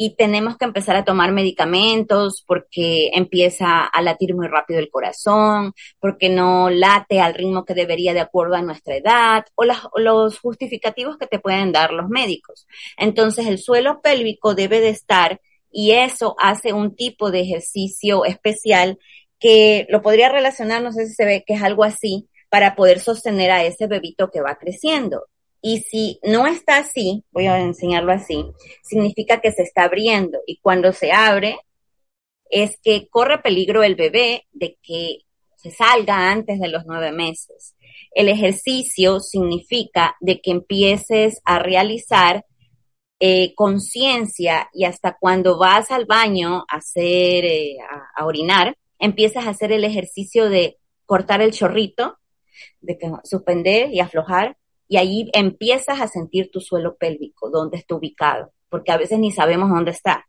y 0.00 0.14
tenemos 0.14 0.56
que 0.56 0.64
empezar 0.64 0.94
a 0.94 1.04
tomar 1.04 1.32
medicamentos 1.32 2.44
porque 2.46 3.10
empieza 3.14 3.84
a 3.84 4.00
latir 4.00 4.32
muy 4.32 4.46
rápido 4.46 4.78
el 4.78 4.90
corazón, 4.90 5.74
porque 5.98 6.28
no 6.28 6.70
late 6.70 7.20
al 7.20 7.34
ritmo 7.34 7.64
que 7.64 7.74
debería 7.74 8.14
de 8.14 8.20
acuerdo 8.20 8.54
a 8.54 8.62
nuestra 8.62 8.94
edad 8.94 9.44
o, 9.56 9.64
los 9.96 10.38
justificativos 10.38 11.18
que 11.18 11.26
te 11.26 11.40
pueden 11.40 11.72
dar 11.72 11.92
los 11.92 12.08
médicos. 12.08 12.68
Entonces 12.96 13.48
el 13.48 13.58
suelo 13.58 14.00
pélvico 14.00 14.54
debe 14.54 14.80
de 14.80 14.90
estar 14.90 15.40
y 15.72 15.90
eso 15.90 16.36
hace 16.38 16.72
un 16.72 16.94
tipo 16.94 17.32
de 17.32 17.40
ejercicio 17.40 18.24
especial 18.24 19.00
que 19.40 19.84
lo 19.90 20.00
podría 20.00 20.28
relacionar, 20.28 20.80
no 20.80 20.92
sé 20.92 21.06
si 21.06 21.14
se 21.14 21.24
ve 21.24 21.44
que 21.44 21.54
es 21.54 21.62
algo 21.62 21.82
así, 21.82 22.28
para 22.48 22.76
poder 22.76 23.00
sostener 23.00 23.50
a 23.50 23.64
ese 23.64 23.88
bebito 23.88 24.30
que 24.30 24.42
va 24.42 24.58
creciendo. 24.58 25.26
Y 25.60 25.80
si 25.80 26.20
no 26.22 26.46
está 26.46 26.78
así, 26.78 27.24
voy 27.32 27.46
a 27.46 27.60
enseñarlo 27.60 28.12
así, 28.12 28.44
significa 28.82 29.40
que 29.40 29.52
se 29.52 29.62
está 29.62 29.84
abriendo 29.84 30.38
y 30.46 30.58
cuando 30.60 30.92
se 30.92 31.12
abre 31.12 31.58
es 32.50 32.78
que 32.82 33.08
corre 33.08 33.38
peligro 33.38 33.82
el 33.82 33.94
bebé 33.94 34.46
de 34.52 34.78
que 34.82 35.18
se 35.56 35.70
salga 35.70 36.30
antes 36.30 36.60
de 36.60 36.68
los 36.68 36.84
nueve 36.86 37.12
meses. 37.12 37.74
El 38.12 38.28
ejercicio 38.28 39.20
significa 39.20 40.16
de 40.20 40.40
que 40.40 40.52
empieces 40.52 41.40
a 41.44 41.58
realizar 41.58 42.44
eh, 43.20 43.52
conciencia 43.56 44.70
y 44.72 44.84
hasta 44.84 45.16
cuando 45.18 45.58
vas 45.58 45.90
al 45.90 46.06
baño 46.06 46.64
a 46.68 46.76
hacer, 46.76 47.44
eh, 47.44 47.76
a, 48.14 48.24
orinar, 48.24 48.76
empiezas 49.00 49.46
a 49.46 49.50
hacer 49.50 49.72
el 49.72 49.84
ejercicio 49.84 50.48
de 50.48 50.78
cortar 51.04 51.42
el 51.42 51.52
chorrito, 51.52 52.16
de 52.80 52.96
suspender 53.24 53.90
y 53.92 53.98
aflojar, 53.98 54.56
y 54.88 54.96
ahí 54.96 55.30
empiezas 55.34 56.00
a 56.00 56.08
sentir 56.08 56.50
tu 56.50 56.60
suelo 56.60 56.96
pélvico, 56.96 57.50
dónde 57.50 57.76
está 57.76 57.94
ubicado, 57.94 58.52
porque 58.68 58.90
a 58.90 58.96
veces 58.96 59.18
ni 59.18 59.30
sabemos 59.30 59.68
dónde 59.68 59.90
está. 59.90 60.26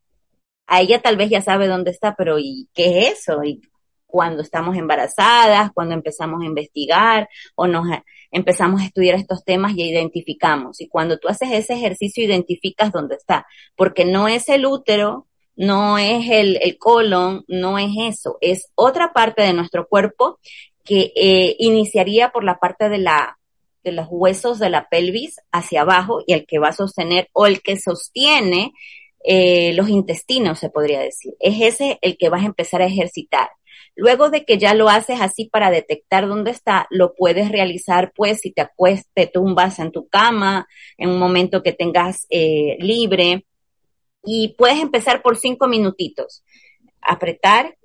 A 0.68 0.82
ella 0.82 1.02
tal 1.02 1.18
vez 1.18 1.30
ya 1.30 1.42
sabe 1.42 1.68
dónde 1.68 1.92
está, 1.92 2.16
pero 2.16 2.38
¿y 2.38 2.70
qué 2.74 3.00
es 3.00 3.20
eso? 3.20 3.44
Y 3.44 3.62
cuando 4.06 4.42
estamos 4.42 4.76
embarazadas, 4.76 5.72
cuando 5.74 5.94
empezamos 5.94 6.42
a 6.42 6.46
investigar 6.46 7.30
o 7.56 7.68
nos 7.68 7.88
empezamos 8.32 8.82
a 8.82 8.86
estudiar 8.86 9.16
estos 9.16 9.44
temas 9.44 9.74
y 9.76 9.84
identificamos. 9.84 10.82
Y 10.82 10.88
cuando 10.88 11.18
tú 11.18 11.28
haces 11.28 11.52
ese 11.52 11.74
ejercicio, 11.74 12.24
identificas 12.24 12.92
dónde 12.92 13.16
está, 13.16 13.48
porque 13.76 14.06
no 14.06 14.28
es 14.28 14.50
el 14.50 14.66
útero, 14.66 15.28
no 15.56 15.98
es 15.98 16.30
el, 16.30 16.58
el 16.62 16.78
colon, 16.78 17.46
no 17.48 17.78
es 17.78 17.92
eso, 18.00 18.38
es 18.42 18.72
otra 18.76 19.14
parte 19.14 19.42
de 19.42 19.54
nuestro 19.54 19.88
cuerpo 19.88 20.40
que 20.84 21.12
eh, 21.16 21.56
iniciaría 21.60 22.32
por 22.32 22.44
la 22.44 22.60
parte 22.60 22.90
de 22.90 22.98
la 22.98 23.39
de 23.84 23.92
los 23.92 24.08
huesos 24.10 24.60
de 24.60 24.70
la 24.70 24.88
pelvis 24.90 25.40
hacia 25.52 25.82
abajo 25.82 26.24
y 26.26 26.34
el 26.34 26.46
que 26.46 26.60
va 26.60 26.70
a 26.70 26.74
sostener 26.74 27.30
o 27.34 27.46
el 27.46 27.62
que 27.62 27.78
sostiene 27.78 28.74
eh, 29.24 29.74
los 29.74 29.90
intestinos, 29.90 30.60
se 30.60 30.70
podría 30.70 31.02
decir. 31.02 31.34
Es 31.40 31.62
ese 31.62 32.00
el 32.02 32.18
que 32.18 32.30
vas 32.30 32.44
a 32.44 32.48
empezar 32.48 32.82
a 32.82 32.88
ejercitar. 32.88 33.50
Luego 33.96 34.30
de 34.30 34.46
que 34.46 34.58
ya 34.58 34.74
lo 34.74 34.90
haces 34.90 35.20
así 35.20 35.46
para 35.46 35.72
detectar 35.72 36.28
dónde 36.28 36.52
está, 36.52 36.88
lo 36.90 37.16
puedes 37.16 37.52
realizar 37.52 38.14
pues 38.16 38.40
si 38.42 38.52
te 38.52 38.62
acuestas, 38.62 39.12
te 39.14 39.28
tumbas 39.28 39.80
en 39.80 39.92
tu 39.92 40.08
cama, 40.08 40.68
en 40.98 41.10
un 41.10 41.20
momento 41.20 41.64
que 41.64 41.74
tengas 41.74 42.26
eh, 42.30 42.78
libre, 42.80 43.46
y 44.24 44.56
puedes 44.58 44.80
empezar 44.80 45.22
por 45.22 45.38
cinco 45.38 45.68
minutitos. 45.68 46.44
Apretar 47.02 47.78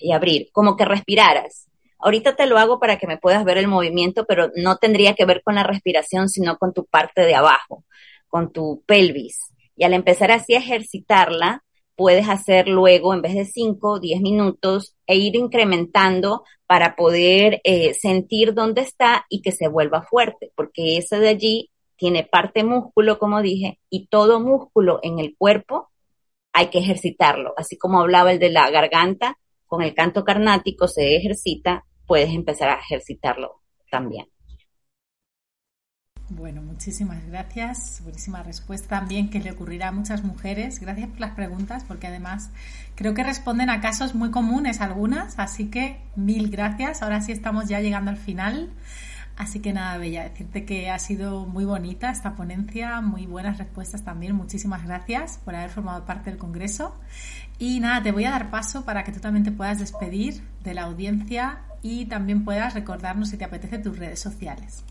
y 0.00 0.12
abrir, 0.12 0.48
como 0.52 0.76
que 0.76 0.84
respiraras. 0.84 1.67
Ahorita 1.98 2.36
te 2.36 2.46
lo 2.46 2.58
hago 2.58 2.78
para 2.78 2.98
que 2.98 3.06
me 3.06 3.18
puedas 3.18 3.44
ver 3.44 3.58
el 3.58 3.68
movimiento, 3.68 4.24
pero 4.26 4.50
no 4.56 4.76
tendría 4.76 5.14
que 5.14 5.24
ver 5.24 5.42
con 5.42 5.56
la 5.56 5.64
respiración, 5.64 6.28
sino 6.28 6.56
con 6.58 6.72
tu 6.72 6.86
parte 6.86 7.22
de 7.22 7.34
abajo, 7.34 7.84
con 8.28 8.52
tu 8.52 8.82
pelvis. 8.86 9.52
Y 9.76 9.84
al 9.84 9.94
empezar 9.94 10.30
así 10.30 10.54
a 10.54 10.58
ejercitarla, 10.58 11.64
puedes 11.96 12.28
hacer 12.28 12.68
luego, 12.68 13.12
en 13.12 13.22
vez 13.22 13.34
de 13.34 13.44
cinco, 13.44 13.98
diez 13.98 14.20
minutos, 14.20 14.94
e 15.06 15.16
ir 15.16 15.34
incrementando 15.34 16.44
para 16.66 16.94
poder 16.94 17.60
eh, 17.64 17.94
sentir 17.94 18.54
dónde 18.54 18.82
está 18.82 19.26
y 19.28 19.42
que 19.42 19.52
se 19.52 19.68
vuelva 19.68 20.02
fuerte, 20.02 20.52
porque 20.54 20.98
ese 20.98 21.18
de 21.18 21.28
allí 21.28 21.70
tiene 21.96 22.22
parte 22.22 22.62
músculo, 22.62 23.18
como 23.18 23.42
dije, 23.42 23.80
y 23.90 24.06
todo 24.06 24.38
músculo 24.38 25.00
en 25.02 25.18
el 25.18 25.34
cuerpo 25.36 25.90
hay 26.52 26.68
que 26.68 26.78
ejercitarlo. 26.78 27.54
Así 27.56 27.76
como 27.76 28.00
hablaba 28.00 28.32
el 28.32 28.38
de 28.38 28.50
la 28.50 28.70
garganta, 28.70 29.38
con 29.68 29.82
el 29.82 29.94
canto 29.94 30.24
carnático 30.24 30.88
se 30.88 31.16
ejercita, 31.16 31.84
puedes 32.06 32.30
empezar 32.30 32.70
a 32.70 32.80
ejercitarlo 32.80 33.62
también. 33.90 34.26
Bueno, 36.30 36.60
muchísimas 36.60 37.26
gracias. 37.26 38.00
Buenísima 38.02 38.42
respuesta 38.42 38.88
también 39.00 39.30
que 39.30 39.40
le 39.40 39.52
ocurrirá 39.52 39.88
a 39.88 39.92
muchas 39.92 40.24
mujeres. 40.24 40.78
Gracias 40.78 41.08
por 41.08 41.20
las 41.20 41.34
preguntas, 41.34 41.84
porque 41.84 42.06
además 42.06 42.50
creo 42.96 43.14
que 43.14 43.24
responden 43.24 43.70
a 43.70 43.80
casos 43.80 44.14
muy 44.14 44.30
comunes 44.30 44.82
algunas. 44.82 45.38
Así 45.38 45.70
que 45.70 46.00
mil 46.16 46.50
gracias. 46.50 47.02
Ahora 47.02 47.22
sí 47.22 47.32
estamos 47.32 47.66
ya 47.68 47.80
llegando 47.80 48.10
al 48.10 48.18
final. 48.18 48.70
Así 49.38 49.60
que 49.60 49.72
nada, 49.72 49.96
Bella, 49.98 50.24
decirte 50.24 50.64
que 50.64 50.90
ha 50.90 50.98
sido 50.98 51.46
muy 51.46 51.64
bonita 51.64 52.10
esta 52.10 52.34
ponencia, 52.34 53.00
muy 53.00 53.24
buenas 53.26 53.56
respuestas 53.56 54.02
también. 54.02 54.34
Muchísimas 54.34 54.84
gracias 54.84 55.38
por 55.44 55.54
haber 55.54 55.70
formado 55.70 56.04
parte 56.04 56.30
del 56.30 56.40
Congreso. 56.40 56.92
Y 57.56 57.78
nada, 57.78 58.02
te 58.02 58.10
voy 58.10 58.24
a 58.24 58.32
dar 58.32 58.50
paso 58.50 58.84
para 58.84 59.04
que 59.04 59.12
tú 59.12 59.20
también 59.20 59.44
te 59.44 59.52
puedas 59.52 59.78
despedir 59.78 60.42
de 60.64 60.74
la 60.74 60.82
audiencia 60.82 61.60
y 61.82 62.06
también 62.06 62.44
puedas 62.44 62.74
recordarnos 62.74 63.28
si 63.28 63.36
te 63.36 63.44
apetece 63.44 63.78
tus 63.78 63.96
redes 63.96 64.18
sociales. 64.18 64.82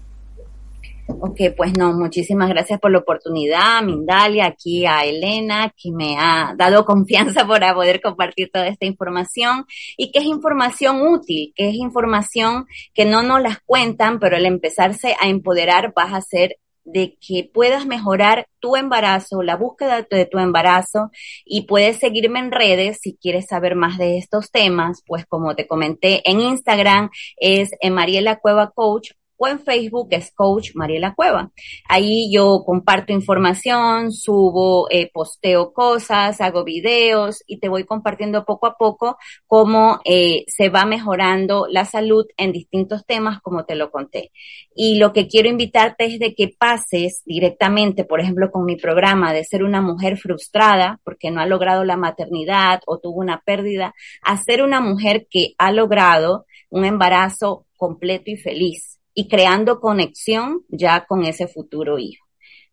Ok, 1.10 1.39
pues 1.55 1.72
no, 1.78 1.93
muchísimas 1.93 2.49
gracias 2.49 2.82
por 2.82 2.91
la 2.91 2.97
oportunidad, 2.99 3.82
Mindalia, 3.82 4.45
aquí 4.45 4.86
a 4.86 5.05
Elena, 5.05 5.74
que 5.76 5.89
me 5.91 6.18
ha 6.18 6.53
dado 6.58 6.84
confianza 6.84 7.47
para 7.47 7.74
poder 7.74 8.01
compartir 8.01 8.49
toda 8.51 8.68
esta 8.68 8.86
información 8.86 9.66
y 9.95 10.12
que 10.12 10.20
es 10.20 10.26
información 10.26 11.01
útil, 11.08 11.53
que 11.55 11.70
es 11.70 11.76
información 11.76 12.66
que 12.93 13.05
no 13.05 13.24
nos 13.24 13.41
las 13.41 13.60
cuentan, 13.66 14.20
pero 14.20 14.36
al 14.36 14.45
empezarse 14.45 15.16
a 15.22 15.30
empoderar 15.30 15.93
vas 15.95 16.12
a 16.12 16.18
hacer 16.18 16.58
de 16.84 17.18
que 17.20 17.49
puedas 17.53 17.86
mejorar 17.86 18.47
tu 18.60 18.76
embarazo, 18.76 19.43
la 19.43 19.55
búsqueda 19.55 20.05
de 20.10 20.26
tu 20.26 20.39
embarazo 20.39 21.12
y 21.45 21.68
puedes 21.68 21.97
seguirme 21.97 22.39
en 22.39 22.51
redes 22.51 22.99
si 23.01 23.16
quieres 23.16 23.45
saber 23.47 23.76
más 23.76 23.97
de 23.97 24.18
estos 24.18 24.51
temas, 24.51 25.03
pues 25.05 25.26
como 25.26 25.55
te 25.55 25.68
comenté 25.68 26.30
en 26.30 26.41
Instagram 26.41 27.10
es 27.38 27.72
Mariela 27.91 28.39
Cueva 28.39 28.72
Coach 28.72 29.12
o 29.38 29.48
en 29.48 29.60
Facebook 29.60 30.08
es 30.12 30.32
Coach 30.32 30.72
Mariela 30.74 31.14
Cueva. 31.14 31.52
Ahí 31.88 32.32
yo 32.32 32.64
comparto 32.66 33.14
información, 33.14 34.12
subo, 34.12 34.88
eh, 34.90 35.10
posteo 35.14 35.72
cosas, 35.72 36.42
hago 36.42 36.64
videos 36.64 37.44
y 37.48 37.60
te 37.60 37.70
voy 37.70 37.86
compartiendo 37.86 38.46
poco 38.46 38.68
a 38.68 38.76
poco 38.76 39.18
cómo 39.46 40.00
eh, 40.06 40.44
se 40.48 40.70
va 40.70 40.86
mejorando 40.86 41.68
la 41.70 41.86
salud 41.86 42.26
en 42.36 42.52
distintos 42.52 43.06
temas 43.06 43.40
como 43.42 43.66
te 43.66 43.76
lo 43.76 43.92
conté. 43.92 44.32
Y 44.76 44.98
lo 44.98 45.14
que 45.14 45.28
quiero 45.28 45.50
invitarte 45.50 46.06
es 46.06 46.20
de 46.20 46.34
que 46.34 46.50
pases 46.58 47.22
directamente, 47.26 48.04
por 48.04 48.20
ejemplo, 48.20 48.52
con 48.52 48.66
mi 48.66 48.76
programa 48.76 49.34
de 49.34 49.44
ser 49.44 49.64
una 49.64 49.82
mujer 49.82 50.18
frustrada 50.18 51.00
porque 51.04 51.32
no 51.32 51.42
ha 51.42 51.46
logrado 51.46 51.84
la 51.84 51.98
maternidad 51.98 52.82
o 52.86 53.00
tuvo 53.00 53.20
una 53.20 53.42
pérdida, 53.42 53.94
a 54.22 54.38
ser 54.38 54.64
una 54.64 54.82
mujer 54.82 55.28
que 55.30 55.54
ha 55.58 55.72
logrado 55.72 56.46
un 56.70 56.86
embarazo 56.86 57.66
completo 57.78 58.32
y 58.32 58.38
feliz 58.38 58.98
y 59.18 59.28
creando 59.28 59.80
conexión 59.80 60.61
ya 60.70 61.07
con 61.07 61.24
ese 61.24 61.47
futuro 61.47 61.97
hijo. 61.97 62.24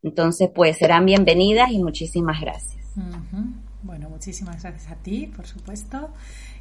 Entonces, 0.02 0.50
pues 0.54 0.76
serán 0.76 1.06
bienvenidas 1.06 1.70
y 1.70 1.82
muchísimas 1.82 2.38
gracias. 2.38 2.84
Bueno, 3.82 4.10
muchísimas 4.10 4.62
gracias 4.62 4.92
a 4.92 4.96
ti, 4.96 5.32
por 5.34 5.46
supuesto. 5.46 6.10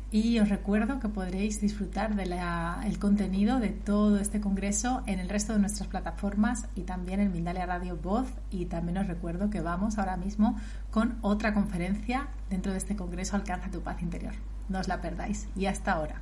Y 0.09 0.39
os 0.39 0.47
recuerdo 0.47 1.01
que 1.01 1.09
podréis 1.09 1.59
disfrutar 1.59 2.15
del 2.15 2.97
contenido 2.97 3.59
de 3.59 3.71
todo 3.71 4.19
este 4.19 4.39
congreso 4.39 5.03
en 5.05 5.19
el 5.19 5.27
resto 5.27 5.51
de 5.51 5.59
nuestras 5.59 5.89
plataformas 5.89 6.69
y 6.75 6.83
también 6.83 7.19
en 7.19 7.33
Mindalia 7.33 7.65
Radio 7.65 7.97
Voz. 7.97 8.29
Y 8.51 8.67
también 8.67 8.99
os 8.99 9.07
recuerdo 9.07 9.49
que 9.49 9.59
vamos 9.59 9.97
ahora 9.97 10.15
mismo 10.15 10.57
con 10.91 11.17
otra 11.19 11.53
conferencia 11.53 12.29
dentro 12.49 12.71
de 12.71 12.77
este 12.77 12.95
congreso 12.95 13.35
Alcanza 13.35 13.69
tu 13.69 13.81
paz 13.81 14.01
interior. 14.01 14.33
No 14.69 14.79
os 14.79 14.87
la 14.87 15.01
perdáis. 15.01 15.49
Y 15.57 15.65
hasta 15.65 15.91
ahora. 15.91 16.21